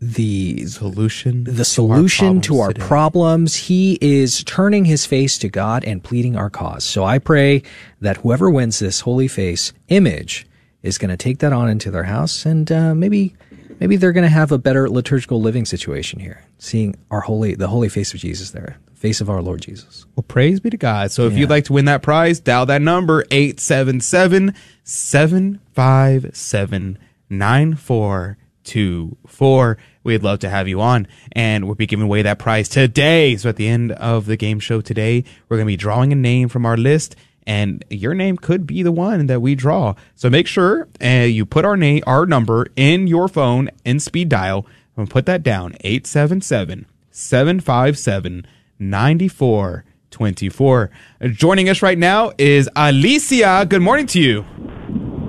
[0.00, 2.86] the solution the solution to our, problems today.
[2.86, 3.56] problems.
[3.56, 6.84] He is turning his face to God and pleading our cause.
[6.84, 7.62] So I pray
[8.00, 10.46] that whoever wins this holy face image
[10.82, 13.34] is going to take that on into their house and uh, maybe
[13.80, 17.68] maybe they're going to have a better liturgical living situation here, seeing our holy the
[17.68, 20.06] holy face of Jesus there, the face of our Lord Jesus.
[20.14, 21.10] Well, praise be to God.
[21.10, 21.40] So if Yeah.
[21.40, 24.54] you'd like to win that prize, dial that number 877
[24.84, 26.98] 757
[27.30, 29.78] 9424.
[30.02, 33.36] We'd love to have you on, and we'll be giving away that prize today.
[33.36, 36.16] So at the end of the game show today, we're going to be drawing a
[36.16, 37.16] name from our list,
[37.46, 39.94] and your name could be the one that we draw.
[40.14, 44.28] So make sure uh, you put our name, our number in your phone in speed
[44.28, 44.66] dial,
[44.96, 48.46] and put that down 877 757
[48.78, 50.90] 9424.
[51.20, 53.66] Uh, Joining us right now is Alicia.
[53.68, 54.44] Good morning to you.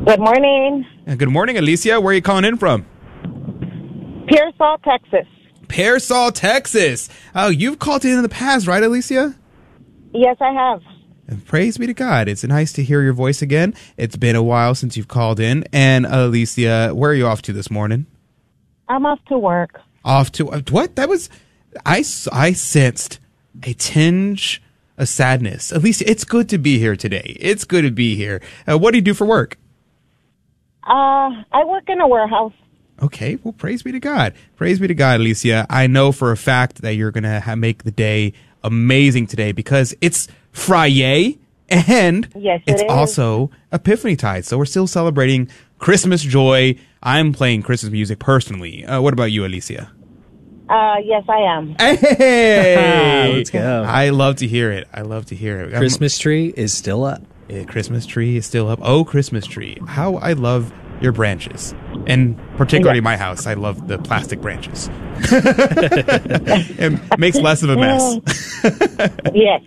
[0.06, 0.84] Good morning.
[1.06, 2.02] Uh, Good morning, Alicia.
[2.02, 2.88] Where are you calling in from?
[4.28, 5.28] Pearsall, Texas.
[5.68, 7.07] Pearsall, Texas.
[7.36, 9.36] Oh, you've called in in the past, right, Alicia?
[10.11, 10.82] Yes, I have.
[11.28, 12.28] And Praise be to God.
[12.28, 13.76] It's nice to hear your voice again.
[13.95, 15.65] It's been a while since you've called in.
[15.72, 18.07] And Alicia, where are you off to this morning?
[18.90, 19.80] I'm off to work.
[20.03, 20.95] Off to uh, what?
[20.95, 21.30] That was
[21.86, 22.03] I.
[22.32, 23.19] I sensed
[23.64, 24.64] a tinge
[24.98, 25.72] of sadness.
[25.72, 27.38] Alicia, it's good to be here today.
[27.40, 28.41] It's good to be here.
[28.68, 29.57] Uh, what do you do for work?
[30.84, 32.53] Uh, I work in a warehouse.
[33.02, 34.34] Okay, well, praise be to God.
[34.56, 35.66] Praise be to God, Alicia.
[35.70, 38.34] I know for a fact that you're going to ha- make the day
[38.64, 41.40] amazing today because it's Friday
[41.70, 42.88] and Yes, it it's is.
[42.91, 44.45] also Epiphany Tide.
[44.45, 45.49] So we're still celebrating
[45.80, 46.76] Christmas joy.
[47.02, 48.86] I'm playing Christmas music personally.
[48.86, 49.91] Uh, what about you, Alicia?
[50.70, 51.76] Uh, yes, I am.
[51.80, 53.84] Hey, Let's go.
[53.88, 54.88] I love to hear it.
[54.94, 55.74] I love to hear it.
[55.76, 57.22] Christmas tree is still up.
[57.52, 58.80] Yeah, Christmas tree is still up.
[58.82, 59.78] Oh, Christmas tree.
[59.86, 60.72] How I love
[61.02, 61.76] your branches.
[62.07, 64.90] And particularly my house, I love the plastic branches.
[65.18, 68.15] it makes less of a mess.
[68.15, 69.32] Mm.
[69.36, 69.61] yes.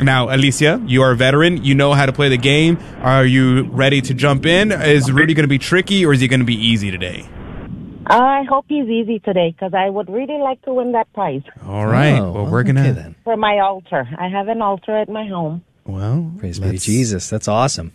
[0.00, 1.62] Now, Alicia, you are a veteran.
[1.62, 2.78] You know how to play the game.
[3.00, 4.72] Are you ready to jump in?
[4.72, 7.28] Is Rudy going to be tricky or is he going to be easy today?
[8.06, 11.86] I hope he's easy today because I would really like to win that prize All
[11.86, 12.18] right.
[12.18, 12.92] Oh, well, we're going to.
[12.92, 13.14] then.
[13.24, 14.06] for my altar.
[14.18, 15.64] I have an altar at my home.
[15.86, 17.28] Well, Praise be Jesus.
[17.28, 17.92] That's awesome.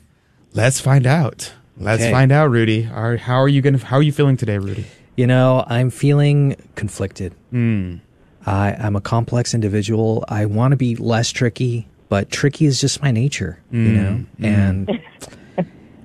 [0.53, 1.53] Let's find out.
[1.77, 2.11] Let's Okay.
[2.11, 2.87] find out, Rudy.
[2.91, 3.77] Are, how are you going?
[3.79, 4.85] How are you feeling today, Rudy?
[5.15, 7.33] You know, I'm feeling conflicted.
[7.51, 7.95] Hmm.
[8.45, 10.23] I, I'm a complex individual.
[10.27, 14.25] I want to be less tricky, but tricky is just my nature, you Mm, know?
[14.39, 14.45] mm.
[14.45, 15.01] And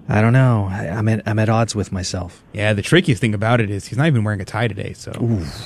[0.09, 0.69] I don't know.
[0.71, 2.43] I, I'm at I'm at odds with myself.
[2.53, 4.93] Yeah, the trickiest thing about it is he's not even wearing a tie today.
[4.95, 5.13] So,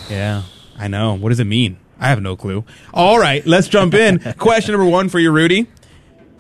[0.09, 0.43] yeah,
[0.79, 1.15] I know.
[1.15, 1.79] What does it mean?
[1.99, 2.65] I have no clue.
[2.95, 4.19] All right, let's jump in.
[4.39, 5.67] Question number one for you, Rudy.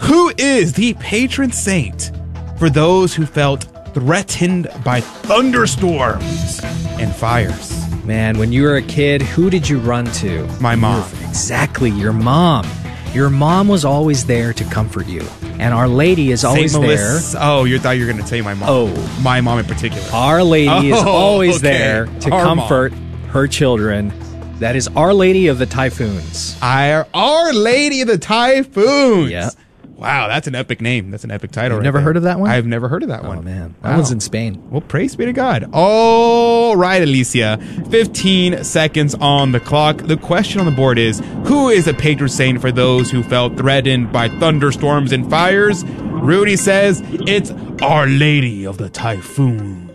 [0.00, 2.12] Who is the patron saint
[2.58, 3.64] for those who felt
[3.94, 6.60] threatened by thunderstorms
[6.98, 7.74] and fires?
[8.04, 10.46] Man, when you were a kid, who did you run to?
[10.60, 11.02] My mom.
[11.28, 12.66] Exactly, your mom.
[13.12, 15.22] Your mom was always there to comfort you.
[15.58, 17.18] And Our Lady is always Saint there.
[17.38, 18.68] Oh, you thought you were going to say my mom.
[18.70, 19.20] Oh.
[19.22, 20.02] my mom in particular.
[20.12, 21.68] Our Lady is Oh, always okay.
[21.76, 22.58] there to Our mom.
[22.58, 22.92] comfort
[23.32, 24.12] her children.
[24.60, 26.56] That is Our Lady of the Typhoons.
[26.62, 29.30] Our, Our Lady of the Typhoons.
[29.30, 29.50] Yeah.
[29.98, 31.10] Wow, that's an epic name.
[31.10, 31.70] That's an epic title.
[31.72, 32.04] You've right never there.
[32.04, 32.48] heard of that one?
[32.48, 33.38] I've never heard of that oh, one.
[33.38, 33.96] Oh man, that Wow.
[33.96, 34.62] one's in Spain.
[34.70, 35.68] Well, praise be to God.
[35.72, 37.58] All right, Alicia.
[37.90, 39.96] 15 seconds on the clock.
[39.98, 43.56] The question on the board is Who is a patron saint for those who felt
[43.56, 45.84] threatened by thunderstorms and fires?
[45.84, 47.50] Rudy says it's
[47.82, 49.90] Our Lady of the Typhoons.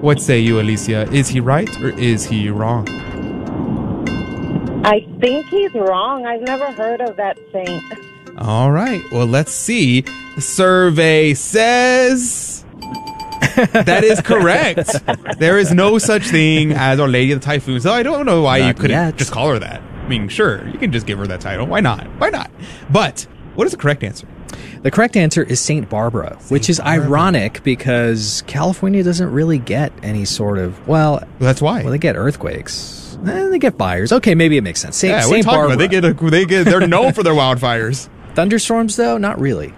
[0.00, 1.08] What say you, Alicia?
[1.12, 2.88] Is he right or is he wrong?
[4.84, 6.26] I think he's wrong.
[6.26, 7.82] I've never heard of that saint.
[8.38, 9.02] All right.
[9.10, 10.02] Well, let's see.
[10.34, 12.64] The survey says
[13.56, 14.90] that is correct.
[15.38, 17.80] there is no such thing as Our Lady of the Typhoon.
[17.80, 19.16] So I don't know why you couldn't yet.
[19.16, 19.80] just call her that.
[19.80, 21.66] I mean, sure, you can just give her that title.
[21.66, 22.06] Why not?
[22.18, 22.50] Why not?
[22.90, 24.28] But what is the correct answer?
[24.82, 30.24] The correct answer is Saint Barbara, which is ironic because California doesn't really get any
[30.24, 31.22] sort of well.
[31.40, 31.82] That's why.
[31.82, 33.18] Well, they get earthquakes.
[33.26, 34.12] Eh, they get fires.
[34.12, 34.96] Okay, maybe it makes sense.
[34.96, 35.74] Saint, yeah, Saint talking Barbara.
[35.74, 35.78] about?
[35.78, 38.08] They get a, they get they're known for their wildfires.
[38.36, 39.72] Thunderstorms, though, not really.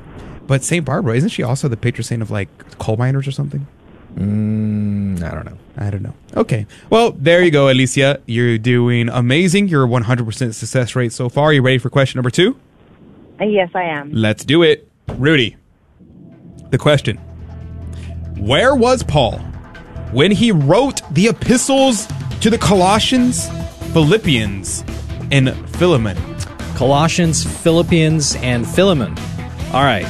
[0.48, 2.48] But Saint Barbara isn't she also the patron saint of like
[2.78, 3.66] coal miners or something?
[4.16, 5.58] Mm, I don't know.
[5.76, 6.14] I don't know.
[6.36, 6.66] Okay.
[6.90, 8.20] Well, there you go, Alicia.
[8.26, 9.68] You're doing amazing.
[9.68, 11.46] You're 100% success rate so far.
[11.46, 12.58] Are You ready for question number two?
[13.40, 14.10] Uh, Yes, I am.
[14.12, 14.88] Let's do it.
[15.16, 15.56] Rudy,
[16.70, 17.16] the question
[18.36, 19.38] Where was Paul
[20.10, 22.08] when he wrote the epistles
[22.40, 23.48] to the Colossians,
[23.92, 24.82] Philippians,
[25.30, 26.16] and Philemon?
[26.78, 29.18] Colossians, Philippians, and Philemon.
[29.72, 30.06] All right.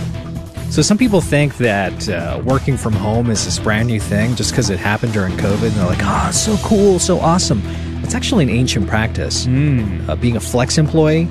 [0.68, 4.50] So some people think that uh, working from home is this brand new thing just
[4.50, 5.62] because it happened during COVID.
[5.62, 7.62] And they're like, oh, it's so cool, so awesome.
[8.04, 11.26] It's actually an ancient practice, uh, being a flex employee.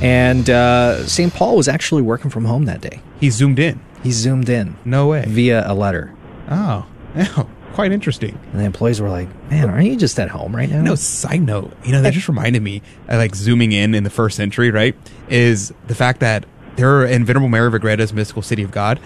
[0.00, 1.34] And uh, St.
[1.34, 3.02] Paul was actually working from home that day.
[3.20, 3.78] He zoomed in.
[4.02, 4.78] He zoomed in.
[4.86, 5.26] No way.
[5.28, 6.14] Via a letter.
[6.50, 8.38] Oh, yeah, quite interesting.
[8.52, 10.82] And the employees were like, man, aren't you just at home right now?
[10.82, 14.10] No, side note, you know, that just reminded me, uh, like zooming in in the
[14.10, 14.94] first century, right?
[15.28, 16.44] Is the fact that
[16.76, 19.00] there are in Venerable Mary of mystical city of God,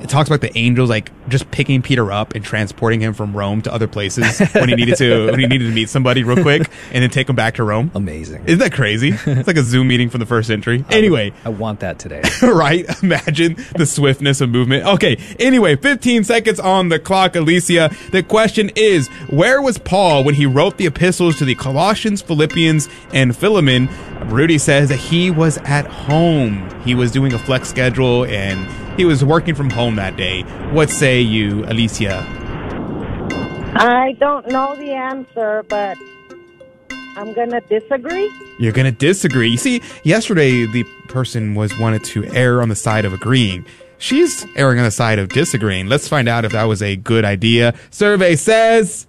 [0.00, 3.62] it talks about the angels like just picking Peter up and transporting him from Rome
[3.62, 6.70] to other places when he needed to when he needed to meet somebody real quick
[6.92, 7.90] and then take him back to Rome.
[7.94, 8.44] Amazing.
[8.46, 9.14] Isn't that crazy?
[9.36, 10.84] It's like a Zoom meeting from the first century.
[10.88, 12.22] Anyway, I want that today.
[12.42, 12.86] right?
[13.02, 14.86] Imagine the swiftness of movement.
[14.86, 15.18] Okay.
[15.38, 17.90] Anyway, 15 seconds on the clock, Alicia.
[18.12, 22.88] The question is, where was Paul when he wrote the epistles to the Colossians, Philippians,
[23.12, 23.88] and Philemon?
[24.26, 26.68] Rudy says that he was at home.
[26.82, 28.66] He was doing a flex schedule and
[28.96, 30.42] he was working from home that day.
[30.72, 32.24] What say you, Alicia?
[33.78, 35.98] I don't know the answer, but
[37.16, 38.30] I'm going to disagree.
[38.58, 39.48] You're going to disagree.
[39.48, 43.66] You see, yesterday the person was wanted to err on the side of agreeing.
[43.98, 45.86] She's erring on the side of disagreeing.
[45.88, 47.74] Let's find out if that was a good idea.
[47.90, 49.06] Survey says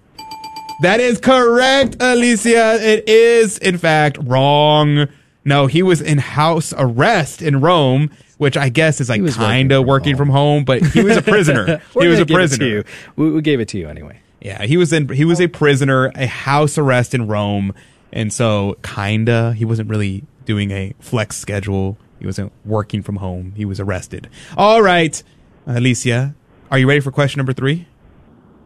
[0.80, 2.78] that is correct, Alicia.
[2.80, 5.08] It is, in fact, wrong.
[5.44, 9.84] No, he was in house arrest in Rome, which I guess is like kind of
[9.84, 11.82] working, from home, but he was a prisoner.
[11.94, 12.66] We're he was gonna a give it to prisoner.
[12.66, 12.84] you.
[13.16, 14.20] We, we gave it to you anyway.
[14.40, 17.74] Yeah, he was in he was a prisoner, a house arrest in Rome,
[18.12, 21.98] and so kinda he wasn't really doing a flex schedule.
[22.18, 23.52] He wasn't working from home.
[23.56, 24.28] He was arrested.
[24.56, 25.22] All right,
[25.66, 26.34] Alicia,
[26.70, 27.86] are you ready for question number 3?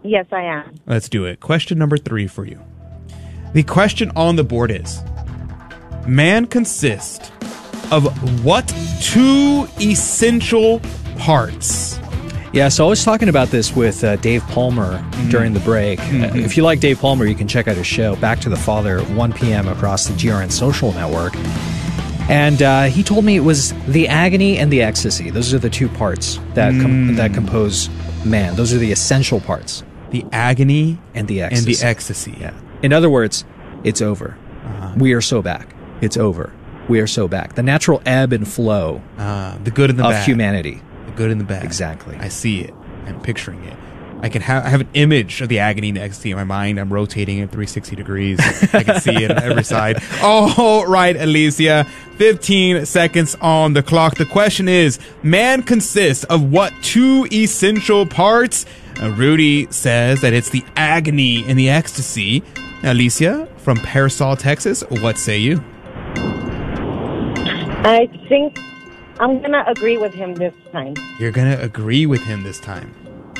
[0.02, 0.74] Yes, I am.
[0.86, 1.40] Let's do it.
[1.40, 2.58] Question number 3 for you.
[3.52, 5.02] The question on the board is
[6.06, 7.30] Man consists
[7.92, 8.66] of what
[9.00, 10.80] two essential
[11.18, 11.98] parts?
[12.52, 15.30] Yeah, so I was talking about this with uh, Dave Palmer Mm-hmm.
[15.30, 16.00] during the break.
[16.00, 18.56] Uh, if you like Dave Palmer, you can check out his show, Back to the
[18.56, 19.68] Father, 1 p.m.
[19.68, 21.32] across the GRN social network.
[22.28, 25.30] And uh, he told me it was the agony and the ecstasy.
[25.30, 27.16] Those are the two parts that com- Mm.
[27.16, 27.88] that compose
[28.24, 28.54] man.
[28.56, 29.82] Those are the essential parts.
[30.10, 31.70] The agony and the ecstasy.
[31.72, 32.36] and the ecstasy.
[32.40, 32.54] Yeah.
[32.82, 33.44] In other words,
[33.84, 34.36] it's over.
[34.64, 34.94] Uh-huh.
[34.98, 35.74] We are so back.
[36.00, 36.52] It's over.
[36.92, 37.54] We are so back.
[37.54, 40.26] The natural ebb and flow Uh, the good and the of bad.
[40.26, 40.82] humanity.
[41.06, 41.64] The good and the bad.
[41.64, 42.16] Exactly.
[42.20, 42.74] I see it.
[43.06, 43.72] I'm picturing it.
[44.20, 46.78] I can have I have an image of the agony and ecstasy in my mind.
[46.78, 48.38] I'm rotating it 360 degrees.
[48.74, 50.02] I can see it on every side.
[50.22, 51.86] All right, Alicia.
[52.18, 54.16] 15 seconds on the clock.
[54.16, 58.66] The question is, man consists of what two essential parts?
[59.00, 62.42] Uh, Rudy says that it's the agony and the ecstasy.
[62.84, 64.82] Alicia from Pearsall, Texas.
[64.90, 65.64] What say you?
[67.84, 68.58] I think
[69.18, 70.94] I'm going to agree with him this time.
[71.18, 72.94] You're gonna agree with him this time.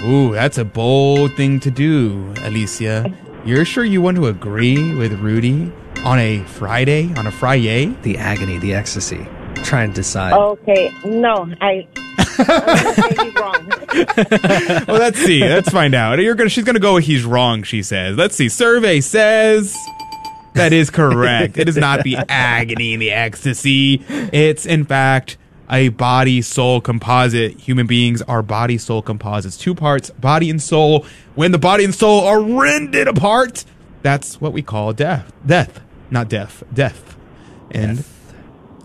[0.05, 3.13] Ooh, that's a bold thing to do, Alicia.
[3.45, 5.73] You're sure you want to agree with Rudy
[6.05, 7.13] on a Friday?
[7.15, 7.87] On a Friday?
[8.03, 9.27] The agony, the ecstasy.
[9.63, 10.33] Trying to decide.
[10.33, 11.87] Okay, no, I.
[12.39, 13.73] I'm he's wrong.
[14.89, 15.41] well, let's see.
[15.41, 16.19] Let's find out.
[16.19, 16.51] You're gonna.
[16.51, 16.95] She's gonna go.
[16.95, 17.63] with He's wrong.
[17.63, 18.17] She says.
[18.17, 18.49] Let's see.
[18.49, 19.77] Survey says
[20.55, 21.59] that is correct.
[21.59, 24.05] it is not the agony and the ecstasy.
[24.09, 25.37] It's in fact
[25.71, 27.59] a body soul composite.
[27.61, 29.57] Human beings are body soul composites.
[29.57, 31.07] Two parts, body and soul.
[31.35, 33.65] When the body and soul are rended apart,
[34.03, 35.33] that's what we call death.
[35.47, 35.81] Death,
[36.11, 36.63] not death.
[36.73, 37.17] Death.
[37.71, 38.05] And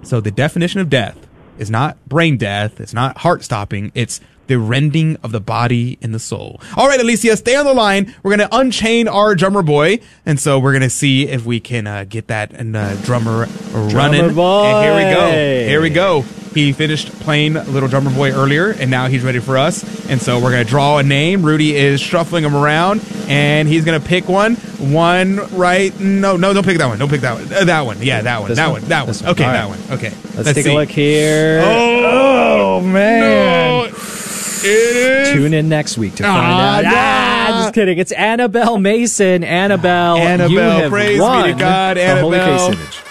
[0.03, 1.27] so the definition of death
[1.57, 6.13] is not brain death, it's not heart stopping, it's the rending of the body and
[6.13, 6.59] the soul.
[6.75, 8.13] All right, Alicia, stay on the line.
[8.23, 9.99] We're going to unchain our drummer boy.
[10.25, 13.45] And so we're going to see if we can uh, get that and uh, drummer
[13.73, 14.33] running.
[14.33, 14.65] boy.
[14.65, 15.31] And here we go.
[15.31, 16.25] Here we go.
[16.53, 19.83] He finished playing Little Drummer Boy earlier, and now he's ready for us.
[20.09, 21.43] And so we're going to draw a name.
[21.43, 24.55] Rudy is shuffling them around, and he's going to pick one.
[24.55, 25.97] One right.
[25.99, 26.97] No, no, don't pick that one.
[26.97, 27.53] Don't pick that one.
[27.53, 28.01] Uh, that one.
[28.01, 28.49] Yeah, that one.
[28.49, 28.81] This that one?
[28.81, 28.89] one.
[28.89, 29.15] That one.
[29.15, 29.29] One.
[29.29, 29.79] Okay, All that one.
[29.99, 30.11] Okay.
[30.35, 30.71] Let's, take see.
[30.71, 31.61] a look here.
[31.63, 33.85] Oh, man.
[33.85, 33.93] It
[34.63, 35.29] is.
[35.31, 36.34] Tune in next week to Ah,
[36.75, 36.91] find out.
[36.91, 36.97] nah.
[36.99, 37.97] Ah, just kidding.
[37.97, 39.43] It's Annabelle Mason.
[39.43, 42.67] Annabelle, Annabelle, you have praise won be to God, the Holy Annabelle.
[42.73, 43.01] Image.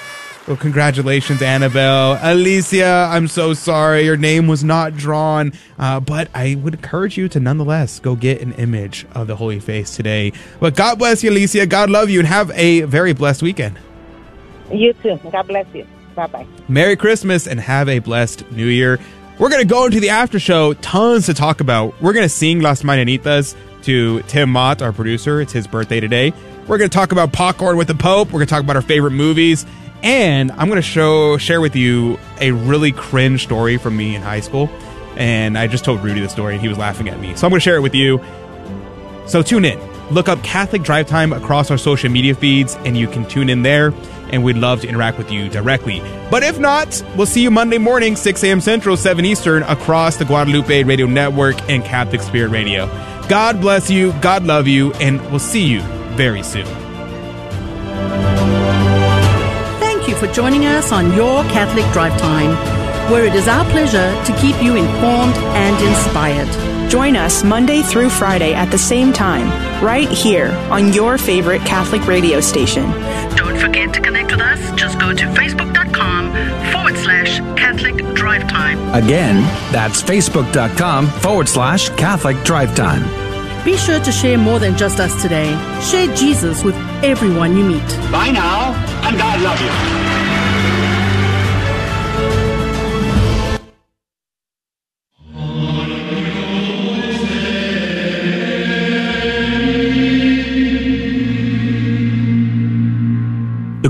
[0.46, 2.20] Well, congratulations, Annabelle.
[2.22, 7.28] Alicia, I'm so sorry your name was not drawn, uh, but I would encourage you
[7.30, 10.32] to nonetheless go get an image of the Holy Face today.
[10.60, 11.66] But God bless you, Alicia.
[11.66, 13.76] God love you, and have a very blessed weekend.
[14.72, 15.18] You too.
[15.32, 15.84] God bless you.
[16.14, 16.46] Bye bye.
[16.68, 19.00] Merry Christmas and have a blessed New Year.
[19.38, 20.72] We're going to go into the after show.
[20.74, 22.00] Tons to talk about.
[22.00, 25.42] We're going to sing Las Mañanitas to Tim Mott, our producer.
[25.42, 26.32] It's his birthday today.
[26.66, 28.28] We're going to talk about popcorn with the Pope.
[28.28, 29.66] We're going to talk about our favorite movies.
[30.02, 34.22] And I'm going to show share with you a really cringe story from me in
[34.22, 34.70] high school.
[35.16, 37.34] And I just told Rudy the story and he was laughing at me.
[37.36, 38.24] So I'm going to share it with you.
[39.26, 39.78] So tune in.
[40.10, 43.60] Look up Catholic Drive Time across our social media feeds and you can tune in
[43.60, 43.92] there
[44.30, 46.00] and we'd love to interact with you directly.
[46.30, 48.60] But if not, we'll see you Monday morning, 6 a.m.
[48.60, 52.86] Central, 7 Eastern, across the Guadalupe Radio Network and Catholic Spirit Radio.
[53.28, 55.80] God bless you, God love you, and we'll see you
[56.16, 56.66] very soon.
[59.80, 62.50] Thank you for joining us on Your Catholic Drive Time,
[63.10, 66.90] where it is our pleasure to keep you informed and inspired.
[66.90, 69.48] Join us Monday through Friday at the same time,
[69.84, 72.84] right here on your favorite Catholic radio station.
[73.66, 74.80] Don't forget to connect with us.
[74.80, 76.30] Just go to facebook.com
[76.72, 78.78] forward slash Catholic Drive Time.
[78.94, 83.02] Again, that's facebook.com forward slash Catholic Drive Time.
[83.64, 85.50] Be sure to share more than just us today.
[85.80, 87.88] Share Jesus with everyone you meet.
[88.12, 88.72] Bye now,
[89.04, 90.25] and God love you.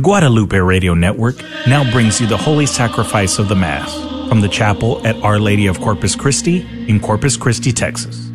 [0.06, 1.34] Guadalupe Radio Network
[1.66, 3.92] now brings you the Holy Sacrifice of the Mass
[4.28, 8.30] from the chapel at Our Lady of Corpus Christi in Corpus Christi, Texas.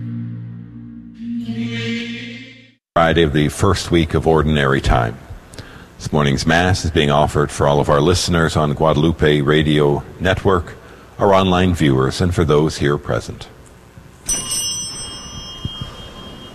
[2.94, 5.18] Friday of the first week of Ordinary Time.
[5.98, 10.74] This morning's Mass is being offered for all of our listeners on Guadalupe Radio Network,
[11.20, 13.48] our online viewers, and for those here present.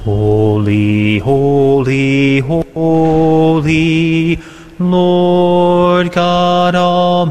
[0.04, 4.42] Holy, holy, holy,
[4.78, 7.26] Lord God Almighty,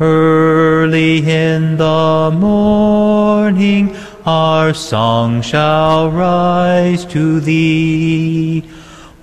[0.00, 3.94] early in the morning
[4.26, 8.68] our song shall rise to thee.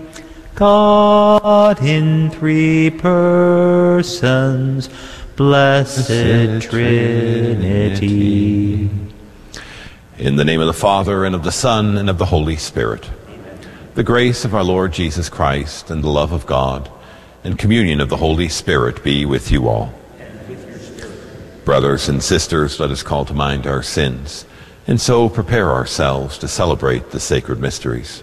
[0.54, 4.88] God in three persons,
[5.36, 8.10] blessed Trinity.
[10.18, 13.10] In the name of the Father, and of the Son, and of the Holy Spirit.
[13.28, 13.58] Amen.
[13.94, 16.90] The grace of our Lord Jesus Christ, and the love of God,
[17.42, 19.92] and communion of the Holy Spirit be with you all.
[21.64, 24.44] Brothers and sisters, let us call to mind our sins,
[24.86, 28.22] and so prepare ourselves to celebrate the sacred mysteries.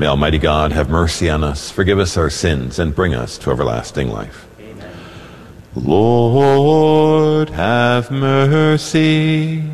[0.00, 3.50] May Almighty God have mercy on us, forgive us our sins, and bring us to
[3.50, 4.46] everlasting life.
[4.60, 4.96] Amen.
[5.74, 9.64] Lord, have mercy.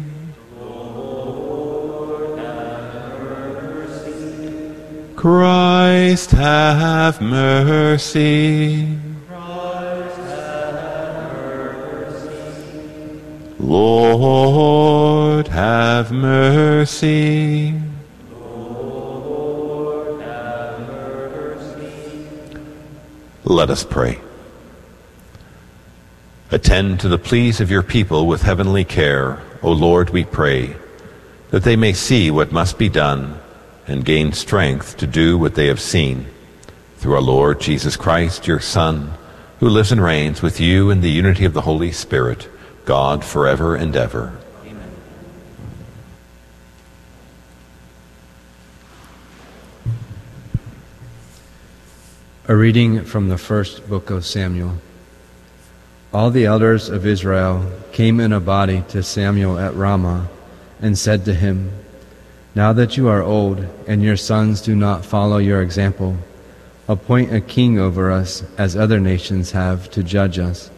[0.58, 4.74] Lord, have mercy.
[5.14, 8.98] Christ, have mercy.
[9.28, 13.20] Christ, have mercy.
[13.58, 17.74] Lord, have mercy.
[23.46, 24.20] Let us pray.
[26.50, 30.76] Attend to the pleas of your people with heavenly care, O Lord, we pray,
[31.50, 33.38] that they may see what must be done
[33.86, 36.26] and gain strength to do what they have seen.
[36.96, 39.12] Through our Lord Jesus Christ, your Son,
[39.60, 42.48] who lives and reigns with you in the unity of the Holy Spirit,
[42.86, 44.38] God forever and ever.
[52.46, 54.74] A reading from the first book of Samuel.
[56.12, 60.28] All the elders of Israel came in a body to Samuel at Ramah
[60.78, 61.72] and said to him,
[62.54, 66.18] Now that you are old and your sons do not follow your example,
[66.86, 70.70] appoint a king over us as other nations have to judge us.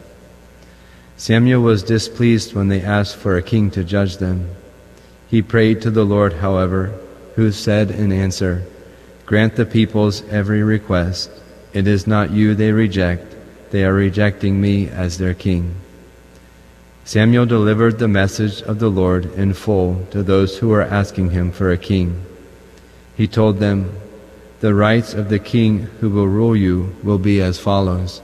[1.17, 4.55] Samuel was displeased when they asked for a king to judge them.
[5.27, 6.97] He prayed to the Lord, however,
[7.35, 8.63] who said in answer,
[9.25, 11.29] Grant the people's every request.
[11.73, 13.35] It is not you they reject,
[13.71, 15.75] they are rejecting me as their king.
[17.03, 21.51] Samuel delivered the message of the Lord in full to those who were asking him
[21.51, 22.25] for a king.
[23.15, 23.97] He told them,
[24.59, 28.21] The rights of the king who will rule you will be as follows.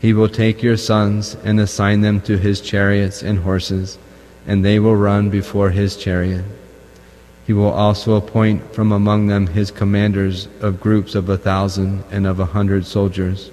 [0.00, 3.98] He will take your sons and assign them to his chariots and horses,
[4.46, 6.44] and they will run before his chariot.
[7.50, 12.24] He will also appoint from among them his commanders of groups of a thousand and
[12.24, 13.50] of a hundred soldiers.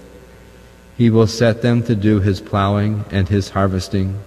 [0.95, 4.19] He will set them to do his plowing and his harvesting,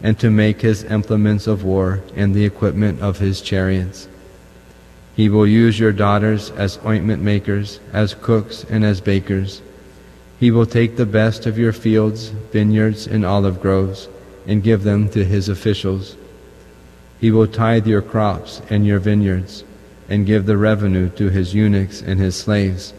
[0.00, 4.06] and to make his implements of war and the equipment of his chariots.
[5.16, 9.60] He will use your daughters as ointment makers, as cooks, and as bakers.
[10.38, 14.08] He will take the best of your fields, vineyards, and olive groves,
[14.46, 16.14] and give them to his officials.
[17.20, 19.62] He will tithe your crops and your vineyards,
[20.08, 22.94] and give the revenue to his eunuchs and his slaves.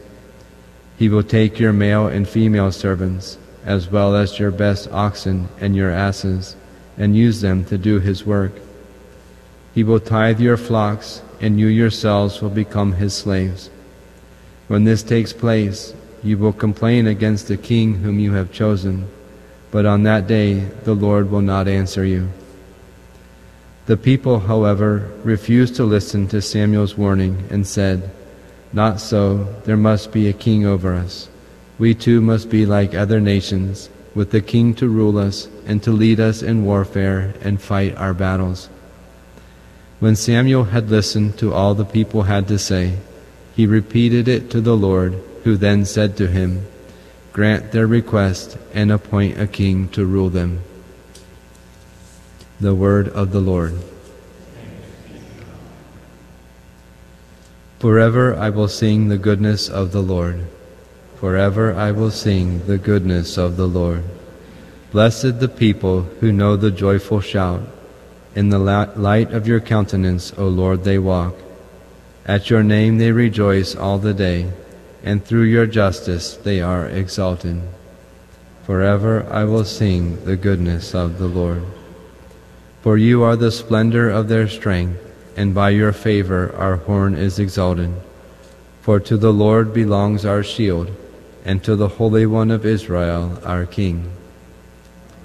[0.98, 5.76] He will take your male and female servants, as well as your best oxen and
[5.76, 6.56] your asses,
[6.98, 8.52] and use them to do his work.
[9.74, 13.72] He will tithe your flocks, and you yourselves will become his slaves.
[14.68, 19.10] When this takes place, you will complain against the king whom you have chosen,
[19.72, 22.30] but on that day the Lord will not answer you.
[23.88, 28.12] The people, however, refused to listen to Samuel's warning and said,
[28.72, 31.30] Not so, there must be a king over us.
[31.80, 35.92] We too must be like other nations, with the king to rule us and to
[35.92, 38.70] lead us in warfare and fight our battles.
[40.00, 42.98] When Samuel had listened to all the people had to say,
[43.56, 45.14] he repeated it to the Lord,
[45.44, 46.66] who then said to him,
[47.34, 50.62] Grant their request and appoint a king to rule them.
[52.62, 53.74] The word of the Lord.
[57.80, 60.46] Forever I will sing the goodness of the Lord.
[61.16, 64.04] Forever I will sing the goodness of the Lord.
[64.92, 67.62] Blessed the people who know the joyful shout.
[68.36, 71.34] In the light of your countenance, O Lord, they walk.
[72.28, 74.52] At your name they rejoice all the day,
[75.04, 77.60] and through your justice they are exalted.
[78.68, 81.64] Forever I will sing the goodness of the Lord.
[82.82, 85.00] For you are the splendor of their strength,
[85.38, 87.94] and by your favor our horn is exalted.
[88.82, 90.90] For to the Lord belongs our shield,
[91.46, 94.12] and to the Holy One of Israel our King.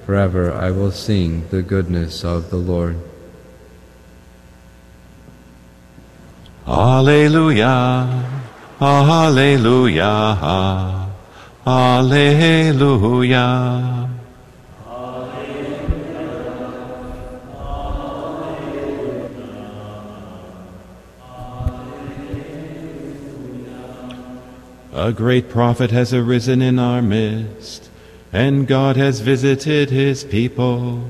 [0.05, 2.97] Forever I will sing the goodness of the Lord.
[6.67, 8.25] Alleluia,
[8.81, 10.05] Alleluia,
[11.67, 13.37] Alleluia.
[24.97, 27.91] A great prophet has arisen in our midst,
[28.33, 31.07] and God has visited his people.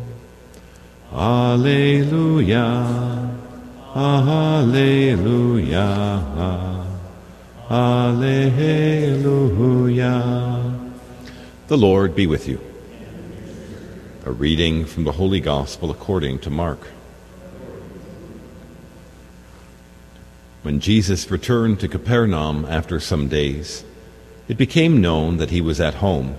[1.13, 2.59] Alleluia,
[3.95, 5.77] Alleluia,
[7.71, 8.51] Alleluia.
[11.69, 12.59] The Lord be with you.
[14.25, 16.89] A reading from the Holy Gospel according to Mark.
[20.67, 23.85] When Jesus returned to Capernaum after some days,
[24.49, 26.35] it became known that he was at home.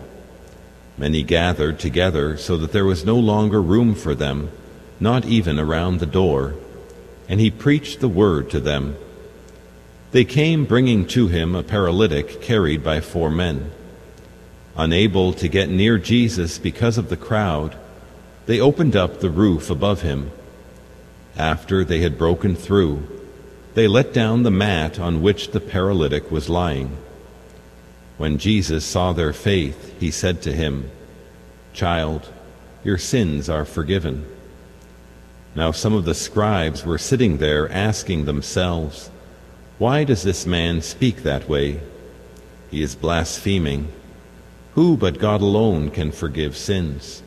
[0.98, 4.52] Many gathered together so that there was no longer room for them,
[5.00, 6.56] not even around the door,
[7.30, 8.98] and he preached the word to them.
[10.12, 13.72] They came bringing to him a paralytic carried by four men.
[14.76, 17.78] Unable to get near Jesus because of the crowd,
[18.46, 20.32] they opened up the roof above him.
[21.38, 23.17] After they had broken through,
[23.78, 26.98] they let down the mat on which the paralytic was lying.
[28.18, 30.90] When Jesus saw their faith, he said to him,
[31.74, 32.28] Child,
[32.84, 34.26] your sins are forgiven.
[35.54, 39.12] Now some of the scribes were sitting there asking themselves,
[39.78, 41.80] Why does this man speak that way?
[42.72, 43.90] He is blaspheming.
[44.74, 47.22] Who but God alone can forgive sins?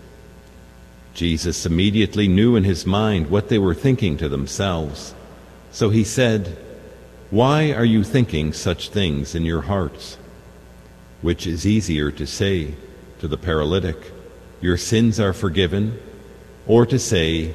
[1.14, 5.14] Jesus immediately knew in his mind what they were thinking to themselves.
[5.72, 6.56] So he said,
[7.30, 10.18] Why are you thinking such things in your hearts?
[11.22, 12.74] Which is easier to say
[13.20, 13.96] to the paralytic,
[14.60, 16.00] Your sins are forgiven,
[16.66, 17.54] or to say,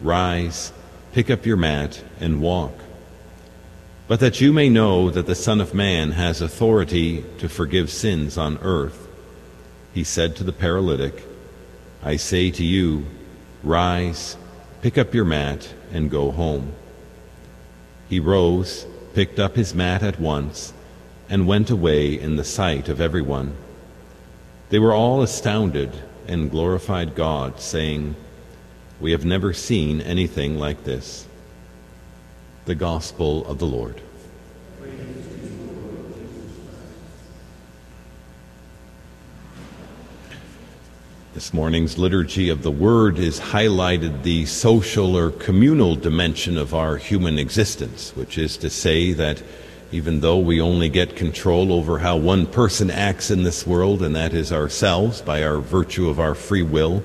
[0.00, 0.72] Rise,
[1.12, 2.74] pick up your mat, and walk?
[4.06, 8.36] But that you may know that the Son of Man has authority to forgive sins
[8.36, 9.08] on earth,
[9.94, 11.24] he said to the paralytic,
[12.02, 13.06] I say to you,
[13.62, 14.36] Rise,
[14.82, 16.74] pick up your mat, and go home.
[18.08, 20.72] He rose, picked up his mat at once,
[21.28, 23.56] and went away in the sight of everyone.
[24.70, 25.92] They were all astounded
[26.26, 28.16] and glorified God, saying,
[29.00, 31.26] We have never seen anything like this.
[32.64, 34.00] The Gospel of the Lord.
[41.34, 46.96] This morning's liturgy of the Word has highlighted the social or communal dimension of our
[46.96, 49.42] human existence, which is to say that
[49.90, 54.14] even though we only get control over how one person acts in this world, and
[54.14, 57.02] that is ourselves by our virtue of our free will,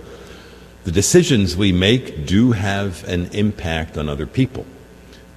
[0.84, 4.68] the decisions we make do have an impact on other people.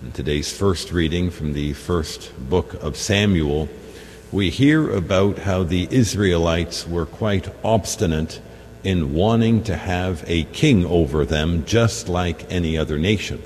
[0.03, 3.71] In today's first reading from the first book of Samuel,
[4.31, 8.43] we hear about how the Israelites were quite obstinate
[8.85, 13.41] in wanting to have a king over them just like any other nation.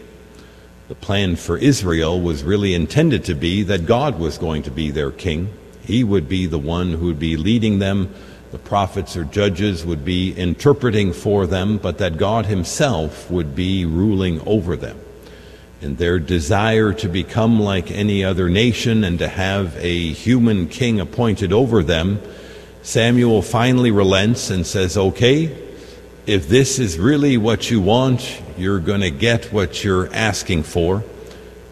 [0.89, 4.91] The plan for Israel was really intended to be that God was going to be
[4.91, 5.53] their king.
[5.83, 8.15] He would be the one who would be leading them.
[8.53, 13.85] The prophets or judges would be interpreting for them, but that God Himself would be
[13.85, 15.01] ruling over them.
[15.83, 21.01] And their desire to become like any other nation and to have a human king
[21.01, 22.21] appointed over them
[22.87, 25.47] Samuel finally relents and says, Okay,
[26.25, 31.03] if this is really what you want, you're going to get what you're asking for.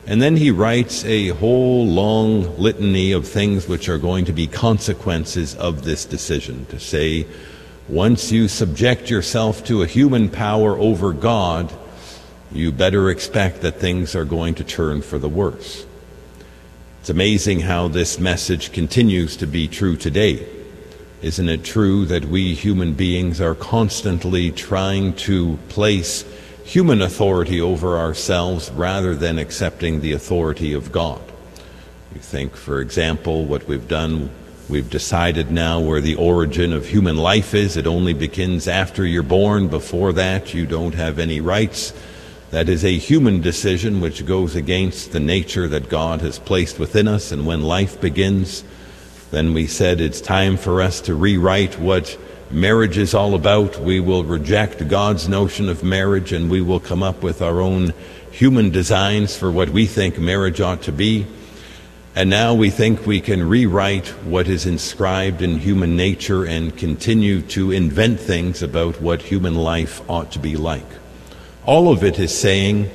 [0.09, 4.49] And then he writes a whole long litany of things which are going to be
[4.49, 6.66] consequences of this decision.
[6.66, 7.28] To say,
[7.89, 11.73] once you subject yourself to a human power over God,
[12.51, 15.86] you better expect that things are going to turn for the worse.
[17.03, 20.53] It's amazing how this message continues to be true today.
[21.24, 26.22] Isn't it true that we human beings are constantly trying to place
[26.64, 31.22] human authority over ourselves rather than accepting the authority of God?
[32.14, 34.28] You think, for example, what we've done,
[34.68, 37.78] we've decided now where the origin of human life is.
[37.78, 39.68] It only begins after you're born.
[39.68, 41.94] Before that, you don't have any rights.
[42.51, 47.09] That is a human decision which goes against the nature that God has placed within
[47.09, 47.32] us.
[47.32, 48.62] And when life begins,
[49.30, 52.16] then we said it's time for us to rewrite what
[52.51, 53.78] marriage is all about.
[53.80, 57.92] We will reject God's notion of marriage and we will come up with our own
[58.30, 61.26] human designs for what we think marriage ought to be.
[62.16, 67.42] And now we think we can rewrite what is inscribed in human nature and continue
[67.42, 70.86] to invent things about what human life ought to be like.
[71.66, 72.88] All of it is saying,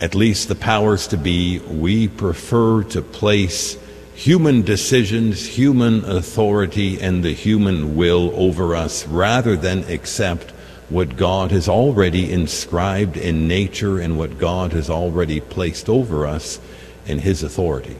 [0.00, 3.76] at least the powers to be, we prefer to place
[4.16, 10.50] human decisions, human authority, and the human will over us rather than accept
[10.88, 16.58] what God has already inscribed in nature and what God has already placed over us
[17.06, 17.96] in His authority.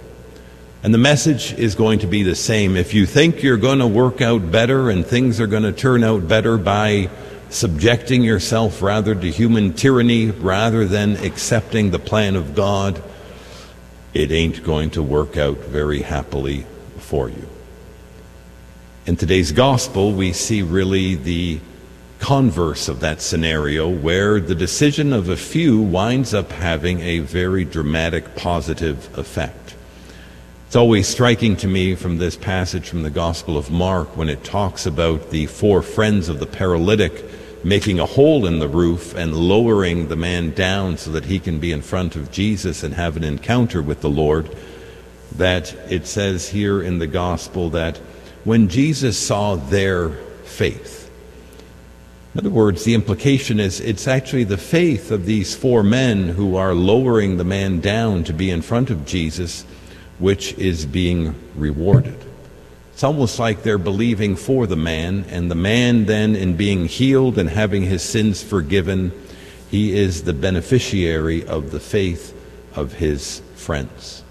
[0.82, 2.76] And the message is going to be the same.
[2.76, 6.02] If you think you're going to work out better and things are going to turn
[6.02, 7.10] out better by
[7.50, 13.02] subjecting yourself rather to human tyranny rather than accepting the plan of God,
[14.16, 16.64] it ain't going to work out very happily
[16.96, 17.46] for you.
[19.04, 21.60] In today's gospel, we see really the
[22.18, 27.62] converse of that scenario where the decision of a few winds up having a very
[27.62, 29.74] dramatic positive effect.
[30.66, 34.42] It's always striking to me from this passage from the Gospel of Mark when it
[34.42, 37.25] talks about the four friends of the paralytic
[37.66, 41.58] making a hole in the roof and lowering the man down so that he can
[41.58, 44.48] be in front of Jesus and have an encounter with the Lord,
[45.34, 47.96] that it says here in the gospel that
[48.44, 50.10] when Jesus saw their
[50.44, 51.10] faith,
[52.34, 56.54] in other words, the implication is it's actually the faith of these four men who
[56.54, 59.64] are lowering the man down to be in front of Jesus
[60.20, 62.25] which is being rewarded.
[62.96, 67.36] It's almost like they're believing for the man, and the man then, in being healed
[67.36, 69.12] and having his sins forgiven,
[69.70, 72.34] he is the beneficiary of the faith
[72.74, 74.24] of his friends.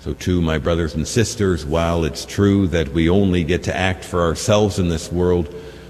[0.00, 4.04] So, too, my brothers and sisters, while it's true that we only get to act
[4.04, 5.48] for ourselves in this world,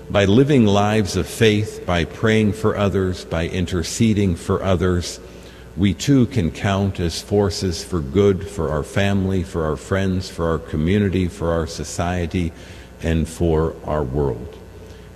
[0.08, 5.18] by living lives of faith, by praying for others, by interceding for others,
[5.78, 10.50] we too can count as forces for good for our family, for our friends, for
[10.50, 12.52] our community, for our society,
[13.00, 14.59] and for our world.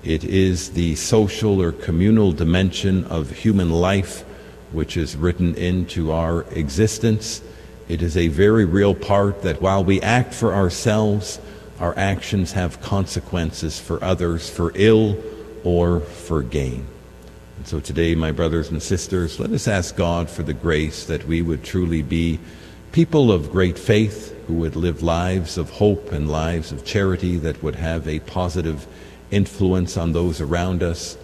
[0.04, 4.24] It is the social or communal dimension of human life
[4.70, 7.42] which is written into our existence.
[7.88, 11.40] It is a very real part that while we act for ourselves,
[11.80, 15.18] our actions have consequences for others, for ill
[15.64, 16.86] or for gain.
[17.62, 21.28] And so today, my brothers and sisters, let us ask God for the grace that
[21.28, 22.40] we would truly be
[22.90, 27.62] people of great faith who would live lives of hope and lives of charity that
[27.62, 28.88] would have a positive
[29.30, 31.16] influence on those around us.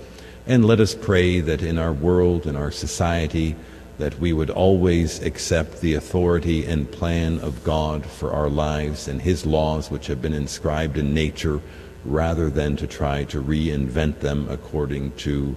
[0.47, 3.57] And let us pray that in our world, in our society,
[3.99, 9.21] that we would always accept the authority and plan of God for our lives and
[9.21, 11.61] His laws which have been inscribed in nature
[12.05, 15.57] rather than to try to reinvent them according to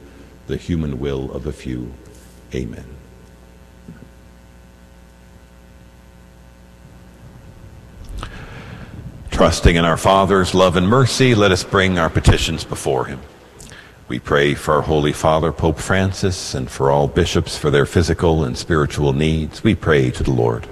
[0.52, 1.94] the human will of a few.
[2.54, 2.84] Amen.
[9.32, 13.22] Trusting in our Father's love and mercy, let us bring our petitions before Him.
[14.10, 18.44] We pray for our Holy Father, Pope Francis, and for all bishops for their physical
[18.44, 19.64] and spiritual needs.
[19.64, 20.68] We pray to the Lord.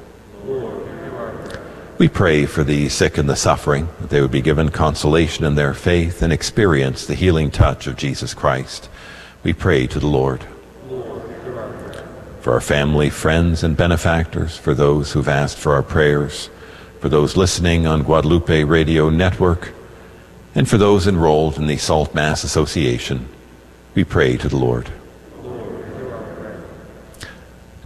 [1.98, 5.56] We pray for the sick and the suffering, that they would be given consolation in
[5.56, 8.90] their faith and experience the healing touch of Jesus Christ.
[9.42, 10.44] We pray to the Lord.
[12.42, 16.50] For our family, friends, and benefactors, for those who've asked for our prayers,
[17.00, 19.74] for those listening on Guadalupe Radio Network,
[20.56, 23.30] and for those enrolled in the Salt Mass Association,
[23.96, 24.90] we pray to the Lord.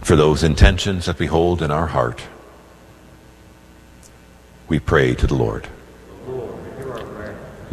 [0.00, 2.22] For those intentions that we hold in our heart,
[4.68, 5.68] we pray to the Lord.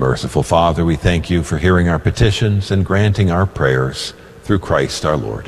[0.02, 5.06] Merciful Father, we thank you for hearing our petitions and granting our prayers through Christ
[5.06, 5.48] our Lord.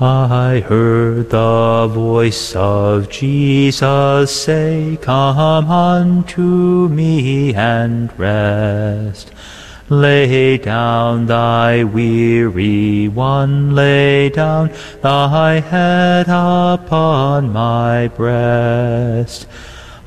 [0.00, 9.30] I heard the voice of Jesus say, Come unto me and rest.
[9.92, 14.70] Lay down thy weary one, lay down
[15.02, 19.48] thy head upon my breast.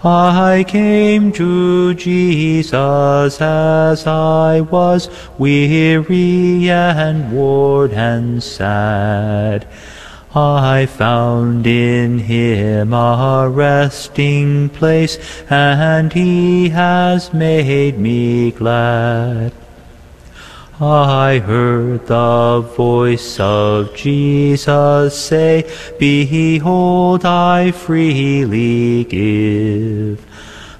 [0.01, 9.67] I came to Jesus as I was weary and worn and sad.
[10.33, 15.17] I found in him a resting place,
[15.49, 19.51] and he has made me glad.
[20.83, 30.25] I heard the voice of Jesus say, Behold, I freely give.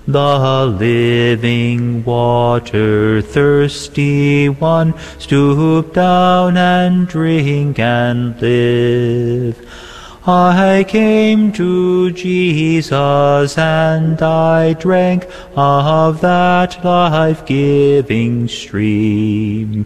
[0.06, 9.93] The living water, thirsty one, stoop down and drink and live.
[10.26, 15.28] I came to Jesus and I drank
[15.58, 19.86] of that life-giving stream.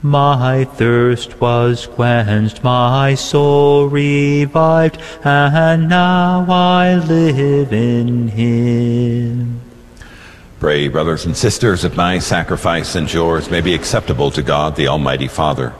[0.00, 9.60] My thirst was quenched, my soul revived, and now I live in Him.
[10.60, 14.86] Pray, brothers and sisters, that my sacrifice and yours may be acceptable to God, the
[14.86, 15.74] Almighty Father.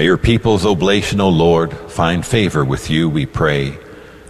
[0.00, 3.78] May your people's oblation, O Lord, find favor with you, we pray,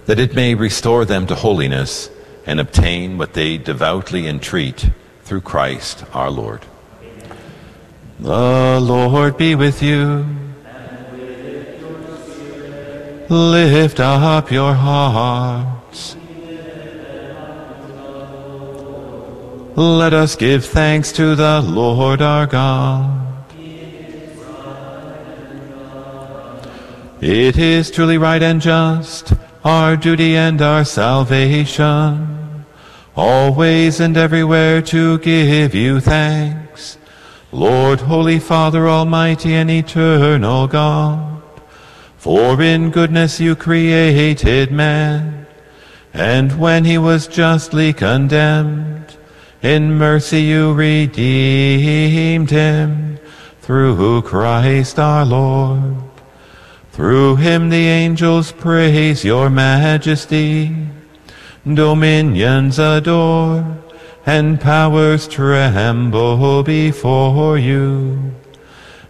[0.06, 2.10] that it may restore them to holiness
[2.44, 4.90] and obtain what they devoutly entreat
[5.22, 6.66] through Christ our Lord.
[8.18, 10.26] The Lord be with you.
[13.28, 16.16] Lift up your hearts.
[19.76, 23.29] Let us give thanks to the Lord our God.
[27.20, 32.64] It is truly right and just, our duty and our salvation,
[33.14, 36.96] always and everywhere to give you thanks,
[37.52, 41.42] Lord, Holy Father, Almighty and Eternal God.
[42.16, 45.46] For in goodness you created man,
[46.14, 49.18] and when he was justly condemned,
[49.60, 53.18] in mercy you redeemed him
[53.60, 56.09] through Christ our Lord.
[56.92, 60.76] Through him the angels praise your majesty,
[61.64, 63.78] dominions adore,
[64.26, 68.34] and powers tremble before you.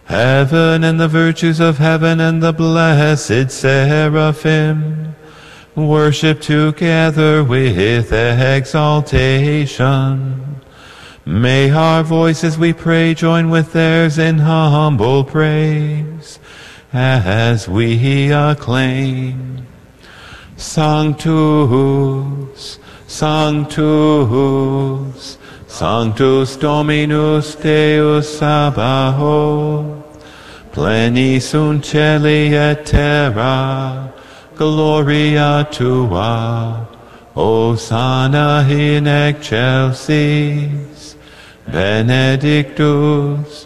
[0.05, 5.15] Heaven and the virtues of heaven and the blessed seraphim
[5.75, 10.61] worship together with exaltation.
[11.25, 16.39] May our voices, we pray, join with theirs in humble praise
[16.93, 19.67] as we acclaim.
[20.57, 21.17] Sanctus,
[23.07, 23.77] Sanctus,
[25.67, 30.03] Sanctus Dominus Deus Sabaoth,
[30.71, 34.13] pleni sunt celi et terra,
[34.55, 36.87] gloria tua,
[37.33, 41.15] Hosanna in excelsis,
[41.65, 43.65] benedictus,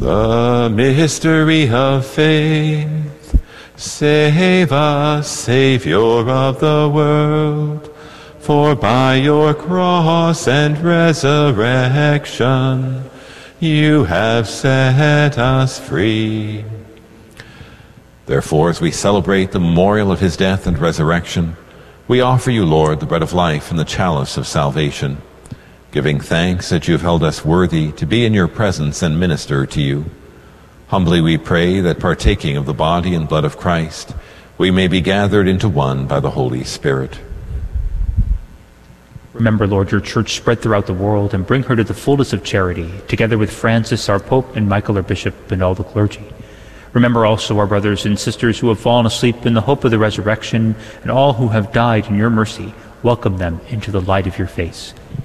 [0.00, 3.38] The mystery of faith.
[3.76, 7.94] Save us, Savior of the world.
[8.38, 11.50] For by your cross and resurrection,
[13.60, 16.64] you have set us free.
[18.24, 21.58] Therefore, as we celebrate the memorial of his death and resurrection,
[22.08, 25.20] we offer you, Lord, the bread of life and the chalice of salvation
[25.92, 29.66] giving thanks that you have held us worthy to be in your presence and minister
[29.66, 30.04] to you.
[30.86, 34.14] Humbly we pray that partaking of the body and blood of Christ,
[34.56, 37.18] we may be gathered into one by the Holy Spirit.
[39.32, 42.44] Remember, Lord, your church spread throughout the world and bring her to the fullness of
[42.44, 46.26] charity, together with Francis, our Pope, and Michael, our Bishop, and all the clergy.
[46.92, 49.98] Remember also our brothers and sisters who have fallen asleep in the hope of the
[49.98, 52.74] resurrection, and all who have died in your mercy.
[53.02, 54.92] Welcome them into the light of your face.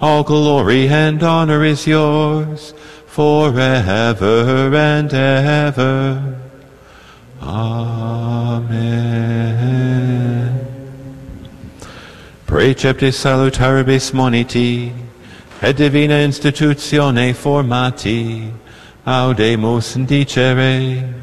[0.00, 2.72] all glory and honor is yours
[3.06, 6.36] forever and ever.
[7.42, 8.80] Amen.
[12.46, 14.92] Preceptis salutaribus moniti,
[15.62, 18.50] et divina institutione formati,
[19.06, 21.14] audemus dicere,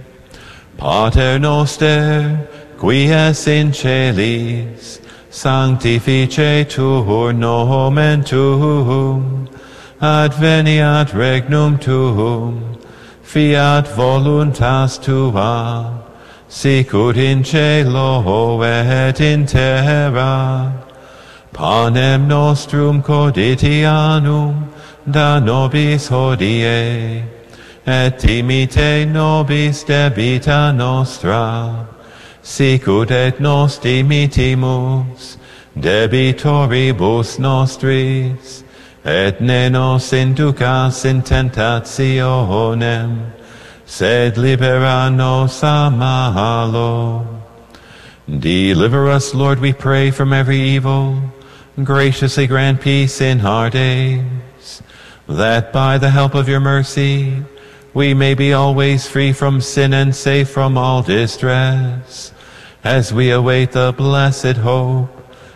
[0.78, 2.48] Pater noster,
[2.78, 4.99] qui es in celis,
[5.30, 9.49] sanctificetur nomen tuum,
[10.02, 12.78] adveniat regnum tuum,
[13.24, 16.04] fiat voluntas tua,
[16.48, 20.84] sicut in cielo et in terra.
[21.54, 24.68] Panem nostrum quotidianum
[25.10, 27.24] da nobis hodie,
[27.86, 31.88] et imite nobis debita nostra,
[32.48, 35.38] sicut et nos dimitimus
[35.78, 38.64] debitoribus nostris,
[39.06, 43.32] et ne nos inducas in tentationem,
[43.86, 47.26] sed libera nos a malo.
[48.28, 51.22] Deliver us, Lord, we pray, from every evil.
[51.84, 54.82] Graciously grant peace in our days,
[55.28, 57.44] that by the help of your mercy
[57.94, 62.34] we may be always free from sin and safe from all distress,
[62.84, 65.10] as we await the blessed hope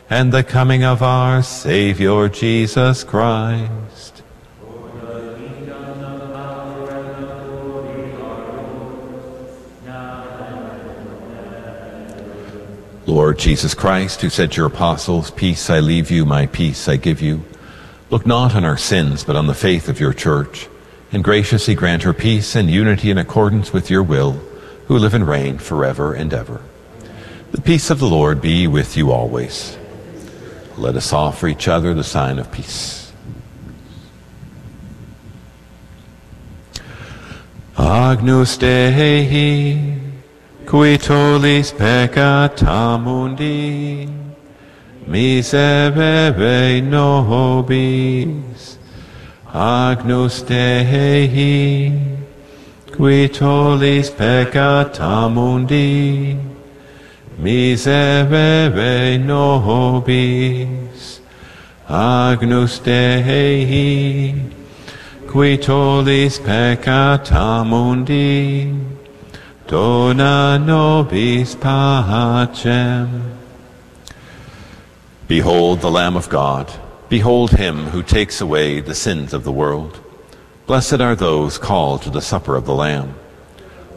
[0.09, 4.21] and the coming of our Savior Jesus Christ.
[13.07, 16.95] Lord Jesus Christ, who said to your apostles, Peace I leave you, my peace I
[16.95, 17.43] give you,
[18.09, 20.67] look not on our sins, but on the faith of your church,
[21.11, 24.33] and graciously grant her peace and unity in accordance with your will,
[24.87, 26.61] who live and reign forever and ever.
[27.51, 29.77] The peace of the Lord be with you always.
[30.77, 33.11] Let us offer each other the sign of peace.
[37.77, 39.99] Agnus Dei,
[40.65, 44.07] qui tollis peccata mundi,
[45.05, 48.77] miserere nobis.
[49.53, 51.91] Agnus Dei,
[52.95, 56.50] qui tollis peccata mundi,
[57.39, 61.21] miserere nobis,
[61.87, 64.33] Agnus Dei,
[65.27, 68.73] qui tollis peccata mundi,
[69.67, 73.37] dona nobis pacem.
[75.27, 76.69] Behold the Lamb of God.
[77.07, 79.99] Behold him who takes away the sins of the world.
[80.65, 83.15] Blessed are those called to the supper of the Lamb.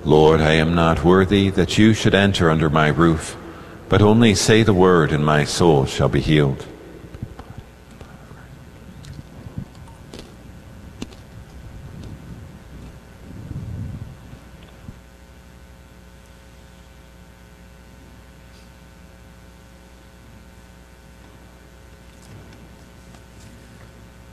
[0.06, 3.38] Lord, I am not worthy that you should enter under my roof,
[3.88, 6.66] but only say the word, and my soul shall be healed.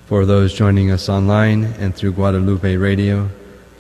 [0.08, 3.30] For those joining us online and through Guadalupe Radio,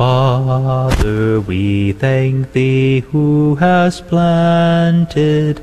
[0.00, 5.62] Father, we thank thee who hast planted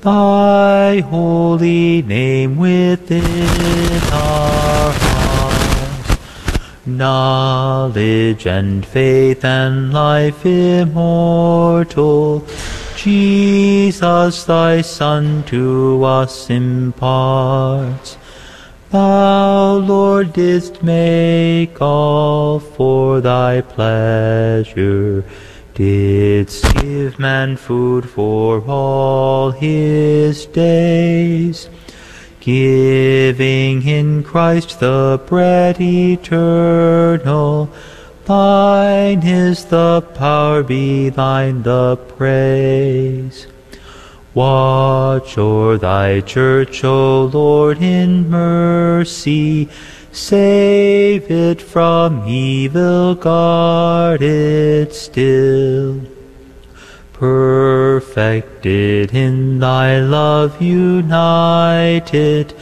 [0.00, 6.18] thy holy name within our hearts.
[6.86, 12.42] Knowledge and faith and life immortal
[12.96, 18.16] Jesus thy Son to us imparts.
[18.94, 25.24] Thou, Lord, didst make all for thy pleasure,
[25.74, 31.68] didst give man food for all his days,
[32.38, 37.68] giving in Christ the bread eternal,
[38.26, 43.48] Thine is the power, be thine the praise.
[44.34, 49.68] Watch o'er thy church, O Lord, in mercy.
[50.10, 56.00] Save it from evil, guard it still.
[57.12, 62.54] Perfected in thy love united,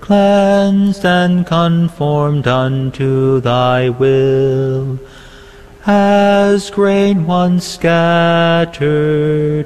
[0.00, 4.98] cleansed and conformed unto thy will
[5.90, 8.82] as grain once scattered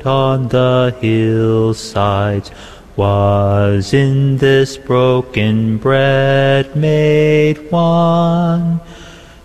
[0.07, 2.53] on the hillsides,
[2.95, 8.81] was in this broken bread made one.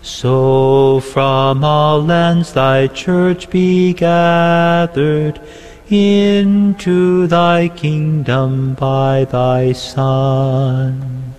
[0.02, 5.40] So from all lands thy church be gathered
[5.90, 11.34] into thy kingdom by thy Son.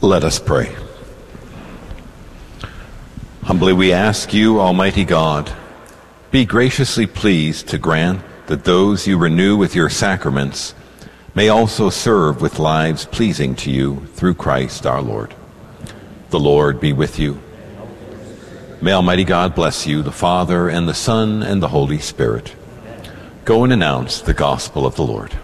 [0.00, 0.74] Let us pray.
[3.44, 5.52] Humbly we ask you, Almighty God,
[6.30, 10.74] be graciously pleased to grant that those you renew with your sacraments
[11.34, 15.34] may also serve with lives pleasing to you through Christ our Lord.
[16.30, 17.38] The Lord be with you.
[18.80, 22.54] May Almighty God bless you, the Father, and the Son, and the Holy Spirit.
[23.44, 25.36] Go and announce the gospel of the Lord.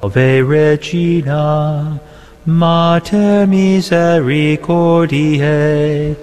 [0.00, 2.00] Ave Regina,
[2.46, 6.16] Mater misericordiae,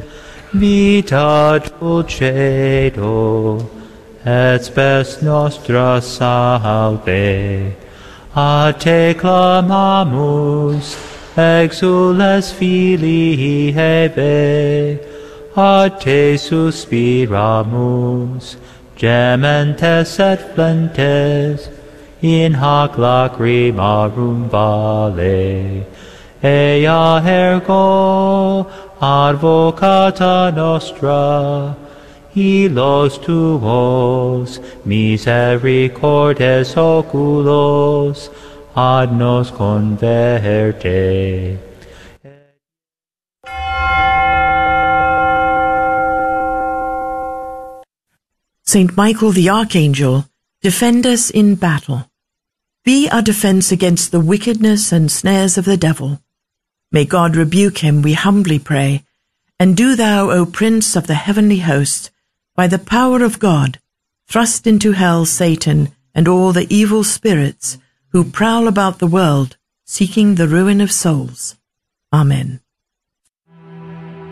[0.51, 3.69] vita dulcedo,
[4.25, 7.75] et spes nostra salve.
[8.35, 10.97] A te clamamus,
[11.37, 14.99] exules filii Heve,
[15.55, 18.55] a te suspiramus,
[18.95, 21.69] gementes et flentes,
[22.23, 25.85] in hac lacrimarum vale.
[26.43, 28.67] Ea ergo
[29.01, 31.75] advocata nostra,
[32.35, 38.29] hilos tuos, misericordes oculos,
[38.75, 41.57] ad nos converte.
[48.63, 50.25] Saint Michael the Archangel,
[50.61, 52.07] defend us in battle.
[52.83, 56.19] Be our defense against the wickedness and snares of the devil.
[56.91, 59.03] May God rebuke him, we humbly pray.
[59.59, 62.11] And do thou, O Prince of the heavenly host,
[62.55, 63.79] by the power of God,
[64.27, 67.77] thrust into hell Satan and all the evil spirits
[68.09, 71.55] who prowl about the world, seeking the ruin of souls.
[72.13, 72.61] Amen.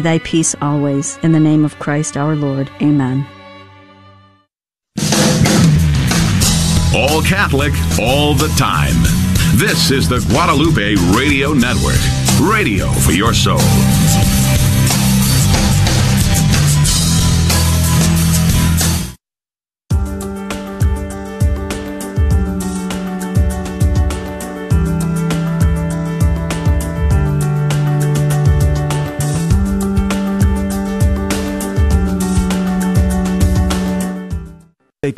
[0.00, 1.18] enjoy thy peace always.
[1.22, 2.70] In the name of Christ our Lord.
[2.82, 3.26] Amen.
[6.94, 8.94] All Catholic, all the time.
[9.56, 12.00] This is the Guadalupe Radio Network.
[12.40, 13.60] Radio for your soul.